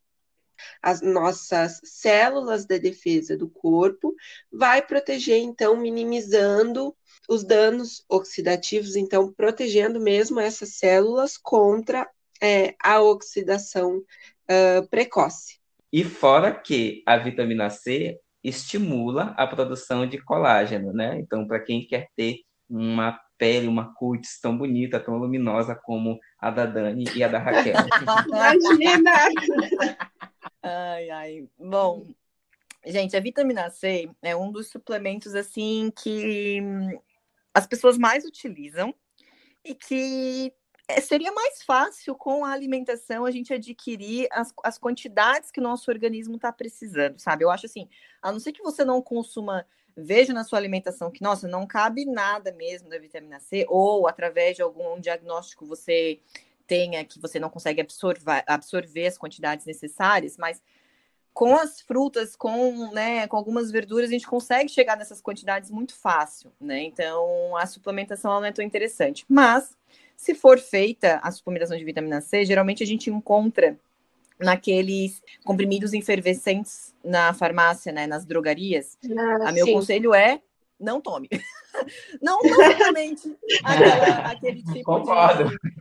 as 0.82 1.00
nossas 1.00 1.80
células 1.84 2.64
de 2.64 2.78
defesa 2.78 3.36
do 3.36 3.48
corpo, 3.48 4.14
vai 4.52 4.80
proteger, 4.80 5.38
então, 5.38 5.76
minimizando 5.76 6.94
os 7.28 7.44
danos 7.44 8.04
oxidativos, 8.08 8.96
então, 8.96 9.32
protegendo 9.32 10.00
mesmo 10.00 10.40
essas 10.40 10.76
células 10.76 11.36
contra 11.36 12.08
é, 12.42 12.74
a 12.82 13.00
oxidação 13.00 13.98
uh, 13.98 14.88
precoce. 14.90 15.58
E 15.92 16.04
fora 16.04 16.52
que 16.52 17.02
a 17.06 17.16
vitamina 17.16 17.70
C 17.70 18.18
estimula 18.42 19.34
a 19.38 19.46
produção 19.46 20.06
de 20.06 20.18
colágeno, 20.18 20.92
né? 20.92 21.18
Então, 21.18 21.46
para 21.46 21.60
quem 21.60 21.86
quer 21.86 22.08
ter 22.14 22.40
uma 22.68 23.18
pele, 23.38 23.66
uma 23.66 23.94
cutis 23.94 24.40
tão 24.40 24.56
bonita, 24.56 25.00
tão 25.00 25.16
luminosa 25.16 25.74
como 25.74 26.18
a 26.38 26.50
da 26.50 26.66
Dani 26.66 27.04
e 27.14 27.24
a 27.24 27.28
da 27.28 27.38
Raquel. 27.38 27.74
Imagina! 28.28 29.12
Ai, 30.66 31.10
ai. 31.10 31.48
Bom, 31.58 32.06
gente, 32.86 33.14
a 33.14 33.20
vitamina 33.20 33.68
C 33.68 34.10
é 34.22 34.34
um 34.34 34.50
dos 34.50 34.68
suplementos 34.68 35.34
assim 35.34 35.92
que 35.94 36.58
as 37.52 37.66
pessoas 37.66 37.98
mais 37.98 38.24
utilizam 38.24 38.94
e 39.62 39.74
que 39.74 40.54
é, 40.88 41.02
seria 41.02 41.30
mais 41.32 41.62
fácil 41.62 42.14
com 42.14 42.46
a 42.46 42.52
alimentação 42.52 43.26
a 43.26 43.30
gente 43.30 43.52
adquirir 43.52 44.26
as, 44.32 44.54
as 44.64 44.78
quantidades 44.78 45.50
que 45.50 45.60
o 45.60 45.62
nosso 45.62 45.90
organismo 45.90 46.36
está 46.36 46.50
precisando, 46.50 47.18
sabe? 47.18 47.44
Eu 47.44 47.50
acho 47.50 47.66
assim, 47.66 47.86
a 48.22 48.32
não 48.32 48.40
ser 48.40 48.52
que 48.52 48.62
você 48.62 48.86
não 48.86 49.02
consuma, 49.02 49.66
veja 49.94 50.32
na 50.32 50.44
sua 50.44 50.58
alimentação 50.58 51.10
que, 51.10 51.22
nossa, 51.22 51.46
não 51.46 51.66
cabe 51.66 52.06
nada 52.06 52.52
mesmo 52.52 52.88
da 52.88 52.98
vitamina 52.98 53.38
C, 53.38 53.66
ou 53.68 54.08
através 54.08 54.56
de 54.56 54.62
algum 54.62 54.98
diagnóstico 54.98 55.66
você 55.66 56.20
tenha 56.66 57.04
que 57.04 57.20
você 57.20 57.38
não 57.38 57.50
consegue 57.50 57.80
absorver, 57.80 58.44
absorver 58.46 59.06
as 59.06 59.18
quantidades 59.18 59.66
necessárias, 59.66 60.36
mas 60.36 60.62
com 61.32 61.56
as 61.56 61.80
frutas, 61.80 62.36
com, 62.36 62.92
né, 62.92 63.26
com 63.26 63.36
algumas 63.36 63.70
verduras, 63.70 64.08
a 64.08 64.12
gente 64.12 64.26
consegue 64.26 64.70
chegar 64.70 64.96
nessas 64.96 65.20
quantidades 65.20 65.68
muito 65.68 65.92
fácil, 65.94 66.52
né? 66.60 66.84
Então, 66.84 67.56
a 67.56 67.66
suplementação 67.66 68.30
não 68.34 68.44
é 68.44 68.52
tão 68.52 68.64
interessante. 68.64 69.24
Mas, 69.28 69.76
se 70.16 70.32
for 70.32 70.60
feita 70.60 71.18
a 71.22 71.30
suplementação 71.32 71.76
de 71.76 71.84
vitamina 71.84 72.20
C, 72.20 72.44
geralmente 72.44 72.84
a 72.84 72.86
gente 72.86 73.10
encontra 73.10 73.76
naqueles 74.38 75.20
comprimidos 75.44 75.92
efervescentes 75.92 76.94
na 77.04 77.34
farmácia, 77.34 77.90
né, 77.90 78.06
nas 78.06 78.24
drogarias. 78.24 78.96
Ah, 79.18 79.48
a 79.48 79.52
meu 79.52 79.66
sim. 79.66 79.72
conselho 79.72 80.14
é 80.14 80.40
não 80.78 81.00
tome. 81.00 81.28
Não, 82.20 82.40
não 82.42 82.58
realmente 82.58 83.36
aquele 84.24 84.62
tipo 84.62 85.02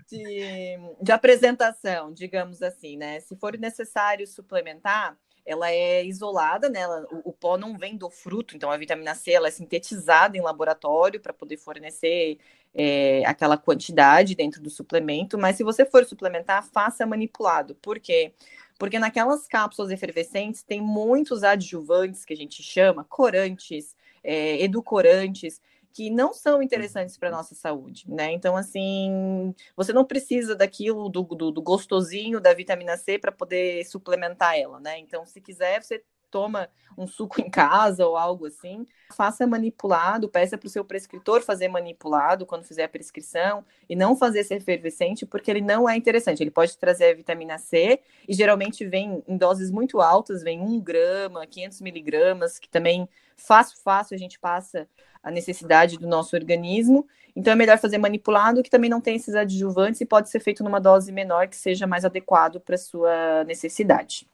de, 0.09 0.17
de, 0.17 0.77
de, 1.01 1.11
apresentação, 1.11 2.11
digamos 2.11 2.61
assim, 2.61 2.97
né? 2.97 3.19
Se 3.19 3.35
for 3.35 3.57
necessário 3.57 4.25
suplementar, 4.27 5.17
ela 5.45 5.71
é 5.71 6.03
isolada, 6.05 6.69
né? 6.69 6.79
Ela, 6.81 7.05
o, 7.11 7.29
o, 7.29 7.33
pó 7.33 7.57
não 7.57 7.77
vem 7.77 7.97
do 7.97 8.09
fruto, 8.09 8.55
então 8.55 8.71
a 8.71 8.77
vitamina 8.77 9.13
C 9.13 9.31
ela 9.31 9.47
é 9.47 9.51
sintetizada 9.51 10.37
em 10.37 10.41
laboratório 10.41 11.19
para 11.19 11.33
poder 11.33 11.57
fornecer 11.57 12.37
é, 12.73 13.23
aquela 13.25 13.57
quantidade 13.57 14.35
dentro 14.35 14.61
do 14.61 14.69
suplemento. 14.69 15.37
Mas 15.37 15.57
se 15.57 15.63
você 15.63 15.85
for 15.85 16.05
suplementar, 16.05 16.63
faça 16.63 17.05
manipulado. 17.05 17.75
Por 17.75 17.99
quê? 17.99 18.33
Porque 18.77 18.97
naquelas 18.97 19.47
cápsulas 19.47 19.91
efervescentes 19.91 20.63
tem 20.63 20.81
muitos 20.81 21.43
adjuvantes 21.43 22.25
que 22.25 22.33
a 22.33 22.37
gente 22.37 22.63
chama, 22.63 23.03
corantes, 23.03 23.95
é, 24.23 24.61
edulcorantes, 24.63 25.61
que 25.93 26.09
não 26.09 26.33
são 26.33 26.61
interessantes 26.61 27.17
para 27.17 27.29
a 27.29 27.31
nossa 27.31 27.53
saúde, 27.53 28.05
né? 28.09 28.31
Então, 28.31 28.57
assim, 28.57 29.53
você 29.75 29.93
não 29.93 30.03
precisa 30.03 30.55
daquilo, 30.55 31.07
do, 31.07 31.21
do, 31.23 31.51
do 31.51 31.61
gostosinho 31.61 32.39
da 32.41 32.53
vitamina 32.53 32.97
C 32.97 33.19
para 33.19 33.31
poder 33.31 33.85
suplementar 33.85 34.57
ela, 34.57 34.79
né? 34.79 34.97
Então, 34.97 35.25
se 35.25 35.39
quiser, 35.39 35.83
você 35.83 36.03
toma 36.33 36.67
um 36.97 37.05
suco 37.05 37.39
em 37.39 37.47
casa 37.49 38.07
ou 38.07 38.17
algo 38.17 38.47
assim, 38.47 38.87
faça 39.15 39.45
manipulado, 39.45 40.27
peça 40.27 40.57
para 40.57 40.65
o 40.65 40.69
seu 40.69 40.83
prescritor 40.83 41.43
fazer 41.43 41.67
manipulado 41.67 42.43
quando 42.43 42.63
fizer 42.63 42.85
a 42.85 42.89
prescrição 42.89 43.63
e 43.87 43.95
não 43.95 44.15
fazer 44.15 44.43
ser 44.43 44.55
efervescente, 44.55 45.27
porque 45.27 45.51
ele 45.51 45.61
não 45.61 45.87
é 45.87 45.95
interessante. 45.95 46.41
Ele 46.41 46.49
pode 46.49 46.75
trazer 46.75 47.11
a 47.11 47.13
vitamina 47.13 47.59
C 47.59 47.99
e 48.27 48.33
geralmente 48.33 48.83
vem 48.83 49.23
em 49.27 49.37
doses 49.37 49.69
muito 49.69 50.01
altas, 50.01 50.41
vem 50.41 50.59
1 50.59 50.79
grama, 50.79 51.45
500 51.45 51.81
miligramas, 51.81 52.57
que 52.57 52.67
também 52.67 53.07
fácil, 53.37 53.77
fácil 53.83 54.15
a 54.15 54.17
gente 54.17 54.39
passa 54.39 54.87
a 55.21 55.29
necessidade 55.29 55.99
do 55.99 56.07
nosso 56.07 56.35
organismo. 56.35 57.07
Então 57.35 57.53
é 57.53 57.55
melhor 57.55 57.77
fazer 57.77 57.99
manipulado, 57.99 58.63
que 58.63 58.71
também 58.71 58.89
não 58.89 58.99
tem 58.99 59.15
esses 59.15 59.35
adjuvantes 59.35 60.01
e 60.01 60.05
pode 60.05 60.29
ser 60.29 60.39
feito 60.39 60.63
numa 60.63 60.79
dose 60.79 61.11
menor 61.11 61.47
que 61.47 61.55
seja 61.55 61.85
mais 61.85 62.03
adequado 62.03 62.59
para 62.59 62.75
sua 62.75 63.43
necessidade. 63.43 64.27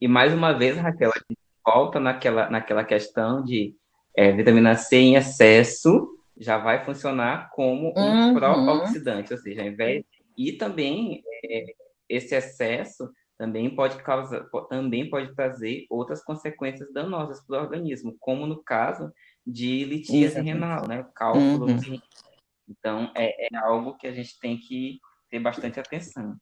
E 0.00 0.08
mais 0.08 0.34
uma 0.34 0.52
vez, 0.52 0.76
Raquel, 0.76 1.10
a 1.14 1.18
gente 1.18 1.41
volta 1.64 2.00
naquela, 2.00 2.50
naquela 2.50 2.84
questão 2.84 3.42
de 3.42 3.74
é, 4.16 4.32
vitamina 4.32 4.76
C 4.76 4.96
em 4.96 5.16
excesso 5.16 6.08
já 6.36 6.58
vai 6.58 6.84
funcionar 6.84 7.50
como 7.50 7.92
um 7.96 8.00
uhum. 8.00 8.34
pró-oxidante, 8.34 9.32
ou 9.32 9.38
seja, 9.38 9.62
ao 9.62 9.68
invés 9.68 10.04
e 10.36 10.52
também 10.52 11.22
é, 11.44 11.66
esse 12.08 12.34
excesso 12.34 13.10
também 13.38 13.74
pode 13.74 13.96
causar, 14.02 14.44
também 14.68 15.08
pode 15.08 15.34
trazer 15.34 15.86
outras 15.90 16.22
consequências 16.22 16.92
danosas 16.92 17.44
para 17.44 17.60
o 17.60 17.62
organismo, 17.62 18.16
como 18.20 18.46
no 18.46 18.62
caso 18.62 19.12
de 19.46 19.84
litíase 19.84 20.40
renal, 20.40 20.86
né? 20.86 21.04
Cálculo. 21.14 21.66
Uhum. 21.66 22.00
Então, 22.68 23.10
é, 23.16 23.46
é 23.52 23.56
algo 23.56 23.96
que 23.96 24.06
a 24.06 24.12
gente 24.12 24.38
tem 24.38 24.56
que 24.56 25.00
ter 25.28 25.40
bastante 25.40 25.80
atenção. 25.80 26.36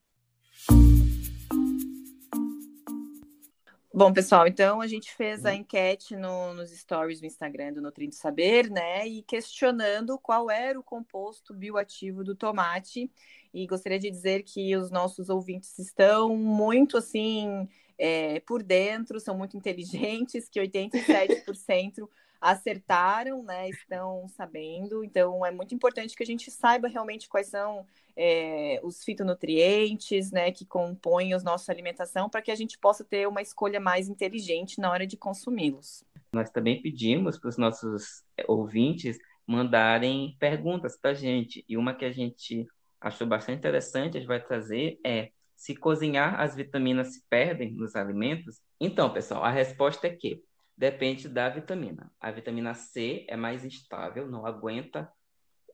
Bom, 3.93 4.13
pessoal, 4.13 4.47
então 4.47 4.79
a 4.79 4.87
gente 4.87 5.13
fez 5.13 5.45
a 5.45 5.53
enquete 5.53 6.15
no, 6.15 6.53
nos 6.53 6.71
stories 6.71 7.19
do 7.19 7.25
Instagram 7.25 7.73
do 7.73 7.81
Nutrindo 7.81 8.15
Saber, 8.15 8.69
né? 8.69 9.05
E 9.05 9.21
questionando 9.21 10.17
qual 10.17 10.49
era 10.49 10.79
o 10.79 10.83
composto 10.83 11.53
bioativo 11.53 12.23
do 12.23 12.33
tomate. 12.33 13.11
E 13.53 13.67
gostaria 13.67 13.99
de 13.99 14.09
dizer 14.09 14.43
que 14.43 14.73
os 14.77 14.89
nossos 14.89 15.27
ouvintes 15.27 15.77
estão 15.77 16.37
muito 16.37 16.95
assim 16.95 17.67
é, 17.97 18.39
por 18.39 18.63
dentro, 18.63 19.19
são 19.19 19.37
muito 19.37 19.57
inteligentes, 19.57 20.47
que 20.47 20.61
87% 20.63 22.07
acertaram, 22.41 23.43
né? 23.43 23.69
Estão 23.69 24.27
sabendo. 24.29 25.03
Então 25.03 25.45
é 25.45 25.51
muito 25.51 25.75
importante 25.75 26.15
que 26.15 26.23
a 26.23 26.25
gente 26.25 26.49
saiba 26.49 26.87
realmente 26.87 27.29
quais 27.29 27.47
são 27.47 27.85
é, 28.15 28.79
os 28.83 29.03
fitonutrientes, 29.03 30.31
né, 30.31 30.51
que 30.51 30.65
compõem 30.65 31.33
a 31.33 31.39
nossa 31.39 31.71
alimentação, 31.71 32.29
para 32.29 32.41
que 32.41 32.51
a 32.51 32.55
gente 32.55 32.77
possa 32.77 33.03
ter 33.03 33.27
uma 33.27 33.41
escolha 33.41 33.79
mais 33.79 34.09
inteligente 34.09 34.79
na 34.79 34.91
hora 34.91 35.07
de 35.07 35.15
consumi-los. 35.15 36.03
Nós 36.33 36.49
também 36.49 36.81
pedimos 36.81 37.39
para 37.39 37.49
os 37.49 37.57
nossos 37.57 38.23
é, 38.37 38.43
ouvintes 38.47 39.17
mandarem 39.47 40.35
perguntas 40.39 40.97
para 40.97 41.11
a 41.11 41.13
gente, 41.13 41.63
e 41.67 41.77
uma 41.77 41.93
que 41.93 42.05
a 42.05 42.11
gente 42.11 42.67
achou 42.99 43.25
bastante 43.25 43.57
interessante, 43.57 44.17
a 44.17 44.19
gente 44.19 44.27
vai 44.27 44.41
trazer 44.41 44.99
é 45.05 45.31
se 45.55 45.75
cozinhar 45.75 46.39
as 46.39 46.55
vitaminas 46.55 47.13
se 47.13 47.23
perdem 47.29 47.71
nos 47.71 47.95
alimentos? 47.95 48.59
Então, 48.79 49.11
pessoal, 49.11 49.43
a 49.43 49.51
resposta 49.51 50.07
é 50.07 50.09
que 50.09 50.43
depende 50.77 51.27
da 51.27 51.49
vitamina. 51.49 52.11
A 52.19 52.31
vitamina 52.31 52.73
C 52.73 53.25
é 53.29 53.35
mais 53.35 53.63
instável, 53.65 54.27
não 54.27 54.45
aguenta 54.45 55.11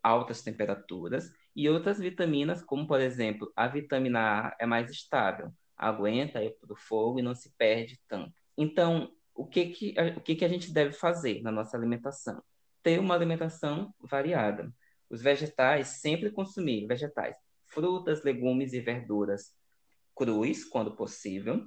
altas 0.01 0.41
temperaturas, 0.41 1.31
e 1.55 1.67
outras 1.69 1.99
vitaminas, 1.99 2.61
como 2.63 2.87
por 2.87 3.01
exemplo, 3.01 3.51
a 3.55 3.67
vitamina 3.67 4.19
A 4.19 4.55
é 4.59 4.65
mais 4.65 4.91
estável, 4.91 5.51
aguenta 5.75 6.43
ir 6.43 6.55
para 6.59 6.73
o 6.73 6.75
fogo 6.75 7.19
e 7.19 7.23
não 7.23 7.33
se 7.33 7.51
perde 7.57 7.99
tanto. 8.07 8.33
Então, 8.57 9.11
o 9.33 9.45
que 9.45 9.67
que, 9.67 9.95
o 10.17 10.21
que 10.21 10.35
que 10.35 10.45
a 10.45 10.47
gente 10.47 10.71
deve 10.71 10.93
fazer 10.93 11.41
na 11.41 11.51
nossa 11.51 11.77
alimentação? 11.77 12.41
Ter 12.81 12.99
uma 12.99 13.13
alimentação 13.13 13.93
variada. 13.99 14.73
Os 15.09 15.21
vegetais, 15.21 15.87
sempre 15.99 16.31
consumir 16.31 16.87
vegetais, 16.87 17.35
frutas, 17.65 18.23
legumes 18.23 18.73
e 18.73 18.79
verduras 18.79 19.55
crus, 20.15 20.63
quando 20.63 20.95
possível. 20.95 21.63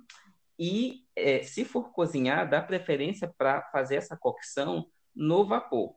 E, 0.60 1.06
é, 1.16 1.42
se 1.42 1.64
for 1.64 1.90
cozinhar, 1.90 2.48
dá 2.48 2.60
preferência 2.60 3.26
para 3.38 3.62
fazer 3.72 3.96
essa 3.96 4.14
cocção 4.14 4.86
no 5.16 5.46
vapor. 5.46 5.96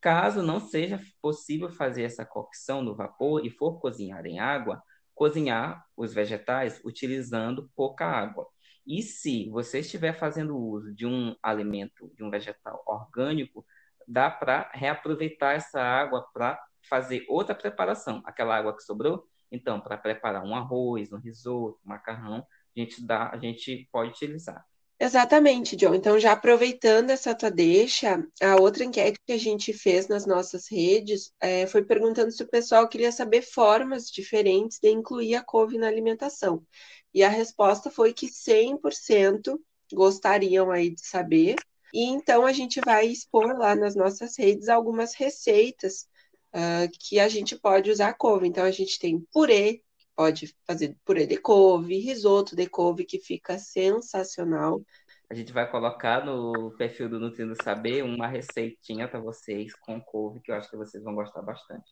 Caso 0.00 0.40
não 0.40 0.60
seja 0.60 1.00
possível 1.20 1.68
fazer 1.68 2.04
essa 2.04 2.24
cocção 2.24 2.80
no 2.80 2.94
vapor 2.94 3.44
e 3.44 3.50
for 3.50 3.80
cozinhar 3.80 4.24
em 4.24 4.38
água, 4.38 4.80
cozinhar 5.16 5.84
os 5.96 6.14
vegetais 6.14 6.80
utilizando 6.84 7.68
pouca 7.74 8.06
água. 8.06 8.46
E 8.86 9.02
se 9.02 9.50
você 9.50 9.80
estiver 9.80 10.12
fazendo 10.12 10.56
uso 10.56 10.94
de 10.94 11.06
um 11.06 11.34
alimento, 11.42 12.08
de 12.14 12.22
um 12.22 12.30
vegetal 12.30 12.84
orgânico, 12.86 13.66
dá 14.06 14.30
para 14.30 14.70
reaproveitar 14.74 15.56
essa 15.56 15.80
água 15.80 16.24
para 16.32 16.62
fazer 16.88 17.24
outra 17.28 17.54
preparação. 17.54 18.22
Aquela 18.24 18.56
água 18.56 18.76
que 18.76 18.82
sobrou, 18.84 19.26
então, 19.50 19.80
para 19.80 19.98
preparar 19.98 20.44
um 20.44 20.54
arroz, 20.54 21.12
um 21.12 21.18
risoto, 21.18 21.80
um 21.84 21.88
macarrão, 21.88 22.46
a 22.76 22.80
gente 22.80 23.06
dá, 23.06 23.30
a 23.30 23.38
gente 23.38 23.88
pode 23.92 24.10
utilizar. 24.10 24.64
Exatamente, 24.98 25.74
John. 25.76 25.94
Então, 25.94 26.18
já 26.18 26.32
aproveitando 26.32 27.10
essa 27.10 27.34
tua 27.34 27.50
deixa, 27.50 28.24
a 28.40 28.56
outra 28.56 28.84
enquete 28.84 29.18
que 29.26 29.32
a 29.32 29.38
gente 29.38 29.72
fez 29.72 30.06
nas 30.06 30.24
nossas 30.24 30.68
redes 30.70 31.32
é, 31.40 31.66
foi 31.66 31.84
perguntando 31.84 32.30
se 32.30 32.42
o 32.42 32.48
pessoal 32.48 32.88
queria 32.88 33.10
saber 33.10 33.42
formas 33.42 34.08
diferentes 34.08 34.78
de 34.80 34.88
incluir 34.90 35.34
a 35.34 35.42
couve 35.42 35.78
na 35.78 35.88
alimentação. 35.88 36.64
E 37.12 37.22
a 37.22 37.28
resposta 37.28 37.90
foi 37.90 38.12
que 38.12 38.28
100% 38.28 39.58
gostariam 39.92 40.70
aí 40.70 40.90
de 40.90 41.04
saber. 41.04 41.56
E 41.92 42.04
então 42.04 42.46
a 42.46 42.52
gente 42.52 42.80
vai 42.84 43.06
expor 43.06 43.56
lá 43.58 43.74
nas 43.74 43.94
nossas 43.94 44.38
redes 44.38 44.68
algumas 44.68 45.14
receitas 45.14 46.08
uh, 46.54 46.88
que 47.00 47.18
a 47.18 47.28
gente 47.28 47.56
pode 47.56 47.90
usar 47.90 48.08
a 48.08 48.14
couve. 48.14 48.46
Então, 48.46 48.64
a 48.64 48.70
gente 48.70 48.98
tem 48.98 49.20
purê, 49.32 49.82
pode 50.16 50.54
fazer 50.66 50.96
purê 51.04 51.26
de 51.26 51.36
couve, 51.36 51.98
risoto 51.98 52.56
de 52.56 52.66
couve, 52.66 53.04
que 53.04 53.18
fica 53.18 53.58
sensacional. 53.58 54.80
A 55.28 55.34
gente 55.34 55.52
vai 55.52 55.68
colocar 55.68 56.24
no 56.24 56.70
perfil 56.72 57.08
do 57.08 57.18
Nutrindo 57.18 57.56
Saber 57.62 58.04
uma 58.04 58.26
receitinha 58.26 59.08
para 59.08 59.20
vocês 59.20 59.74
com 59.74 60.00
couve, 60.00 60.40
que 60.40 60.50
eu 60.50 60.54
acho 60.54 60.70
que 60.70 60.76
vocês 60.76 61.02
vão 61.02 61.14
gostar 61.14 61.42
bastante. 61.42 61.90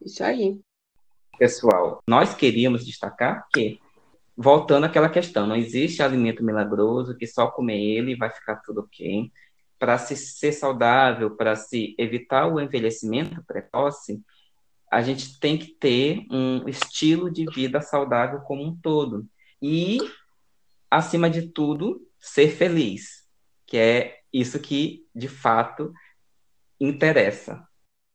Isso 0.00 0.22
aí. 0.22 0.60
Pessoal, 1.38 2.02
nós 2.06 2.34
queríamos 2.34 2.84
destacar 2.84 3.48
que, 3.52 3.80
voltando 4.36 4.84
àquela 4.84 5.08
questão, 5.08 5.46
não 5.46 5.56
existe 5.56 6.02
alimento 6.02 6.44
milagroso 6.44 7.16
que 7.16 7.26
só 7.26 7.48
comer 7.48 7.80
ele 7.80 8.16
vai 8.16 8.30
ficar 8.30 8.56
tudo 8.56 8.82
ok. 8.82 9.32
Para 9.78 9.98
se 9.98 10.16
ser 10.16 10.52
saudável, 10.52 11.34
para 11.34 11.56
se 11.56 11.94
evitar 11.98 12.46
o 12.46 12.60
envelhecimento 12.60 13.42
precoce, 13.44 14.22
a 14.94 15.02
gente 15.02 15.40
tem 15.40 15.58
que 15.58 15.72
ter 15.72 16.24
um 16.30 16.68
estilo 16.68 17.28
de 17.28 17.44
vida 17.52 17.80
saudável 17.80 18.38
como 18.42 18.62
um 18.62 18.76
todo. 18.76 19.26
E, 19.60 19.98
acima 20.88 21.28
de 21.28 21.48
tudo, 21.48 22.00
ser 22.20 22.48
feliz, 22.50 23.28
que 23.66 23.76
é 23.76 24.20
isso 24.32 24.60
que, 24.60 25.04
de 25.12 25.26
fato, 25.26 25.92
interessa. 26.80 27.66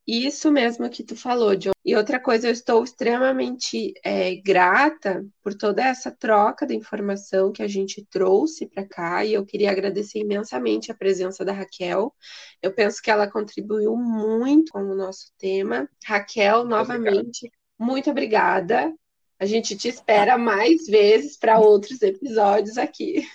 Isso 0.09 0.51
mesmo 0.51 0.89
que 0.89 1.03
tu 1.03 1.15
falou, 1.15 1.55
John. 1.55 1.69
E 1.85 1.95
outra 1.95 2.19
coisa, 2.19 2.47
eu 2.47 2.51
estou 2.51 2.83
extremamente 2.83 3.93
é, 4.03 4.33
grata 4.37 5.23
por 5.43 5.53
toda 5.53 5.83
essa 5.83 6.09
troca 6.09 6.65
de 6.65 6.75
informação 6.75 7.51
que 7.51 7.61
a 7.61 7.67
gente 7.67 8.03
trouxe 8.09 8.65
para 8.65 8.87
cá, 8.87 9.23
e 9.23 9.35
eu 9.35 9.45
queria 9.45 9.69
agradecer 9.69 10.17
imensamente 10.17 10.91
a 10.91 10.95
presença 10.95 11.45
da 11.45 11.53
Raquel. 11.53 12.11
Eu 12.59 12.73
penso 12.73 12.99
que 13.03 13.11
ela 13.11 13.29
contribuiu 13.29 13.95
muito 13.95 14.71
com 14.71 14.79
o 14.79 14.95
nosso 14.95 15.31
tema. 15.37 15.87
Raquel, 16.03 16.65
novamente, 16.65 17.45
Obrigado. 17.45 17.51
muito 17.79 18.09
obrigada. 18.09 18.91
A 19.37 19.45
gente 19.45 19.77
te 19.77 19.89
espera 19.89 20.39
mais 20.39 20.87
vezes 20.87 21.37
para 21.37 21.59
outros 21.59 22.01
episódios 22.01 22.79
aqui. 22.79 23.27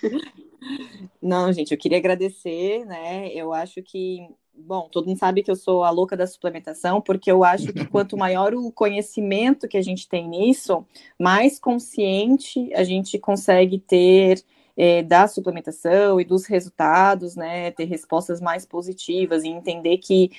Não, 1.21 1.53
gente, 1.53 1.71
eu 1.71 1.77
queria 1.77 1.99
agradecer, 1.99 2.83
né? 2.85 3.29
Eu 3.33 3.53
acho 3.53 3.81
que 3.81 4.27
bom, 4.57 4.87
todo 4.89 5.07
mundo 5.07 5.17
sabe 5.17 5.43
que 5.43 5.51
eu 5.51 5.55
sou 5.55 5.83
a 5.83 5.89
louca 5.89 6.15
da 6.15 6.25
suplementação, 6.27 7.01
porque 7.01 7.31
eu 7.31 7.43
acho 7.43 7.71
que 7.73 7.85
quanto 7.85 8.15
maior 8.17 8.53
o 8.53 8.71
conhecimento 8.71 9.67
que 9.67 9.77
a 9.77 9.81
gente 9.81 10.07
tem 10.07 10.27
nisso, 10.27 10.85
mais 11.19 11.59
consciente 11.59 12.73
a 12.73 12.83
gente 12.83 13.17
consegue 13.19 13.79
ter 13.79 14.43
é, 14.77 15.03
da 15.03 15.27
suplementação 15.27 16.19
e 16.19 16.25
dos 16.25 16.45
resultados, 16.45 17.35
né, 17.35 17.71
ter 17.71 17.85
respostas 17.85 18.41
mais 18.41 18.65
positivas 18.65 19.43
e 19.43 19.47
entender 19.47 19.97
que 19.97 20.31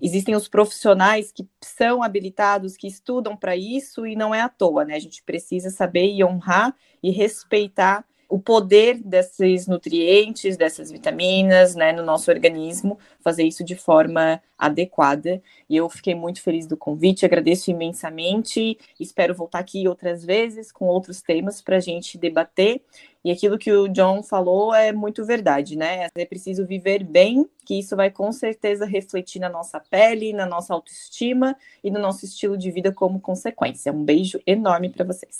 existem 0.00 0.36
os 0.36 0.48
profissionais 0.48 1.32
que 1.32 1.48
são 1.60 2.02
habilitados, 2.02 2.76
que 2.76 2.86
estudam 2.86 3.36
para 3.36 3.56
isso 3.56 4.06
e 4.06 4.14
não 4.14 4.34
é 4.34 4.40
à 4.40 4.48
toa, 4.48 4.84
né? 4.84 4.94
A 4.94 5.00
gente 5.00 5.22
precisa 5.22 5.70
saber 5.70 6.12
e 6.12 6.22
honrar 6.22 6.74
e 7.02 7.10
respeitar 7.10 8.04
o 8.30 8.38
poder 8.38 9.02
desses 9.02 9.66
nutrientes, 9.66 10.56
dessas 10.56 10.90
vitaminas, 10.90 11.74
né, 11.74 11.92
no 11.92 12.04
nosso 12.04 12.30
organismo, 12.30 12.96
fazer 13.20 13.42
isso 13.42 13.64
de 13.64 13.74
forma 13.74 14.40
adequada. 14.56 15.42
E 15.68 15.76
eu 15.76 15.88
fiquei 15.90 16.14
muito 16.14 16.40
feliz 16.40 16.64
do 16.64 16.76
convite, 16.76 17.26
agradeço 17.26 17.72
imensamente, 17.72 18.78
espero 19.00 19.34
voltar 19.34 19.58
aqui 19.58 19.88
outras 19.88 20.24
vezes 20.24 20.70
com 20.70 20.86
outros 20.86 21.20
temas 21.20 21.60
para 21.60 21.76
a 21.76 21.80
gente 21.80 22.16
debater. 22.16 22.80
E 23.24 23.32
aquilo 23.32 23.58
que 23.58 23.72
o 23.72 23.88
John 23.88 24.22
falou 24.22 24.72
é 24.72 24.92
muito 24.92 25.24
verdade, 25.24 25.76
né? 25.76 26.06
É 26.14 26.24
preciso 26.24 26.64
viver 26.64 27.02
bem, 27.02 27.46
que 27.66 27.78
isso 27.78 27.96
vai 27.96 28.10
com 28.10 28.30
certeza 28.32 28.86
refletir 28.86 29.40
na 29.40 29.48
nossa 29.48 29.80
pele, 29.80 30.32
na 30.32 30.46
nossa 30.46 30.72
autoestima 30.72 31.56
e 31.82 31.90
no 31.90 31.98
nosso 31.98 32.24
estilo 32.24 32.56
de 32.56 32.70
vida 32.70 32.92
como 32.92 33.20
consequência. 33.20 33.92
Um 33.92 34.04
beijo 34.04 34.40
enorme 34.46 34.88
para 34.88 35.04
vocês. 35.04 35.38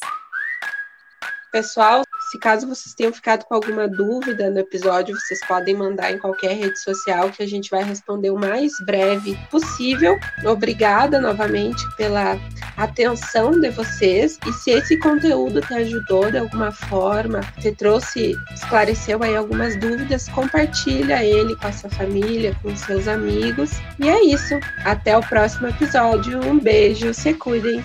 Pessoal, 1.52 2.04
se 2.30 2.38
caso 2.38 2.68
vocês 2.68 2.94
tenham 2.94 3.12
ficado 3.12 3.44
com 3.44 3.54
alguma 3.54 3.88
dúvida 3.88 4.48
no 4.50 4.60
episódio, 4.60 5.18
vocês 5.18 5.40
podem 5.48 5.74
mandar 5.74 6.12
em 6.12 6.18
qualquer 6.18 6.56
rede 6.56 6.78
social 6.78 7.28
que 7.30 7.42
a 7.42 7.46
gente 7.46 7.68
vai 7.68 7.82
responder 7.82 8.30
o 8.30 8.38
mais 8.38 8.70
breve 8.86 9.36
possível. 9.50 10.16
Obrigada 10.44 11.20
novamente 11.20 11.82
pela 11.96 12.38
atenção 12.76 13.58
de 13.58 13.68
vocês. 13.70 14.38
E 14.46 14.52
se 14.52 14.70
esse 14.70 14.96
conteúdo 14.98 15.60
te 15.60 15.74
ajudou 15.74 16.30
de 16.30 16.38
alguma 16.38 16.70
forma, 16.70 17.40
te 17.60 17.72
trouxe, 17.72 18.32
esclareceu 18.54 19.20
aí 19.22 19.34
algumas 19.36 19.74
dúvidas, 19.76 20.28
compartilha 20.28 21.24
ele 21.24 21.56
com 21.56 21.66
a 21.66 21.72
sua 21.72 21.90
família, 21.90 22.56
com 22.62 22.76
seus 22.76 23.08
amigos. 23.08 23.72
E 23.98 24.08
é 24.08 24.24
isso. 24.24 24.54
Até 24.84 25.16
o 25.16 25.20
próximo 25.20 25.66
episódio. 25.66 26.40
Um 26.46 26.60
beijo, 26.60 27.12
se 27.12 27.34
cuidem. 27.34 27.82